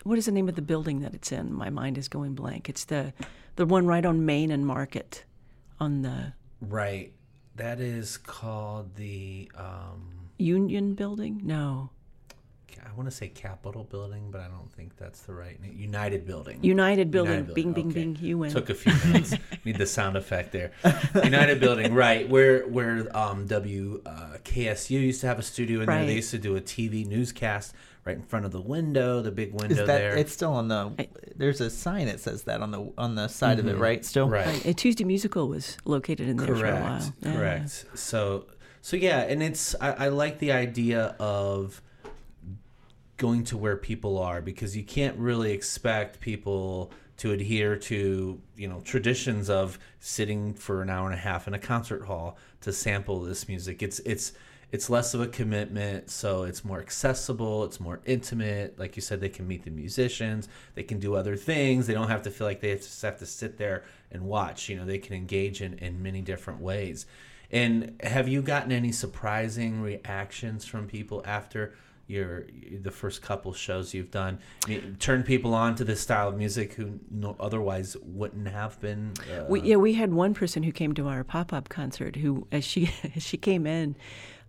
what 0.03 0.17
is 0.17 0.25
the 0.27 0.31
name 0.31 0.47
of 0.47 0.55
the 0.55 0.61
building 0.61 1.01
that 1.01 1.13
it's 1.13 1.31
in? 1.33 1.51
My 1.53 1.69
mind 1.69 1.97
is 1.97 2.07
going 2.07 2.33
blank. 2.33 2.69
It's 2.69 2.85
the 2.85 3.11
the 3.57 3.65
one 3.65 3.85
right 3.87 4.05
on 4.05 4.25
Main 4.25 4.51
and 4.51 4.65
Market, 4.65 5.25
on 5.79 6.01
the 6.01 6.33
Right. 6.61 7.11
That 7.57 7.79
is 7.81 8.15
called 8.17 8.95
the 8.95 9.51
um 9.57 10.29
Union 10.37 10.93
Building. 10.93 11.41
No, 11.43 11.89
I 11.91 11.94
want 12.97 13.09
to 13.09 13.15
say 13.15 13.27
Capitol 13.27 13.83
Building, 13.83 14.31
but 14.31 14.41
I 14.41 14.47
don't 14.47 14.71
think 14.71 14.97
that's 14.97 15.21
the 15.21 15.33
right 15.33 15.61
name. 15.61 15.75
United 15.77 16.25
Building. 16.25 16.59
United 16.63 17.11
Building. 17.11 17.33
United 17.33 17.53
Bing, 17.53 17.73
bing, 17.73 17.87
okay. 17.87 17.93
bing. 17.93 18.17
You 18.19 18.37
win. 18.39 18.51
Took 18.51 18.69
a 18.69 18.75
few 18.75 18.93
minutes. 19.05 19.33
Need 19.65 19.77
the 19.77 19.85
sound 19.85 20.17
effect 20.17 20.51
there. 20.51 20.71
United 21.23 21.59
Building, 21.59 21.93
right? 21.93 22.27
Where 22.27 22.67
where 22.67 23.15
um 23.15 23.47
W 23.47 24.01
uh, 24.05 24.37
used 24.55 25.21
to 25.21 25.27
have 25.27 25.39
a 25.39 25.43
studio 25.43 25.81
in 25.81 25.85
there. 25.85 26.05
They 26.05 26.15
used 26.15 26.31
to 26.31 26.39
do 26.39 26.55
a 26.55 26.61
TV 26.61 27.05
newscast 27.05 27.73
right 28.05 28.15
in 28.15 28.23
front 28.23 28.45
of 28.45 28.51
the 28.51 28.61
window, 28.61 29.21
the 29.21 29.31
big 29.31 29.51
window 29.51 29.71
Is 29.71 29.77
that 29.77 29.87
there. 29.87 30.15
it's 30.15 30.31
still 30.31 30.53
on 30.53 30.67
the 30.67 31.07
there's 31.35 31.59
a 31.59 31.69
sign 31.69 32.05
that 32.05 32.19
says 32.19 32.43
that 32.43 32.61
on 32.61 32.71
the 32.71 32.91
on 32.97 33.15
the 33.15 33.27
side 33.27 33.59
of 33.59 33.67
it, 33.67 33.77
right? 33.77 34.05
Still? 34.05 34.29
right. 34.29 34.45
Right. 34.45 34.65
And 34.65 34.77
Tuesday 34.77 35.03
Musical 35.03 35.47
was 35.47 35.77
located 35.85 36.29
in 36.29 36.37
there 36.37 36.47
for 36.47 36.53
a 36.53 36.59
correct 36.59 36.81
while. 36.81 37.13
Yeah. 37.21 37.33
correct 37.33 37.85
so 37.95 38.45
so 38.81 38.95
yeah 38.95 39.21
and 39.21 39.41
it's 39.41 39.75
I, 39.81 39.91
I 40.05 40.07
like 40.09 40.39
the 40.39 40.51
idea 40.51 41.15
of 41.19 41.81
going 43.17 43.43
to 43.45 43.57
where 43.57 43.77
people 43.77 44.17
are 44.17 44.41
because 44.41 44.75
you 44.75 44.83
can't 44.83 45.17
really 45.17 45.51
expect 45.51 46.19
people 46.19 46.91
to 47.17 47.31
adhere 47.31 47.77
to 47.77 48.41
you 48.57 48.67
know 48.67 48.81
traditions 48.81 49.49
of 49.49 49.79
sitting 49.99 50.53
for 50.53 50.81
an 50.81 50.89
hour 50.89 51.05
and 51.05 51.15
a 51.15 51.21
half 51.21 51.47
in 51.47 51.53
a 51.53 51.59
concert 51.59 52.03
hall 52.05 52.37
to 52.59 52.73
sample 52.73 53.21
this 53.21 53.47
music 53.47 53.81
it's 53.81 53.99
it's 53.99 54.33
it's 54.71 54.89
less 54.89 55.13
of 55.13 55.21
a 55.21 55.27
commitment, 55.27 56.09
so 56.09 56.43
it's 56.43 56.65
more 56.65 56.79
accessible, 56.79 57.63
it's 57.63 57.79
more 57.79 58.01
intimate. 58.05 58.77
Like 58.77 58.95
you 58.95 59.01
said, 59.01 59.21
they 59.21 59.29
can 59.29 59.47
meet 59.47 59.63
the 59.63 59.71
musicians, 59.71 60.49
they 60.73 60.83
can 60.83 60.99
do 60.99 61.15
other 61.15 61.37
things. 61.37 61.87
They 61.87 61.93
don't 61.93 62.09
have 62.09 62.23
to 62.23 62.31
feel 62.31 62.45
like 62.45 62.59
they 62.59 62.75
just 62.75 63.01
have 63.01 63.19
to 63.19 63.25
sit 63.25 63.57
there 63.57 63.85
and 64.11 64.23
watch. 64.23 64.67
You 64.67 64.75
know, 64.75 64.85
they 64.85 64.97
can 64.97 65.15
engage 65.15 65.61
in, 65.61 65.75
in 65.75 66.01
many 66.01 66.21
different 66.21 66.59
ways. 66.59 67.05
And 67.51 67.95
have 68.03 68.27
you 68.27 68.41
gotten 68.41 68.71
any 68.71 68.91
surprising 68.91 69.81
reactions 69.81 70.65
from 70.65 70.87
people 70.87 71.21
after 71.25 71.73
your 72.07 72.45
the 72.81 72.91
first 72.91 73.21
couple 73.21 73.53
shows 73.53 73.93
you've 73.93 74.11
done? 74.11 74.39
Turn 74.99 75.23
people 75.23 75.53
on 75.53 75.75
to 75.75 75.83
this 75.83 76.01
style 76.01 76.29
of 76.29 76.37
music 76.37 76.73
who 76.73 76.99
no, 77.09 77.35
otherwise 77.39 77.97
wouldn't 78.03 78.47
have 78.47 78.79
been. 78.79 79.13
Uh, 79.19 79.45
We, 79.49 79.61
yeah, 79.61 79.77
we 79.77 79.93
had 79.93 80.13
one 80.13 80.33
person 80.33 80.63
who 80.63 80.71
came 80.71 80.93
to 80.95 81.07
our 81.07 81.23
pop 81.23 81.51
up 81.53 81.69
concert 81.69 82.17
who, 82.17 82.47
as 82.51 82.63
she 82.63 82.91
as 83.15 83.23
she 83.23 83.37
came 83.37 83.65
in, 83.65 83.95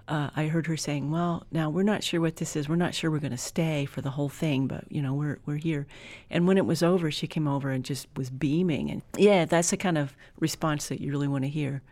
uh, 0.08 0.30
I 0.36 0.46
heard 0.46 0.66
her 0.66 0.76
saying, 0.76 1.10
"Well, 1.10 1.46
now 1.50 1.68
we're 1.70 1.82
not 1.82 2.04
sure 2.04 2.20
what 2.20 2.36
this 2.36 2.54
is. 2.56 2.68
We're 2.68 2.76
not 2.76 2.94
sure 2.94 3.10
we're 3.10 3.18
going 3.18 3.30
to 3.32 3.38
stay 3.38 3.86
for 3.86 4.00
the 4.02 4.10
whole 4.10 4.28
thing, 4.28 4.66
but 4.66 4.84
you 4.90 5.02
know, 5.02 5.14
we're 5.14 5.38
we're 5.46 5.56
here." 5.56 5.86
And 6.30 6.46
when 6.46 6.58
it 6.58 6.66
was 6.66 6.82
over, 6.82 7.10
she 7.10 7.26
came 7.26 7.48
over 7.48 7.70
and 7.70 7.84
just 7.84 8.06
was 8.16 8.30
beaming. 8.30 8.90
And 8.90 9.02
yeah, 9.16 9.46
that's 9.46 9.70
the 9.70 9.76
kind 9.76 9.98
of 9.98 10.14
response 10.38 10.88
that 10.88 11.00
you 11.00 11.10
really 11.10 11.28
want 11.28 11.44
to 11.44 11.50
hear. 11.50 11.82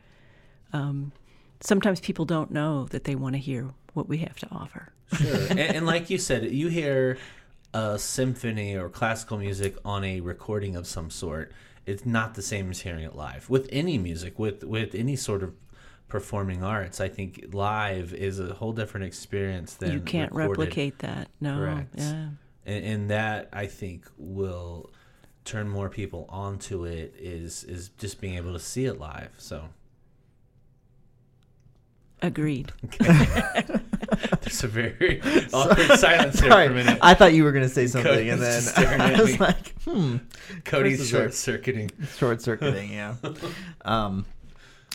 Um, 0.73 1.13
sometimes 1.61 2.01
people 2.01 2.25
don't 2.25 2.51
know 2.51 2.87
that 2.87 3.05
they 3.05 3.15
want 3.15 3.35
to 3.35 3.39
hear 3.39 3.71
what 3.95 4.09
we 4.09 4.19
have 4.19 4.39
to 4.41 4.49
offer. 4.53 4.93
Sure. 5.13 5.35
and, 5.51 5.59
and 5.59 5.87
like 5.87 6.11
you 6.11 6.19
said, 6.19 6.45
you 6.51 6.69
hear 6.69 7.19
a 7.73 7.99
symphony 7.99 8.77
or 8.77 8.89
classical 8.89 9.39
music 9.39 9.77
on 9.85 10.05
a 10.05 10.21
recording 10.21 10.77
of 10.77 10.87
some 10.87 11.11
sort. 11.11 11.53
It's 11.87 12.07
not 12.07 12.35
the 12.35 12.43
same 12.43 12.71
as 12.71 12.81
hearing 12.81 13.05
it 13.05 13.15
live. 13.15 13.51
With 13.51 13.69
any 13.73 13.99
music, 13.99 14.39
with 14.39 14.65
with 14.65 14.95
any 14.95 15.17
sort 15.17 15.43
of 15.43 15.55
performing 16.09 16.63
arts, 16.63 17.01
I 17.01 17.09
think 17.09 17.47
live 17.53 18.15
is 18.15 18.39
a 18.39 18.55
whole 18.55 18.73
different 18.73 19.07
experience 19.07 19.75
than 19.75 19.93
you 19.93 20.01
can't 20.01 20.33
recorded. 20.33 20.61
replicate 20.61 20.99
that. 21.01 21.29
No. 21.41 21.57
Correct. 21.59 21.95
Yeah. 21.97 22.29
and, 22.65 22.85
and 22.85 23.11
that 23.11 23.49
I 23.53 23.67
think 23.67 24.07
will 24.17 24.91
turn 25.45 25.69
more 25.69 25.91
people 25.91 26.27
onto 26.29 26.85
it 26.85 27.15
is 27.19 27.65
is 27.65 27.91
just 27.99 28.21
being 28.21 28.37
able 28.37 28.53
to 28.53 28.61
see 28.61 28.87
it 28.87 28.99
live. 28.99 29.33
So 29.37 29.69
Agreed. 32.25 32.73
there's 33.01 34.65
a 34.65 34.69
very 34.69 35.21
awkward 35.53 35.99
silence 35.99 36.41
there 36.41 36.51
Sorry, 36.51 36.67
for 36.69 36.73
a 36.73 36.75
minute. 36.75 36.99
I 37.03 37.13
thought 37.15 37.35
you 37.35 37.45
were 37.45 37.53
going 37.53 37.65
to 37.65 37.73
say 37.73 37.87
something, 37.87 38.11
Cody's 38.13 38.33
and 38.33 38.43
then 38.43 38.63
just 38.63 38.75
staring 38.75 39.01
I 39.01 39.13
at 39.13 39.21
was 39.21 39.33
me. 39.33 39.39
like, 39.39 39.83
hmm, 39.83 40.17
Cody's 40.65 40.97
Chris 40.97 41.01
is 41.01 41.13
a- 41.13 41.17
short 41.17 41.35
circuiting. 41.35 41.91
short 42.17 42.41
circuiting. 42.41 42.93
Yeah. 42.93 43.17
um, 43.85 44.25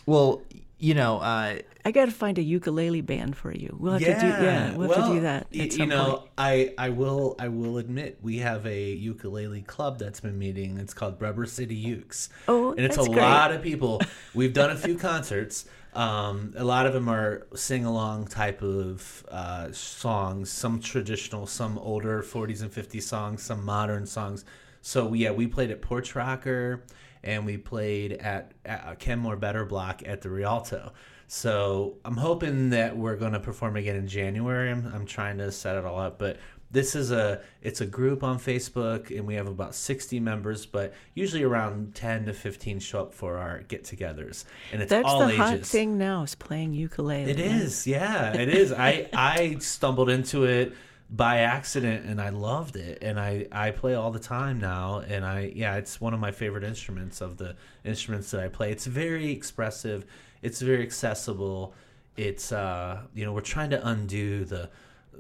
well, 0.08 0.42
you 0.80 0.96
know, 0.96 1.20
uh, 1.20 1.60
I 1.86 1.92
got 1.92 2.06
to 2.06 2.12
find 2.12 2.38
a 2.40 2.42
ukulele 2.42 3.02
band 3.02 3.36
for 3.38 3.54
you. 3.54 3.76
We'll 3.80 3.94
have 3.94 4.02
to 4.02 4.08
do 4.08 4.12
yeah, 4.28 4.76
we'll 4.76 4.92
have 4.92 5.08
to 5.08 5.14
do 5.14 5.20
that 5.22 5.48
y- 5.54 5.60
at 5.60 5.66
you 5.66 5.72
some 5.72 5.90
know, 5.90 6.06
point. 6.18 6.30
I 6.38 6.74
I 6.78 6.90
will 6.90 7.36
I 7.38 7.48
will 7.50 7.78
admit 7.78 8.18
we 8.22 8.40
have 8.40 8.66
a 8.66 8.92
ukulele 8.92 9.62
club 9.62 10.00
that's 10.00 10.20
been 10.20 10.38
meeting. 10.40 10.78
It's 10.78 10.94
called 10.94 11.22
Rubber 11.22 11.46
City 11.46 11.82
Ukes. 11.86 12.30
Oh, 12.48 12.72
and 12.72 12.80
it's 12.82 12.96
that's 12.96 13.08
a 13.08 13.12
great. 13.12 13.22
lot 13.22 13.52
of 13.52 13.62
people. 13.62 14.02
We've 14.34 14.54
done 14.54 14.72
a 14.72 14.76
few 14.76 14.98
concerts. 14.98 15.66
Um, 15.94 16.54
a 16.56 16.64
lot 16.64 16.86
of 16.86 16.94
them 16.94 17.10
are 17.10 17.48
sing 17.56 17.86
along 17.86 18.28
type 18.28 18.62
of 18.62 19.26
uh, 19.30 19.72
songs. 19.72 20.50
Some 20.50 20.80
traditional, 20.80 21.48
some 21.48 21.78
older 21.80 22.22
40s 22.22 22.62
and 22.62 22.72
50s 22.72 23.04
songs, 23.04 23.44
some 23.44 23.64
modern 23.66 24.06
songs. 24.06 24.46
So 24.82 25.14
yeah, 25.14 25.32
we 25.32 25.48
played 25.48 25.72
at 25.72 25.82
Porch 25.82 26.16
Rocker, 26.16 26.84
and 27.24 27.46
we 27.46 27.58
played 27.58 28.14
at, 28.14 28.54
at 28.66 29.00
Kenmore 29.00 29.36
Better 29.36 29.66
Block 29.66 30.04
at 30.06 30.22
the 30.22 30.30
Rialto. 30.30 30.94
So 31.28 31.98
I'm 32.06 32.18
hoping 32.18 32.72
that 32.72 32.98
we're 32.98 33.16
going 33.16 33.34
to 33.34 33.40
perform 33.40 33.76
again 33.76 33.96
in 33.96 34.08
January. 34.08 34.72
I'm, 34.72 34.92
I'm 34.94 35.06
trying 35.06 35.38
to 35.40 35.52
set 35.52 35.76
it 35.76 35.86
all 35.86 36.00
up, 36.00 36.18
but 36.18 36.38
this 36.72 36.96
is 36.96 37.12
a 37.12 37.42
it's 37.62 37.82
a 37.82 37.86
group 37.86 38.24
on 38.24 38.40
Facebook, 38.40 39.16
and 39.16 39.26
we 39.26 39.36
have 39.36 39.48
about 39.48 39.74
60 39.74 40.20
members, 40.20 40.66
but 40.66 40.94
usually 41.16 41.44
around 41.44 41.96
10 41.96 42.26
to 42.26 42.34
15 42.34 42.80
show 42.80 43.02
up 43.02 43.14
for 43.14 43.38
our 43.38 43.60
get-togethers, 43.64 44.46
and 44.72 44.82
it's 44.82 44.90
That's 44.90 45.08
all 45.08 45.20
the 45.22 45.28
ages. 45.28 45.38
hot 45.38 45.60
thing 45.62 45.98
now 45.98 46.24
is 46.24 46.36
playing 46.36 46.74
ukulele. 46.74 47.30
It 47.30 47.40
is, 47.40 47.88
yeah, 47.88 48.34
it 48.34 48.50
is. 48.50 48.72
I 48.72 49.10
I 49.14 49.58
stumbled 49.60 50.10
into 50.10 50.44
it 50.44 50.74
by 51.12 51.40
accident 51.40 52.06
and 52.06 52.22
I 52.22 52.30
loved 52.30 52.76
it, 52.76 53.00
and 53.02 53.20
I 53.20 53.48
I 53.52 53.72
play 53.72 53.96
all 53.96 54.12
the 54.12 54.20
time 54.20 54.60
now, 54.60 55.00
and 55.00 55.26
I 55.26 55.52
yeah, 55.56 55.76
it's 55.78 56.00
one 56.00 56.14
of 56.14 56.20
my 56.20 56.32
favorite 56.32 56.64
instruments 56.64 57.20
of 57.20 57.38
the 57.38 57.56
instruments 57.84 58.30
that 58.32 58.42
I 58.42 58.48
play. 58.48 58.72
It's 58.72 58.86
very 58.86 59.32
expressive, 59.32 60.06
it's 60.44 60.62
very 60.62 60.84
accessible. 60.84 61.74
It's 62.16 62.52
uh 62.52 63.02
you 63.16 63.26
know 63.26 63.34
we're 63.34 63.42
trying 63.42 63.72
to 63.72 63.88
undo 63.88 64.46
the 64.46 64.70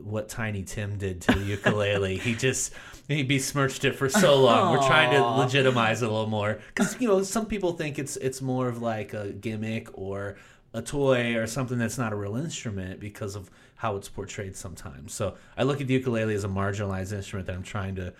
what 0.04 0.30
Tiny 0.30 0.64
Tim 0.64 0.97
did 0.97 1.22
to 1.22 1.34
the 1.34 1.45
ukulele. 1.45 2.18
he 2.18 2.36
just 2.36 2.74
he 3.08 3.24
besmirched 3.24 3.86
it 3.86 3.95
for 3.95 4.10
so 4.10 4.39
long. 4.39 4.72
We're 4.72 4.86
trying 4.86 5.12
to 5.12 5.22
legitimize 5.22 6.02
it 6.02 6.08
a 6.08 6.12
little 6.12 6.28
more 6.28 6.60
because 6.68 7.00
you 7.02 7.08
know 7.08 7.24
some 7.24 7.45
people 7.45 7.74
think 7.74 8.00
it's 8.00 8.18
it's 8.18 8.41
more 8.41 8.68
of 8.68 8.82
like 8.82 9.14
a 9.14 9.30
gimmick 9.30 9.89
or 9.93 10.38
a 10.74 10.82
toy 10.82 11.36
or 11.36 11.47
something 11.47 11.78
that's 11.78 11.97
not 11.97 12.14
a 12.14 12.16
real 12.16 12.36
instrument 12.36 13.00
because 13.00 13.36
of 13.36 13.50
how 13.76 13.95
it's 13.95 14.10
portrayed 14.10 14.56
sometimes. 14.56 15.14
So 15.14 15.36
I 15.58 15.64
look 15.64 15.82
at 15.82 15.88
the 15.88 15.93
ukulele 15.93 16.36
as 16.36 16.43
a 16.43 16.50
marginalized 16.50 17.14
instrument 17.14 17.47
that 17.47 17.56
I'm 17.56 17.64
trying 17.64 17.95
to 17.95 18.14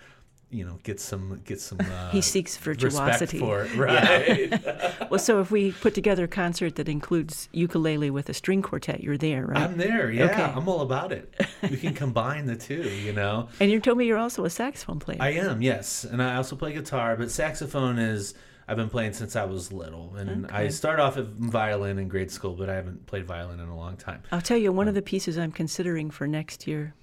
you 0.50 0.64
know 0.64 0.78
get 0.82 0.98
some 1.00 1.40
get 1.44 1.60
some 1.60 1.78
uh, 1.90 2.10
He 2.10 2.20
seeks 2.20 2.56
virtuosity. 2.56 3.38
for 3.38 3.62
it. 3.64 3.74
right. 3.76 4.60
Well, 5.10 5.18
so 5.18 5.40
if 5.40 5.50
we 5.50 5.72
put 5.72 5.94
together 5.94 6.24
a 6.24 6.28
concert 6.28 6.76
that 6.76 6.88
includes 6.88 7.48
ukulele 7.52 8.10
with 8.10 8.28
a 8.28 8.34
string 8.34 8.62
quartet, 8.62 9.02
you're 9.02 9.18
there, 9.18 9.44
right? 9.44 9.58
I'm 9.64 9.76
there. 9.76 10.08
Yeah, 10.10 10.26
Okay. 10.26 10.42
I'm 10.42 10.68
all 10.68 10.82
about 10.82 11.10
it. 11.10 11.34
We 11.68 11.76
can 11.76 11.94
combine 11.94 12.46
the 12.46 12.54
two. 12.56 12.82
You 12.88 13.12
know. 13.12 13.48
and 13.60 13.70
you 13.72 13.80
told 13.80 13.98
me 13.98 14.06
you're 14.06 14.18
also 14.18 14.44
a 14.44 14.50
saxophone 14.50 15.00
player. 15.00 15.18
I 15.20 15.30
am, 15.30 15.62
yes, 15.62 16.04
and 16.04 16.22
I 16.22 16.36
also 16.36 16.54
play 16.54 16.72
guitar, 16.74 17.16
but 17.16 17.30
saxophone 17.30 17.98
is 17.98 18.34
I've 18.68 18.76
been 18.76 18.88
playing 18.90 19.14
since 19.14 19.34
I 19.34 19.44
was 19.46 19.72
little, 19.72 20.14
and 20.14 20.46
I 20.46 20.60
Okay. 20.62 20.70
started 20.70 21.02
off 21.02 21.16
at 21.16 21.24
violin 21.26 21.98
in 21.98 22.06
grade 22.06 22.30
school, 22.30 22.54
but 22.54 22.70
I 22.70 22.76
haven't 22.76 23.06
played 23.06 23.26
violin 23.26 23.58
in 23.58 23.66
a 23.68 23.76
long 23.76 23.96
time. 23.96 24.22
I'll 24.30 24.40
tell 24.40 24.58
you, 24.58 24.70
one 24.70 24.86
of 24.86 24.94
the 24.94 25.02
pieces 25.02 25.36
I'm 25.38 25.50
considering 25.50 26.08
for 26.12 26.28
next 26.28 26.68
year 26.68 26.94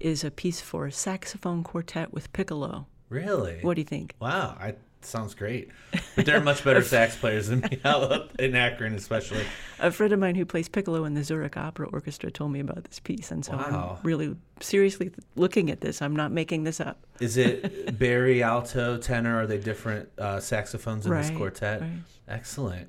is 0.00 0.24
a 0.24 0.30
piece 0.30 0.60
for 0.60 0.86
a 0.86 0.92
saxophone 0.92 1.62
quartet 1.62 2.12
with 2.12 2.32
piccolo. 2.32 2.86
Really? 3.08 3.58
What 3.62 3.74
do 3.74 3.80
you 3.80 3.86
think? 3.86 4.14
Wow, 4.20 4.56
I 4.58 4.74
sounds 5.02 5.34
great. 5.34 5.70
But 6.14 6.26
there 6.26 6.36
are 6.36 6.42
much 6.42 6.62
better 6.64 6.82
sax 6.94 7.16
players 7.16 7.48
than 7.48 7.60
me 7.60 7.80
out 7.84 8.30
in 8.38 8.54
Akron, 8.54 8.94
especially. 8.94 9.44
A 9.78 9.90
friend 9.90 10.12
of 10.12 10.18
mine 10.18 10.34
who 10.34 10.44
plays 10.44 10.68
piccolo 10.68 11.04
in 11.04 11.14
the 11.14 11.24
Zurich 11.24 11.56
Opera 11.56 11.88
Orchestra 11.88 12.30
told 12.30 12.52
me 12.52 12.60
about 12.60 12.84
this 12.84 12.98
piece, 12.98 13.30
and 13.30 13.44
so 13.44 13.56
Wow. 13.56 13.96
I'm 13.98 14.06
really 14.06 14.36
seriously 14.60 15.10
looking 15.36 15.70
at 15.70 15.80
this. 15.80 16.02
I'm 16.02 16.14
not 16.14 16.32
making 16.32 16.64
this 16.64 16.80
up. 16.80 17.06
Is 17.18 17.36
it 17.36 17.98
bari 17.98 18.42
alto, 18.42 18.98
tenor? 18.98 19.40
Are 19.40 19.46
they 19.46 19.58
different 19.58 20.08
uh, 20.18 20.40
saxophones 20.40 21.06
in 21.06 21.12
this 21.12 21.30
quartet? 21.30 21.80
right. 21.80 21.90
Excellent. 22.28 22.88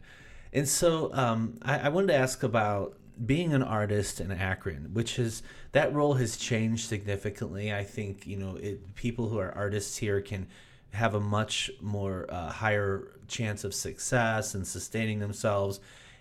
And 0.53 0.68
so 0.68 1.12
um, 1.14 1.57
I, 1.62 1.80
I 1.80 1.89
wanted 1.89 2.07
to 2.07 2.16
ask 2.16 2.43
about 2.43 2.97
being 3.26 3.53
an 3.53 3.64
artist 3.64 4.20
in 4.20 4.32
Akron, 4.32 4.89
which 4.93 5.18
is 5.20 5.43
that 5.72 5.93
role 5.93 6.15
has 6.15 6.38
changed 6.38 6.88
significantly. 6.88 7.74
I 7.74 7.84
think 7.84 8.28
you 8.28 8.38
know 8.38 8.55
it, 8.57 8.95
people 8.95 9.30
who 9.30 9.39
are 9.39 9.51
artists 9.55 9.97
here 9.97 10.22
can 10.22 10.47
have 10.93 11.15
a 11.15 11.19
much 11.19 11.72
more 11.80 12.26
uh, 12.30 12.49
higher 12.49 13.13
chance 13.28 13.63
of 13.63 13.74
success 13.74 14.55
and 14.55 14.67
sustaining 14.67 15.19
themselves. 15.19 15.80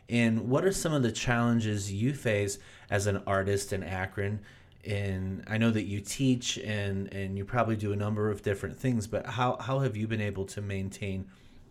And 0.08 0.48
what 0.48 0.64
are 0.64 0.72
some 0.72 0.92
of 0.92 1.02
the 1.02 1.12
challenges 1.12 1.92
you 1.92 2.14
face 2.14 2.58
as 2.88 3.06
an 3.06 3.22
artist 3.26 3.72
in 3.72 3.82
Akron? 3.82 4.40
And 4.84 5.44
I 5.46 5.58
know 5.58 5.70
that 5.70 5.84
you 5.84 6.00
teach 6.00 6.58
and 6.58 7.12
and 7.12 7.36
you 7.36 7.44
probably 7.44 7.76
do 7.76 7.92
a 7.92 7.96
number 7.96 8.30
of 8.30 8.42
different 8.42 8.78
things, 8.78 9.06
but 9.06 9.26
how 9.26 9.56
how 9.56 9.80
have 9.80 9.96
you 9.96 10.06
been 10.06 10.20
able 10.20 10.44
to 10.46 10.60
maintain 10.60 11.26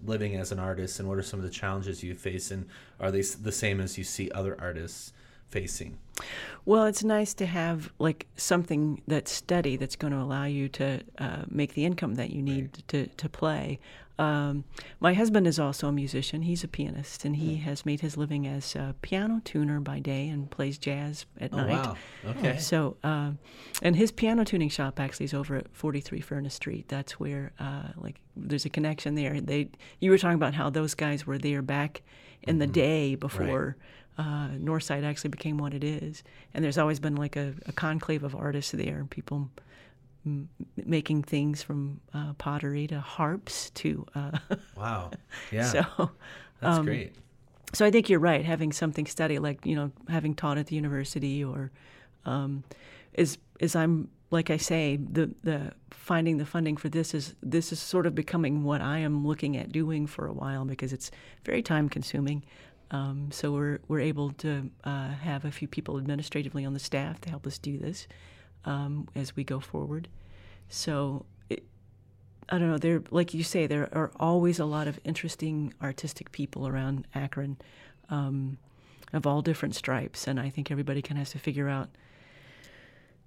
living 0.06 0.36
as 0.36 0.52
an 0.52 0.60
artist 0.60 1.00
and 1.00 1.10
what 1.10 1.18
are 1.18 1.24
some 1.24 1.40
of 1.40 1.46
the 1.46 1.52
challenges 1.52 2.02
you 2.04 2.16
face 2.16 2.52
and 2.52 2.66
are 3.02 3.12
they 3.12 3.22
the 3.22 3.52
same 3.52 3.82
as 3.82 3.98
you 3.98 4.04
see 4.04 4.32
other 4.32 4.56
artists 4.60 5.12
facing? 5.50 5.97
Well, 6.66 6.86
it's 6.86 7.04
nice 7.04 7.34
to 7.36 7.45
have 7.45 7.91
like 8.00 8.28
something 8.36 9.02
that's 9.08 9.32
steady 9.32 9.78
that's 9.78 9.95
going 9.95 10.14
to 10.14 10.20
allow 10.20 10.45
you 10.45 10.68
to 10.70 11.02
uh, 11.18 11.43
make 11.50 11.74
the 11.74 11.86
income 11.86 12.16
that 12.16 12.30
you 12.32 12.41
need 12.41 12.84
to 12.89 13.08
to 13.08 13.30
play. 13.30 13.80
Um, 14.20 14.66
my 15.00 15.14
husband 15.14 15.47
is 15.47 15.60
also 15.60 15.88
a 15.88 15.91
musician. 15.93 16.41
He's 16.41 16.62
a 16.62 16.68
pianist, 16.68 17.24
and 17.24 17.38
he 17.38 17.56
has 17.58 17.86
made 17.86 18.02
his 18.02 18.18
living 18.18 18.45
as 18.45 18.76
a 18.76 18.93
piano 19.02 19.39
tuner 19.45 19.80
by 19.80 20.00
day 20.00 20.28
and 20.28 20.52
plays 20.52 20.78
jazz 20.78 21.26
at 21.39 21.54
Oh 21.54 21.58
night. 21.58 21.70
wow. 21.70 21.95
Okay. 22.26 22.58
So, 22.58 22.97
um, 23.02 23.39
and 23.82 23.95
his 23.95 24.12
piano 24.12 24.43
tuning 24.43 24.68
shop 24.68 25.00
actually 25.00 25.24
is 25.24 25.34
over 25.34 25.56
at 25.56 25.74
43 25.74 26.20
Furnace 26.20 26.54
Street. 26.56 26.89
That's 26.89 27.18
where, 27.18 27.54
uh, 27.62 27.93
like, 27.95 28.20
there's 28.36 28.66
a 28.66 28.70
connection 28.70 29.16
there. 29.16 29.39
They, 29.39 29.70
you 30.02 30.12
were 30.12 30.18
talking 30.18 30.36
about 30.36 30.54
how 30.54 30.70
those 30.70 30.95
guys 30.95 31.26
were 31.26 31.38
there 31.38 31.62
back 31.62 32.02
in 32.43 32.58
the 32.60 32.68
day 32.68 33.16
before 33.16 33.78
uh, 34.20 34.50
Northside 34.50 35.04
actually 35.06 35.30
became 35.30 35.58
what 35.58 35.74
it 35.74 35.84
is. 35.84 36.24
And 36.54 36.64
there's 36.64 36.78
always 36.78 37.00
been 37.00 37.16
like 37.16 37.38
a, 37.38 37.54
a 37.68 37.72
conclave 37.72 38.24
of 38.24 38.36
artists 38.36 38.74
there, 38.74 39.08
people 39.10 39.50
m- 40.26 40.50
making 40.76 41.24
things 41.24 41.64
from 41.64 42.02
uh, 42.14 42.34
pottery 42.34 42.86
to 42.88 43.00
harps 43.00 43.70
to. 43.72 44.06
Uh, 44.14 44.32
Wow. 44.76 45.12
Yeah. 45.52 45.64
so, 45.64 46.12
that's 46.60 46.80
um, 46.80 46.86
great. 46.86 47.16
so 47.74 47.86
I 47.86 47.92
think 47.92 48.10
you're 48.10 48.20
right. 48.20 48.44
Having 48.44 48.74
something 48.74 49.06
steady, 49.06 49.40
like 49.40 49.66
you 49.66 49.76
know, 49.76 49.92
having 50.10 50.36
taught 50.36 50.58
at 50.58 50.68
the 50.68 50.76
university, 50.76 51.42
or 51.42 51.72
um, 52.26 52.66
is 53.14 53.38
is 53.62 53.76
I'm 53.76 54.10
like 54.32 54.50
I 54.50 54.58
say, 54.58 54.98
the 54.98 55.32
the 55.44 55.72
finding 55.92 56.38
the 56.38 56.46
funding 56.46 56.76
for 56.76 56.90
this 56.90 57.14
is 57.14 57.36
this 57.42 57.72
is 57.72 57.80
sort 57.80 58.06
of 58.06 58.16
becoming 58.16 58.64
what 58.64 58.82
I 58.82 59.00
am 59.00 59.26
looking 59.26 59.56
at 59.56 59.72
doing 59.72 60.08
for 60.08 60.28
a 60.28 60.34
while 60.34 60.66
because 60.66 60.92
it's 60.92 61.10
very 61.46 61.62
time 61.62 61.88
consuming. 61.88 62.44
Um, 62.92 63.30
so 63.32 63.52
we're 63.52 63.80
we're 63.88 64.00
able 64.00 64.32
to 64.32 64.70
uh, 64.84 65.10
have 65.10 65.46
a 65.46 65.52
few 65.52 65.68
people 65.68 65.98
administratively 65.98 66.66
on 66.66 66.74
the 66.74 66.80
staff 66.80 67.22
to 67.22 67.30
help 67.30 67.46
us 67.46 67.58
do 67.58 67.78
this 67.78 68.08
um, 68.66 69.08
as 69.16 69.36
we 69.36 69.44
go 69.44 69.60
forward. 69.60 70.08
So 70.70 71.26
it, 71.50 71.64
I 72.50 72.58
don't 72.58 72.70
know. 72.70 72.78
There, 72.78 73.04
like 73.12 73.34
you 73.34 73.44
say, 73.44 73.68
there 73.68 73.90
are 73.94 74.12
always 74.20 74.60
a 74.60 74.66
lot 74.66 74.88
of 74.88 75.00
interesting 75.04 75.74
artistic 75.82 76.32
people 76.32 76.68
around 76.68 77.06
Akron, 77.14 77.58
um, 78.10 78.58
of 79.14 79.28
all 79.28 79.42
different 79.42 79.76
stripes, 79.76 80.28
and 80.28 80.40
I 80.40 80.50
think 80.50 80.72
everybody 80.72 81.02
kind 81.02 81.18
of 81.18 81.20
has 81.20 81.32
to 81.32 81.40
figure 81.40 81.70
out 81.70 81.90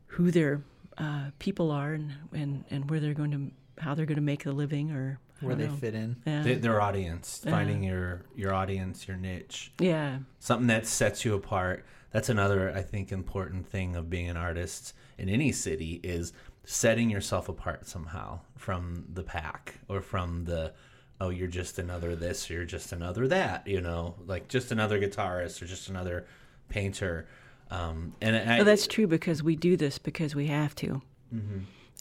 who 0.06 0.30
their 0.30 0.62
uh, 0.98 1.30
people 1.38 1.70
are 1.70 1.94
and, 1.94 2.12
and 2.32 2.64
and 2.70 2.90
where 2.90 3.00
they're 3.00 3.14
going 3.14 3.30
to 3.30 3.82
how 3.82 3.94
they're 3.94 4.06
going 4.06 4.16
to 4.16 4.22
make 4.22 4.44
a 4.46 4.50
living 4.50 4.90
or 4.90 5.18
Where 5.42 5.56
they 5.56 5.66
know. 5.66 5.74
fit 5.74 5.94
in. 5.94 6.16
Yeah. 6.26 6.42
Th- 6.42 6.60
their 6.60 6.80
audience, 6.80 7.42
finding 7.44 7.82
your 7.82 8.22
your 8.34 8.52
audience, 8.52 9.06
your 9.06 9.16
niche, 9.16 9.72
yeah. 9.78 10.18
something 10.38 10.68
that 10.68 10.86
sets 10.86 11.24
you 11.24 11.34
apart. 11.34 11.84
That's 12.10 12.28
another, 12.28 12.72
I 12.74 12.82
think, 12.82 13.10
important 13.10 13.66
thing 13.66 13.96
of 13.96 14.10
being 14.10 14.28
an 14.28 14.36
artist 14.36 14.94
in 15.16 15.28
any 15.28 15.50
city 15.50 16.00
is 16.02 16.32
setting 16.64 17.10
yourself 17.10 17.48
apart 17.48 17.86
somehow 17.86 18.40
from 18.56 19.04
the 19.12 19.22
pack 19.22 19.74
or 19.88 20.00
from 20.00 20.44
the 20.44 20.72
oh 21.20 21.30
you're 21.30 21.48
just 21.48 21.78
another 21.78 22.14
this 22.14 22.48
or 22.48 22.54
you're 22.54 22.64
just 22.64 22.92
another 22.92 23.26
that 23.26 23.66
you 23.66 23.80
know 23.80 24.14
like 24.26 24.46
just 24.46 24.70
another 24.70 25.00
guitarist 25.00 25.60
or 25.60 25.66
just 25.66 25.88
another 25.88 26.24
painter 26.68 27.26
um, 27.72 28.12
and 28.20 28.36
I, 28.36 28.56
Well, 28.56 28.66
that's 28.66 28.86
true 28.86 29.06
because 29.06 29.42
we 29.42 29.56
do 29.56 29.78
this 29.78 29.96
because 29.96 30.34
we 30.34 30.48
have 30.48 30.74
to. 30.76 31.00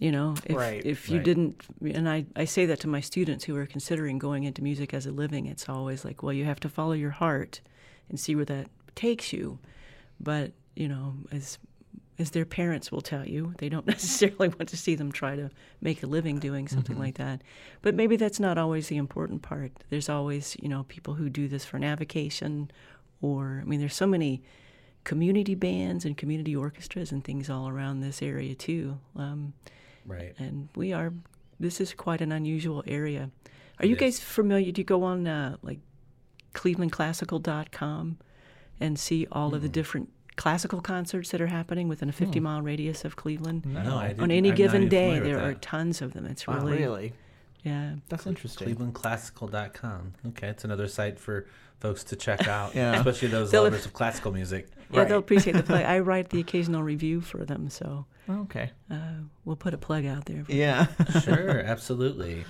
You 0.02 0.12
know, 0.12 0.34
if, 0.46 0.56
Right, 0.58 0.84
if 0.84 1.10
you 1.10 1.18
right. 1.18 1.24
didn't, 1.24 1.62
and 1.94 2.10
I, 2.10 2.26
I 2.36 2.46
say 2.46 2.66
that 2.66 2.80
to 2.80 2.88
my 2.88 3.02
students 3.02 3.44
who 3.46 3.56
are 3.56 3.68
considering 3.68 4.18
going 4.18 4.46
into 4.46 4.64
music 4.64 4.96
as 4.96 5.06
a 5.06 5.12
living, 5.12 5.46
it's 5.46 5.70
always 5.70 6.04
like, 6.04 6.24
well, 6.24 6.34
you 6.34 6.44
have 6.46 6.60
to 6.62 6.70
follow 6.70 6.94
your 6.94 7.12
heart 7.12 7.62
and 8.10 8.20
see 8.20 8.34
where 8.36 8.46
that 8.46 8.66
takes 8.96 9.32
you. 9.32 9.60
But, 10.20 10.54
you 10.76 10.88
know, 10.88 11.14
as 11.32 11.60
as 12.18 12.32
their 12.32 12.46
parents 12.46 12.92
will 12.92 13.02
tell 13.02 13.28
you, 13.28 13.54
they 13.60 13.70
don't 13.70 13.86
necessarily 13.96 14.48
want 14.48 14.70
to 14.70 14.78
see 14.78 14.96
them 14.96 15.12
try 15.12 15.36
to 15.36 15.52
make 15.82 16.02
a 16.02 16.08
living 16.08 16.40
doing 16.40 16.68
something 16.68 16.98
like 16.98 17.18
that. 17.18 17.44
But 17.84 17.94
maybe 17.94 18.16
that's 18.16 18.40
not 18.40 18.58
always 18.58 18.88
the 18.88 18.98
important 18.98 19.44
part. 19.44 19.72
There's 19.92 20.10
always, 20.10 20.58
you 20.60 20.68
know, 20.68 20.84
people 20.90 21.14
who 21.14 21.30
do 21.30 21.48
this 21.48 21.64
for 21.64 21.78
an 21.78 21.84
avocation 21.84 22.72
or, 23.22 23.60
I 23.62 23.66
mean, 23.66 23.80
there's 23.80 23.96
so 23.96 24.08
many 24.08 24.42
community 25.04 25.54
bands 25.54 26.06
and 26.06 26.18
community 26.18 26.56
orchestras 26.56 27.12
and 27.12 27.24
things 27.24 27.52
all 27.52 27.70
around 27.70 28.00
this 28.00 28.24
area 28.24 28.56
too. 28.56 28.98
Um, 29.16 29.54
right 30.06 30.34
and 30.40 30.70
we 30.76 30.94
are, 30.94 31.14
this 31.60 31.80
is 31.82 31.94
quite 31.94 32.22
an 32.22 32.32
unusual 32.32 32.84
area. 32.88 33.30
Are 33.80 33.86
It 33.86 33.90
you 33.90 33.96
is. 33.96 34.00
guys 34.02 34.20
familiar? 34.20 34.72
Do 34.72 34.82
you 34.82 34.86
go 34.86 35.04
on 35.04 35.28
uh, 35.28 35.58
like 35.62 35.80
clevelandclassical.com 36.54 38.18
and 38.80 39.00
see 39.00 39.28
all 39.32 39.54
of 39.56 39.62
the 39.62 39.70
different 39.70 40.10
classical 40.36 40.82
concerts 40.82 41.30
that 41.32 41.42
are 41.42 41.48
happening 41.48 41.88
within 41.88 42.10
a 42.10 42.12
50 42.12 42.40
mile 42.40 42.62
radius 42.62 43.06
of 43.06 43.16
Cleveland? 43.16 43.66
no, 43.66 43.80
I 43.98 44.10
On 44.10 44.16
didn't- 44.16 44.32
any 44.32 44.50
I'm 44.50 44.56
given 44.56 44.90
day, 44.90 45.20
there 45.20 45.40
are 45.44 45.54
tons 45.56 46.02
of 46.02 46.14
them. 46.14 46.26
It's 46.26 46.48
Wow, 46.48 46.60
really, 46.60 46.78
really? 46.80 47.14
yeah. 47.64 47.96
That's 48.10 48.26
interesting. 48.28 48.76
clevelandclassical.com 48.76 50.14
okay 50.30 50.48
it's 50.48 50.64
another 50.64 50.88
site 50.88 51.20
for 51.20 51.46
folks 51.80 52.04
to 52.06 52.16
check 52.16 52.48
out 52.48 52.74
Yeah. 52.76 52.96
especially 52.96 53.28
those 53.30 53.52
They'll- 53.52 53.64
lovers 53.64 53.86
of 53.86 53.94
classical 53.94 54.32
music 54.32 54.68
Yeah, 54.92 55.06
they'll 55.06 55.20
appreciate 55.20 55.54
the 55.56 55.64
play. 55.64 55.86
I 55.96 56.00
write 56.00 56.30
the 56.30 56.40
occasional 56.40 56.84
review 56.84 57.22
for 57.22 57.46
them, 57.46 57.70
so 57.70 58.06
Okay. 58.30 58.72
uh, 58.90 58.96
we'll 59.46 59.56
put 59.56 59.74
a 59.74 59.78
plug 59.78 60.06
out 60.06 60.26
there. 60.26 60.44
For 60.46 60.52
Yeah. 60.52 60.88
sure, 61.24 61.60
absolutely. 61.60 62.46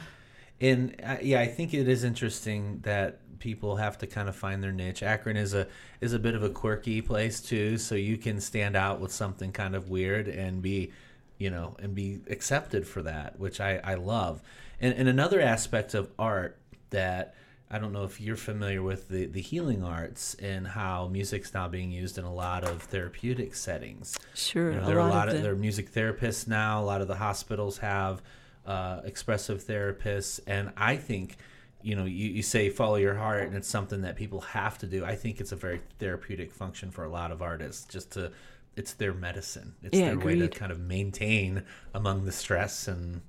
And 0.59 0.95
uh, 1.03 1.17
yeah, 1.21 1.39
I 1.39 1.47
think 1.47 1.73
it 1.73 1.87
is 1.87 2.03
interesting 2.03 2.79
that 2.83 3.19
people 3.39 3.77
have 3.77 3.97
to 3.97 4.07
kind 4.07 4.29
of 4.29 4.35
find 4.35 4.61
their 4.63 4.71
niche. 4.71 5.01
Akron 5.01 5.35
is 5.37 5.53
a 5.53 5.67
is 5.99 6.13
a 6.13 6.19
bit 6.19 6.35
of 6.35 6.43
a 6.43 6.49
quirky 6.49 7.01
place 7.01 7.41
too, 7.41 7.77
so 7.77 7.95
you 7.95 8.17
can 8.17 8.39
stand 8.39 8.75
out 8.75 8.99
with 8.99 9.11
something 9.11 9.51
kind 9.51 9.75
of 9.75 9.89
weird 9.89 10.27
and 10.27 10.61
be, 10.61 10.91
you 11.39 11.49
know, 11.49 11.75
and 11.79 11.95
be 11.95 12.19
accepted 12.29 12.87
for 12.87 13.01
that, 13.01 13.39
which 13.39 13.59
I 13.59 13.79
I 13.83 13.95
love. 13.95 14.43
And 14.79 14.93
and 14.93 15.09
another 15.09 15.41
aspect 15.41 15.95
of 15.95 16.11
art 16.19 16.57
that 16.91 17.33
I 17.73 17.79
don't 17.79 17.93
know 17.93 18.03
if 18.03 18.19
you're 18.19 18.35
familiar 18.35 18.83
with 18.83 19.07
the, 19.07 19.27
the 19.27 19.39
healing 19.41 19.81
arts 19.81 20.35
and 20.35 20.67
how 20.67 21.07
music's 21.07 21.53
now 21.53 21.69
being 21.69 21.89
used 21.89 22.17
in 22.17 22.25
a 22.25 22.33
lot 22.33 22.65
of 22.65 22.81
therapeutic 22.83 23.55
settings. 23.55 24.19
Sure, 24.35 24.71
You 24.71 24.77
know, 24.77 24.83
a 24.83 24.85
there 24.87 24.99
are 24.99 25.07
a 25.07 25.11
lot 25.11 25.29
of 25.29 25.35
of, 25.35 25.39
the- 25.39 25.43
there 25.43 25.53
are 25.53 25.57
music 25.57 25.93
therapists 25.93 26.47
now. 26.47 26.81
A 26.81 26.85
lot 26.85 26.99
of 27.01 27.07
the 27.07 27.15
hospitals 27.15 27.77
have 27.77 28.21
uh, 28.65 28.99
expressive 29.05 29.63
therapists, 29.63 30.41
and 30.45 30.71
I 30.75 30.97
think, 30.97 31.37
you 31.81 31.95
know, 31.95 32.03
you, 32.05 32.29
you 32.29 32.43
say 32.43 32.69
follow 32.69 32.97
your 32.97 33.15
heart, 33.15 33.43
and 33.47 33.55
it's 33.55 33.69
something 33.69 34.01
that 34.01 34.17
people 34.17 34.41
have 34.41 34.77
to 34.79 34.85
do. 34.85 35.05
I 35.05 35.15
think 35.15 35.39
it's 35.39 35.53
a 35.53 35.55
very 35.55 35.81
therapeutic 35.97 36.51
function 36.51 36.91
for 36.91 37.05
a 37.05 37.09
lot 37.09 37.31
of 37.31 37.41
artists, 37.41 37.85
just 37.85 38.11
to, 38.11 38.31
it's 38.75 38.93
their 38.93 39.13
medicine. 39.13 39.75
It's 39.81 39.97
Yeah, 39.97 40.07
their 40.09 40.19
way 40.19 40.35
to 40.39 40.47
kind 40.49 40.71
of 40.73 40.79
maintain 40.79 41.63
among 41.93 42.25
the 42.25 42.31
stress 42.33 42.87
and 42.87 43.21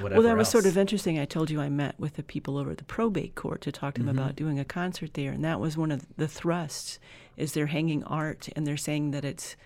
whatever. 0.00 0.20
Well, 0.20 0.28
that 0.28 0.36
was 0.36 0.48
sort 0.48 0.66
of 0.66 0.76
interesting. 0.76 1.18
I 1.18 1.24
told 1.24 1.50
you 1.50 1.60
I 1.60 1.68
met 1.68 1.98
with 1.98 2.14
the 2.14 2.22
people 2.22 2.56
over 2.58 2.70
at 2.72 2.78
the 2.78 2.84
probate 2.84 3.34
court 3.34 3.60
to 3.62 3.72
talk 3.72 3.94
to 3.94 4.02
them 4.02 4.14
Mm-hmm. 4.16 4.24
about 4.24 4.36
doing 4.36 4.58
a 4.58 4.64
concert 4.64 5.14
there, 5.14 5.32
and 5.32 5.44
that 5.44 5.60
was 5.60 5.76
one 5.76 5.90
of 5.92 6.06
the 6.16 6.28
thrusts. 6.28 6.98
Is 7.36 7.52
they're 7.52 7.66
hanging 7.66 8.02
art, 8.04 8.48
and 8.56 8.66
they're 8.66 8.76
saying 8.76 9.12
that 9.12 9.24
it's 9.24 9.56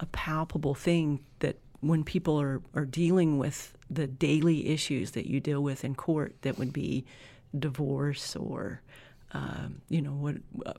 a 0.00 0.06
palpable 0.06 0.74
thing 0.74 1.20
that 1.38 1.58
when 1.80 2.02
people 2.04 2.40
are 2.40 2.60
are 2.74 2.84
dealing 2.84 3.38
with 3.38 3.76
the 3.88 4.06
daily 4.06 4.68
issues 4.68 5.12
that 5.12 5.26
you 5.26 5.38
deal 5.40 5.62
with 5.62 5.84
in 5.84 5.94
court, 5.94 6.34
that 6.42 6.58
would 6.58 6.72
be 6.72 7.04
divorce 7.56 8.34
or 8.36 8.80
um, 9.32 9.80
you 9.88 10.02
know 10.02 10.12
what. 10.12 10.36
Uh, 10.66 10.72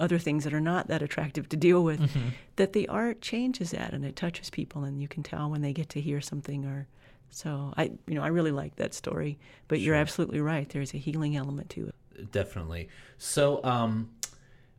other 0.00 0.18
things 0.18 0.44
that 0.44 0.54
are 0.54 0.60
not 0.60 0.86
that 0.86 1.02
attractive 1.02 1.48
to 1.48 1.56
deal 1.56 1.82
with, 1.82 2.08
that 2.54 2.72
the 2.72 2.86
art 2.86 3.20
changes 3.20 3.72
that 3.72 3.92
and 3.92 4.04
it 4.04 4.14
touches 4.14 4.48
people, 4.48 4.84
and 4.84 5.02
you 5.02 5.08
can 5.08 5.24
tell 5.24 5.50
when 5.50 5.60
they 5.60 5.72
get 5.72 5.88
to 5.88 6.00
hear 6.00 6.20
something 6.20 6.64
or 6.64 6.86
so 7.30 7.72
I, 7.76 7.92
you 8.06 8.14
know, 8.14 8.22
I 8.22 8.28
really 8.28 8.52
like 8.52 8.76
that 8.76 8.94
story. 8.94 9.38
But 9.68 9.80
you're 9.80 9.94
absolutely 9.94 10.40
right. 10.40 10.68
There's 10.68 10.94
a 10.94 10.98
healing 10.98 11.36
element 11.36 11.70
to 11.70 11.86
it. 11.88 12.30
definitely. 12.32 12.88
So, 13.18 13.62
um, 13.64 14.10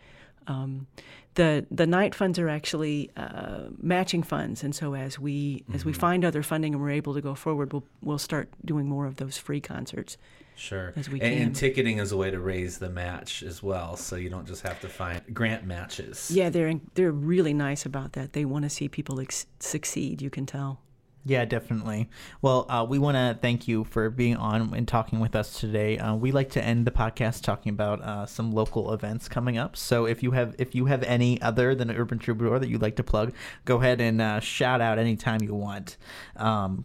Um, 0.46 0.86
the 1.34 1.66
the 1.70 1.86
Knight 1.86 2.14
funds 2.14 2.38
are 2.38 2.48
actually 2.48 3.10
uh, 3.16 3.68
matching 3.80 4.22
funds, 4.22 4.62
and 4.62 4.74
so 4.74 4.94
as 4.94 5.18
we 5.18 5.64
as 5.72 5.84
we 5.84 5.92
Mm-hmm. 5.92 6.00
find 6.00 6.24
other 6.24 6.42
funding 6.42 6.74
and 6.74 6.82
we're 6.82 6.90
able 6.90 7.14
to 7.14 7.20
go 7.22 7.34
forward, 7.34 7.72
we'll 7.72 7.84
we'll 8.02 8.18
start 8.18 8.48
doing 8.64 8.86
more 8.86 9.06
of 9.06 9.16
those 9.16 9.38
free 9.38 9.60
concerts. 9.60 10.16
Sure. 10.56 10.92
As 10.94 11.08
we 11.10 11.20
and, 11.20 11.34
and 11.42 11.56
ticketing 11.56 11.98
is 11.98 12.12
a 12.12 12.16
way 12.16 12.30
to 12.30 12.38
raise 12.38 12.78
the 12.78 12.88
match 12.90 13.42
as 13.42 13.60
well, 13.62 13.96
so 13.96 14.14
you 14.16 14.28
don't 14.30 14.46
just 14.46 14.62
have 14.62 14.80
to 14.82 14.88
find 14.88 15.20
grant 15.32 15.64
matches. 15.64 16.30
Yeah, 16.30 16.50
they're 16.50 16.78
they're 16.94 17.10
really 17.10 17.54
nice 17.54 17.84
about 17.86 18.12
that. 18.12 18.34
They 18.34 18.44
want 18.44 18.64
to 18.64 18.70
see 18.70 18.88
people 18.88 19.18
ex- 19.20 19.46
succeed. 19.58 20.22
You 20.22 20.30
can 20.30 20.46
tell. 20.46 20.78
Yeah, 21.26 21.46
definitely. 21.46 22.10
Well, 22.42 22.66
uh, 22.68 22.84
we 22.86 22.98
want 22.98 23.16
to 23.16 23.38
thank 23.40 23.66
you 23.66 23.84
for 23.84 24.10
being 24.10 24.36
on 24.36 24.74
and 24.74 24.86
talking 24.86 25.20
with 25.20 25.34
us 25.34 25.58
today. 25.58 25.96
Uh, 25.96 26.14
we 26.14 26.32
like 26.32 26.50
to 26.50 26.62
end 26.62 26.86
the 26.86 26.90
podcast 26.90 27.42
talking 27.42 27.70
about 27.70 28.02
uh, 28.02 28.26
some 28.26 28.52
local 28.52 28.92
events 28.92 29.26
coming 29.26 29.56
up. 29.56 29.74
So 29.74 30.04
if 30.04 30.22
you 30.22 30.32
have 30.32 30.54
if 30.58 30.74
you 30.74 30.84
have 30.84 31.02
any 31.04 31.40
other 31.40 31.74
than 31.74 31.90
Urban 31.90 32.18
Troubadour 32.18 32.58
that 32.58 32.68
you'd 32.68 32.82
like 32.82 32.96
to 32.96 33.02
plug, 33.02 33.32
go 33.64 33.76
ahead 33.76 34.02
and 34.02 34.20
uh, 34.20 34.40
shout 34.40 34.82
out 34.82 34.98
anytime 34.98 35.40
you 35.42 35.54
want. 35.54 35.96
Um, 36.36 36.84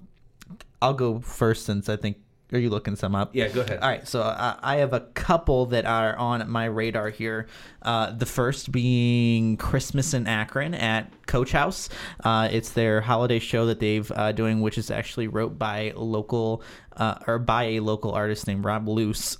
I'll 0.82 0.94
go 0.94 1.20
first 1.20 1.66
since 1.66 1.90
I 1.90 1.98
think. 1.98 2.18
Are 2.52 2.58
you 2.58 2.72
looking 2.72 2.96
some 2.96 3.14
up? 3.14 3.36
Yeah, 3.36 3.48
go 3.50 3.62
ahead. 3.62 3.80
All 3.80 3.88
right, 3.88 4.08
so 4.08 4.24
I, 4.24 4.58
I 4.62 4.76
have 4.78 4.94
a 4.94 5.02
couple 5.02 5.68
that 5.68 5.86
are 5.86 6.16
on 6.16 6.50
my 6.50 6.66
radar 6.66 7.10
here. 7.10 7.46
Uh, 7.84 8.12
the 8.12 8.26
first 8.26 8.72
being 8.72 9.56
Christmas 9.58 10.16
in 10.16 10.26
Akron 10.26 10.74
at 10.74 11.12
Coach 11.28 11.52
House. 11.52 11.90
Uh, 12.24 12.50
it's 12.52 12.72
their 12.72 13.02
holiday 13.02 13.38
show 13.38 13.68
that 13.68 13.80
they've 13.80 14.12
uh, 14.16 14.32
doing, 14.32 14.62
which 14.62 14.80
is 14.80 14.90
actually 14.90 15.28
wrote 15.28 15.60
by 15.60 15.94
local 15.96 16.64
uh, 16.98 17.16
or 17.28 17.38
by 17.38 17.64
a 17.66 17.80
local 17.82 18.14
artist 18.14 18.48
named 18.48 18.66
Rob 18.66 18.88
Luce. 18.88 19.38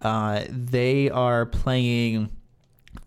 Uh, 0.00 0.44
they 0.48 1.10
are 1.10 1.44
playing 1.44 2.30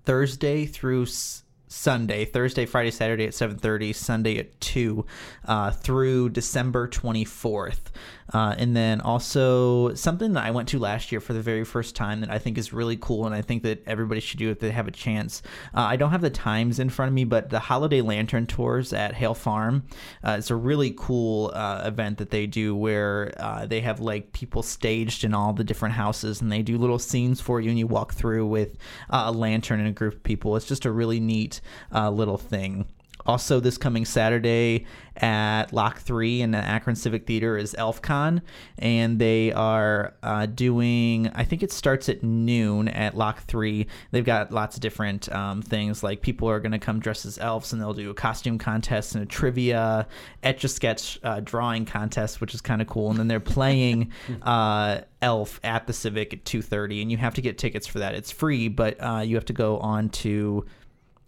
Thursday 0.05 0.67
through. 0.67 1.03
S- 1.03 1.43
Sunday, 1.69 2.25
Thursday, 2.25 2.65
Friday, 2.65 2.91
Saturday 2.91 3.25
at 3.25 3.33
7:30, 3.33 3.93
Sunday 3.93 4.37
at 4.39 4.59
2 4.59 5.05
uh, 5.45 5.71
through 5.71 6.29
December 6.29 6.87
24th. 6.87 7.91
Uh, 8.33 8.55
and 8.57 8.75
then 8.75 9.01
also 9.01 9.93
something 9.95 10.33
that 10.33 10.43
I 10.43 10.51
went 10.51 10.67
to 10.69 10.79
last 10.79 11.11
year 11.11 11.19
for 11.19 11.33
the 11.33 11.41
very 11.41 11.63
first 11.63 11.95
time 11.95 12.21
that 12.21 12.29
I 12.29 12.37
think 12.37 12.57
is 12.57 12.71
really 12.71 12.97
cool 12.97 13.25
and 13.25 13.33
I 13.33 13.41
think 13.41 13.63
that 13.63 13.81
everybody 13.87 14.21
should 14.21 14.37
do 14.37 14.51
if 14.51 14.59
they 14.59 14.71
have 14.71 14.87
a 14.87 14.91
chance. 14.91 15.41
Uh, 15.73 15.81
I 15.81 15.95
don't 15.95 16.11
have 16.11 16.21
the 16.21 16.29
times 16.29 16.79
in 16.79 16.89
front 16.89 17.09
of 17.09 17.13
me, 17.13 17.23
but 17.23 17.49
the 17.49 17.59
Holiday 17.59 18.01
Lantern 18.01 18.45
Tours 18.45 18.93
at 18.93 19.15
Hale 19.15 19.33
Farm, 19.33 19.83
uh, 20.23 20.35
it's 20.37 20.51
a 20.51 20.55
really 20.55 20.93
cool 20.95 21.51
uh, 21.55 21.81
event 21.85 22.19
that 22.19 22.29
they 22.29 22.45
do 22.45 22.75
where 22.75 23.33
uh, 23.37 23.65
they 23.65 23.81
have 23.81 23.99
like 23.99 24.31
people 24.31 24.61
staged 24.61 25.23
in 25.23 25.33
all 25.33 25.53
the 25.53 25.63
different 25.63 25.95
houses 25.95 26.41
and 26.41 26.51
they 26.51 26.61
do 26.61 26.77
little 26.77 26.99
scenes 26.99 27.41
for 27.41 27.59
you 27.59 27.69
and 27.69 27.79
you 27.79 27.87
walk 27.87 28.13
through 28.13 28.45
with 28.45 28.77
a 29.09 29.31
lantern 29.31 29.79
and 29.79 29.89
a 29.89 29.91
group 29.91 30.13
of 30.13 30.23
people. 30.23 30.55
It's 30.55 30.67
just 30.67 30.85
a 30.85 30.91
really 30.91 31.19
neat 31.19 31.58
uh, 31.93 32.09
little 32.09 32.37
thing. 32.37 32.85
Also, 33.25 33.59
this 33.59 33.77
coming 33.77 34.05
Saturday 34.05 34.85
at 35.17 35.73
Lock 35.73 35.99
3 35.99 36.41
in 36.41 36.51
the 36.51 36.57
Akron 36.57 36.95
Civic 36.95 37.27
Theater 37.27 37.57
is 37.57 37.75
ElfCon, 37.77 38.41
and 38.77 39.19
they 39.19 39.51
are 39.51 40.13
uh, 40.23 40.45
doing, 40.45 41.29
I 41.35 41.43
think 41.43 41.61
it 41.61 41.71
starts 41.71 42.07
at 42.07 42.23
noon 42.23 42.87
at 42.87 43.15
Lock 43.15 43.41
3. 43.41 43.85
They've 44.11 44.25
got 44.25 44.51
lots 44.51 44.77
of 44.77 44.81
different 44.81 45.31
um, 45.31 45.61
things, 45.61 46.01
like 46.01 46.21
people 46.21 46.49
are 46.49 46.59
going 46.59 46.71
to 46.71 46.79
come 46.79 46.99
dressed 46.99 47.25
as 47.25 47.37
elves, 47.37 47.73
and 47.73 47.81
they'll 47.81 47.93
do 47.93 48.09
a 48.09 48.13
costume 48.13 48.57
contest 48.57 49.13
and 49.13 49.23
a 49.23 49.27
trivia, 49.27 50.07
etch 50.41 50.63
a 50.63 50.67
sketch 50.67 51.19
uh, 51.23 51.41
drawing 51.41 51.85
contest, 51.85 52.39
which 52.39 52.55
is 52.55 52.61
kind 52.61 52.81
of 52.81 52.87
cool. 52.87 53.09
And 53.09 53.19
then 53.19 53.27
they're 53.27 53.39
playing 53.39 54.11
uh, 54.41 55.01
Elf 55.21 55.59
at 55.63 55.85
the 55.85 55.93
Civic 55.93 56.33
at 56.33 56.45
2.30, 56.45 57.01
and 57.01 57.11
you 57.11 57.17
have 57.17 57.33
to 57.35 57.41
get 57.41 57.57
tickets 57.57 57.85
for 57.85 57.99
that. 57.99 58.15
It's 58.15 58.31
free, 58.31 58.69
but 58.69 58.95
uh, 58.99 59.19
you 59.19 59.35
have 59.35 59.45
to 59.45 59.53
go 59.53 59.77
on 59.79 60.09
to 60.09 60.65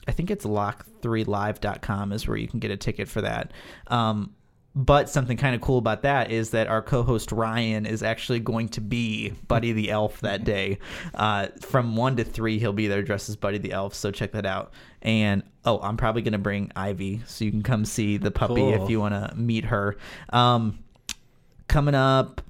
I 0.07 0.11
think 0.11 0.31
it's 0.31 0.45
lock3live.com 0.45 2.11
is 2.11 2.27
where 2.27 2.37
you 2.37 2.47
can 2.47 2.59
get 2.59 2.71
a 2.71 2.77
ticket 2.77 3.07
for 3.07 3.21
that. 3.21 3.51
Um, 3.87 4.35
but 4.73 5.09
something 5.09 5.35
kind 5.35 5.53
of 5.53 5.59
cool 5.59 5.77
about 5.77 6.03
that 6.03 6.31
is 6.31 6.51
that 6.51 6.67
our 6.67 6.81
co-host 6.81 7.33
Ryan 7.33 7.85
is 7.85 8.03
actually 8.03 8.39
going 8.39 8.69
to 8.69 8.81
be 8.81 9.31
Buddy 9.47 9.73
the 9.73 9.91
Elf 9.91 10.21
that 10.21 10.43
day. 10.45 10.79
Uh, 11.13 11.47
from 11.59 11.95
one 11.95 12.15
to 12.15 12.23
three, 12.23 12.57
he'll 12.57 12.71
be 12.71 12.87
there 12.87 13.01
dressed 13.01 13.29
as 13.29 13.35
Buddy 13.35 13.57
the 13.57 13.73
Elf. 13.73 13.93
So 13.93 14.11
check 14.11 14.31
that 14.31 14.45
out. 14.45 14.71
And 15.01 15.43
oh, 15.65 15.79
I'm 15.81 15.97
probably 15.97 16.21
going 16.21 16.31
to 16.33 16.37
bring 16.39 16.71
Ivy, 16.75 17.21
so 17.25 17.43
you 17.43 17.51
can 17.51 17.63
come 17.63 17.83
see 17.85 18.17
the 18.17 18.31
puppy 18.31 18.55
Cool. 18.55 18.83
if 18.83 18.89
you 18.89 18.99
want 18.99 19.13
to 19.13 19.35
meet 19.35 19.65
her. 19.65 19.97
Um, 20.29 20.79
coming 21.67 21.95
up, 21.95 22.41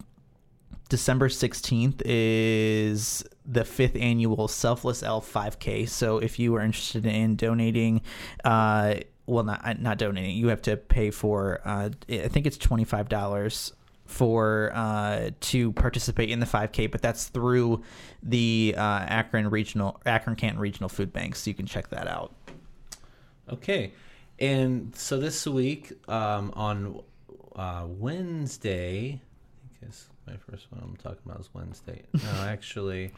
December 0.89 1.29
16th 1.29 2.01
is 2.05 3.23
the 3.45 3.65
fifth 3.65 3.95
annual 3.95 4.47
Selfless 4.47 5.03
Elf 5.03 5.31
5K. 5.31 5.89
So 5.89 6.17
if 6.17 6.39
you 6.39 6.55
are 6.55 6.61
interested 6.61 7.05
in 7.05 7.35
donating, 7.35 8.01
uh, 8.43 8.95
well, 9.25 9.43
not 9.43 9.79
not 9.79 9.97
donating, 9.97 10.35
you 10.35 10.47
have 10.47 10.61
to 10.63 10.77
pay 10.77 11.11
for. 11.11 11.61
Uh, 11.63 11.89
I 12.09 12.27
think 12.27 12.45
it's 12.45 12.57
twenty 12.57 12.83
five 12.83 13.07
dollars 13.09 13.73
for 14.11 14.71
uh, 14.75 15.29
to 15.39 15.71
participate 15.71 16.29
in 16.29 16.41
the 16.41 16.45
5K, 16.45 16.91
but 16.91 17.01
that's 17.01 17.29
through 17.29 17.81
the 18.21 18.75
uh, 18.77 18.81
Akron 18.81 19.49
Regional 19.49 20.01
Akron 20.05 20.35
Canton 20.35 20.59
Regional 20.59 20.89
Food 20.89 21.13
Bank. 21.13 21.35
So 21.35 21.49
you 21.49 21.53
can 21.53 21.65
check 21.65 21.89
that 21.89 22.07
out. 22.07 22.33
Okay, 23.49 23.93
and 24.37 24.95
so 24.95 25.17
this 25.17 25.47
week 25.47 25.93
um, 26.09 26.51
on 26.55 27.01
uh, 27.55 27.85
Wednesday, 27.87 29.21
I 29.21 29.79
think 29.79 29.91
is 29.91 30.09
my 30.27 30.35
first 30.35 30.71
one 30.71 30.81
I'm 30.83 30.95
talking 30.97 31.19
about 31.25 31.39
is 31.39 31.49
Wednesday. 31.53 32.03
No, 32.13 32.29
actually, 32.41 33.11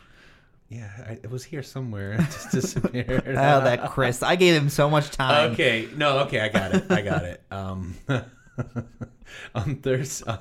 yeah, 0.70 0.89
I, 1.07 1.11
it 1.14 1.30
was 1.30 1.43
here 1.43 1.64
somewhere. 1.64 2.14
It 2.20 2.26
just 2.26 2.51
disappeared. 2.51 3.24
Oh, 3.28 3.32
that 3.61 3.91
Chris! 3.91 4.24
I 4.24 4.36
gave 4.36 4.59
him 4.59 4.70
so 4.70 4.89
much 4.89 5.11
time. 5.11 5.51
Okay, 5.51 5.88
no, 5.95 6.20
okay, 6.20 6.39
I 6.39 6.49
got 6.49 6.74
it. 6.76 6.91
I 6.91 7.01
got 7.01 7.24
it. 7.24 7.41
Um, 7.51 7.95
on 9.55 9.76
Thursday, 9.78 10.38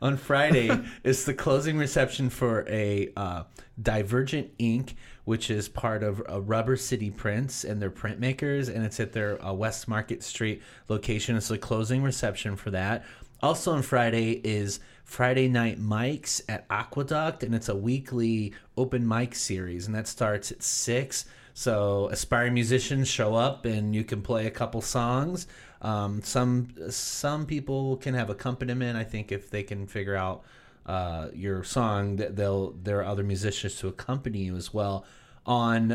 on 0.00 0.16
Friday 0.16 0.70
is 1.04 1.24
the 1.24 1.34
closing 1.34 1.78
reception 1.78 2.30
for 2.30 2.66
a 2.68 3.12
uh, 3.16 3.44
Divergent 3.80 4.56
Inc., 4.58 4.94
which 5.24 5.50
is 5.50 5.68
part 5.68 6.02
of 6.02 6.22
uh, 6.30 6.40
Rubber 6.40 6.76
City 6.76 7.10
Prints 7.10 7.64
and 7.64 7.80
their 7.80 7.90
printmakers, 7.90 8.72
and 8.72 8.84
it's 8.84 9.00
at 9.00 9.12
their 9.12 9.44
uh, 9.44 9.52
West 9.52 9.88
Market 9.88 10.22
Street 10.22 10.62
location. 10.88 11.36
It's 11.36 11.48
the 11.48 11.58
closing 11.58 12.02
reception 12.02 12.56
for 12.56 12.70
that. 12.70 13.04
Also 13.42 13.72
on 13.72 13.82
Friday 13.82 14.40
is 14.44 14.80
Friday 15.06 15.48
Night 15.48 15.80
Mics 15.80 16.42
at 16.48 16.66
Aqueduct, 16.68 17.44
and 17.44 17.54
it's 17.54 17.68
a 17.68 17.76
weekly 17.76 18.52
open 18.76 19.06
mic 19.06 19.34
series, 19.36 19.86
and 19.86 19.94
that 19.94 20.08
starts 20.08 20.50
at 20.50 20.62
six. 20.62 21.24
So 21.54 22.08
aspiring 22.10 22.52
musicians 22.52 23.08
show 23.08 23.34
up, 23.34 23.64
and 23.64 23.94
you 23.94 24.04
can 24.04 24.20
play 24.20 24.46
a 24.46 24.50
couple 24.50 24.82
songs. 24.82 25.46
Um, 25.80 26.22
some 26.22 26.74
some 26.90 27.46
people 27.46 27.96
can 27.98 28.14
have 28.14 28.28
accompaniment. 28.28 28.98
I 28.98 29.04
think 29.04 29.30
if 29.30 29.48
they 29.48 29.62
can 29.62 29.86
figure 29.86 30.16
out 30.16 30.42
uh, 30.84 31.28
your 31.32 31.62
song, 31.62 32.16
they'll 32.16 32.72
there 32.72 32.98
are 32.98 33.04
other 33.04 33.22
musicians 33.22 33.76
to 33.76 33.88
accompany 33.88 34.40
you 34.40 34.56
as 34.56 34.74
well. 34.74 35.06
On 35.46 35.92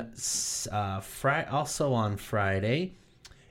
uh, 0.72 1.02
Friday, 1.02 1.50
also 1.50 1.94
on 1.94 2.16
Friday, 2.16 2.94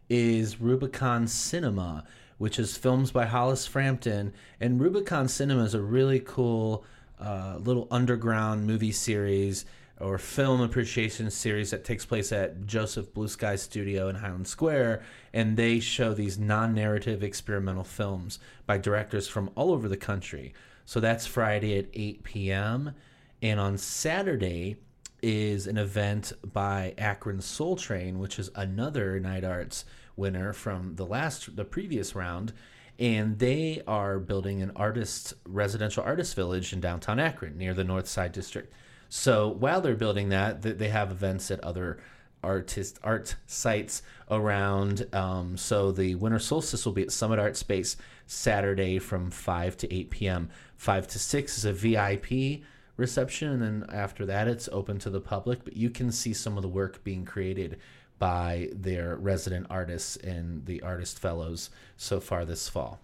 is 0.08 0.60
Rubicon 0.60 1.28
Cinema, 1.28 2.04
which 2.40 2.58
is 2.58 2.74
films 2.74 3.10
by 3.10 3.26
Hollis 3.26 3.66
Frampton. 3.66 4.32
And 4.58 4.80
Rubicon 4.80 5.28
Cinema 5.28 5.62
is 5.64 5.74
a 5.74 5.82
really 5.82 6.20
cool 6.20 6.86
uh, 7.20 7.58
little 7.60 7.86
underground 7.90 8.66
movie 8.66 8.92
series 8.92 9.66
or 10.00 10.16
film 10.16 10.62
appreciation 10.62 11.30
series 11.30 11.70
that 11.70 11.84
takes 11.84 12.06
place 12.06 12.32
at 12.32 12.64
Joseph 12.64 13.12
Blue 13.12 13.28
Sky 13.28 13.56
Studio 13.56 14.08
in 14.08 14.16
Highland 14.16 14.48
Square. 14.48 15.02
And 15.34 15.58
they 15.58 15.80
show 15.80 16.14
these 16.14 16.38
non 16.38 16.74
narrative 16.74 17.22
experimental 17.22 17.84
films 17.84 18.38
by 18.64 18.78
directors 18.78 19.28
from 19.28 19.50
all 19.54 19.70
over 19.70 19.86
the 19.86 19.98
country. 19.98 20.54
So 20.86 20.98
that's 20.98 21.26
Friday 21.26 21.76
at 21.76 21.88
8 21.92 22.24
p.m. 22.24 22.94
And 23.42 23.60
on 23.60 23.76
Saturday, 23.76 24.78
is 25.22 25.66
an 25.66 25.76
event 25.76 26.32
by 26.42 26.94
Akron 26.96 27.42
Soul 27.42 27.76
Train, 27.76 28.18
which 28.18 28.38
is 28.38 28.48
another 28.54 29.20
Knight 29.20 29.44
Arts 29.44 29.84
winner 30.16 30.52
from 30.52 30.96
the 30.96 31.06
last, 31.06 31.56
the 31.56 31.64
previous 31.64 32.14
round, 32.14 32.52
and 32.98 33.38
they 33.38 33.82
are 33.86 34.18
building 34.18 34.62
an 34.62 34.72
artist 34.76 35.34
residential 35.46 36.02
artist 36.04 36.34
village 36.34 36.72
in 36.72 36.80
downtown 36.80 37.18
Akron 37.18 37.56
near 37.56 37.74
the 37.74 37.84
North 37.84 38.06
Side 38.06 38.32
District. 38.32 38.72
So 39.08 39.48
while 39.48 39.80
they're 39.80 39.96
building 39.96 40.28
that, 40.28 40.62
they 40.62 40.88
have 40.88 41.10
events 41.10 41.50
at 41.50 41.60
other 41.60 41.98
artist 42.42 42.98
art 43.02 43.36
sites 43.46 44.02
around. 44.30 45.06
Um, 45.12 45.56
so 45.56 45.92
the 45.92 46.14
winter 46.14 46.38
solstice 46.38 46.84
will 46.84 46.92
be 46.92 47.02
at 47.02 47.12
Summit 47.12 47.38
Art 47.38 47.56
Space 47.56 47.96
Saturday 48.26 48.98
from 48.98 49.30
5 49.30 49.76
to 49.78 49.94
8 49.94 50.10
p.m. 50.10 50.50
5 50.76 51.06
to 51.08 51.18
6 51.18 51.58
is 51.58 51.64
a 51.64 51.72
VIP 51.72 52.62
reception, 52.96 53.50
and 53.50 53.62
then 53.62 53.86
after 53.90 54.26
that, 54.26 54.46
it's 54.46 54.68
open 54.72 54.98
to 55.00 55.10
the 55.10 55.20
public. 55.20 55.64
But 55.64 55.76
you 55.76 55.90
can 55.90 56.12
see 56.12 56.32
some 56.32 56.56
of 56.56 56.62
the 56.62 56.68
work 56.68 57.02
being 57.02 57.24
created 57.24 57.78
by 58.20 58.68
their 58.72 59.16
resident 59.16 59.66
artists 59.68 60.14
and 60.16 60.64
the 60.66 60.80
artist 60.82 61.18
fellows 61.18 61.70
so 61.96 62.20
far 62.20 62.44
this 62.44 62.68
fall. 62.68 63.00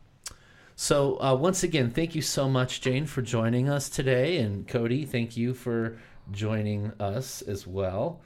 So 0.77 1.17
uh, 1.21 1.35
once 1.35 1.63
again, 1.65 1.91
thank 1.91 2.15
you 2.15 2.21
so 2.23 2.49
much, 2.49 2.83
Jane, 2.83 3.07
for 3.07 3.23
joining 3.23 3.69
us 3.69 3.89
today, 3.89 4.37
and 4.37 4.69
Cody, 4.69 5.05
thank 5.07 5.35
you 5.37 5.55
for 5.55 5.97
joining 6.31 6.93
us 7.01 7.41
as 7.43 7.67
well. 7.67 8.21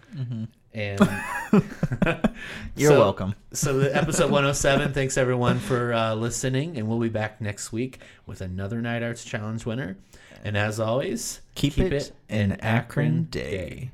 And 0.74 1.00
You're 2.76 2.90
so- 2.90 2.98
welcome. 2.98 3.34
So 3.52 3.78
the 3.78 3.96
episode 3.96 4.30
107. 4.30 4.92
Thanks 4.92 5.16
everyone 5.16 5.58
for 5.60 5.92
uh, 5.92 6.14
listening, 6.14 6.76
and 6.76 6.88
we'll 6.88 6.98
be 6.98 7.08
back 7.08 7.40
next 7.40 7.72
week 7.72 8.00
with 8.26 8.40
another 8.40 8.80
Knight 8.80 9.02
Arts 9.02 9.24
Challenge 9.24 9.64
winner. 9.64 9.96
And 10.44 10.56
as 10.56 10.80
always, 10.80 11.40
Keep, 11.54 11.78
it, 11.78 12.12
an 12.28 12.52
Akron 12.60 13.24
day. 13.24 13.90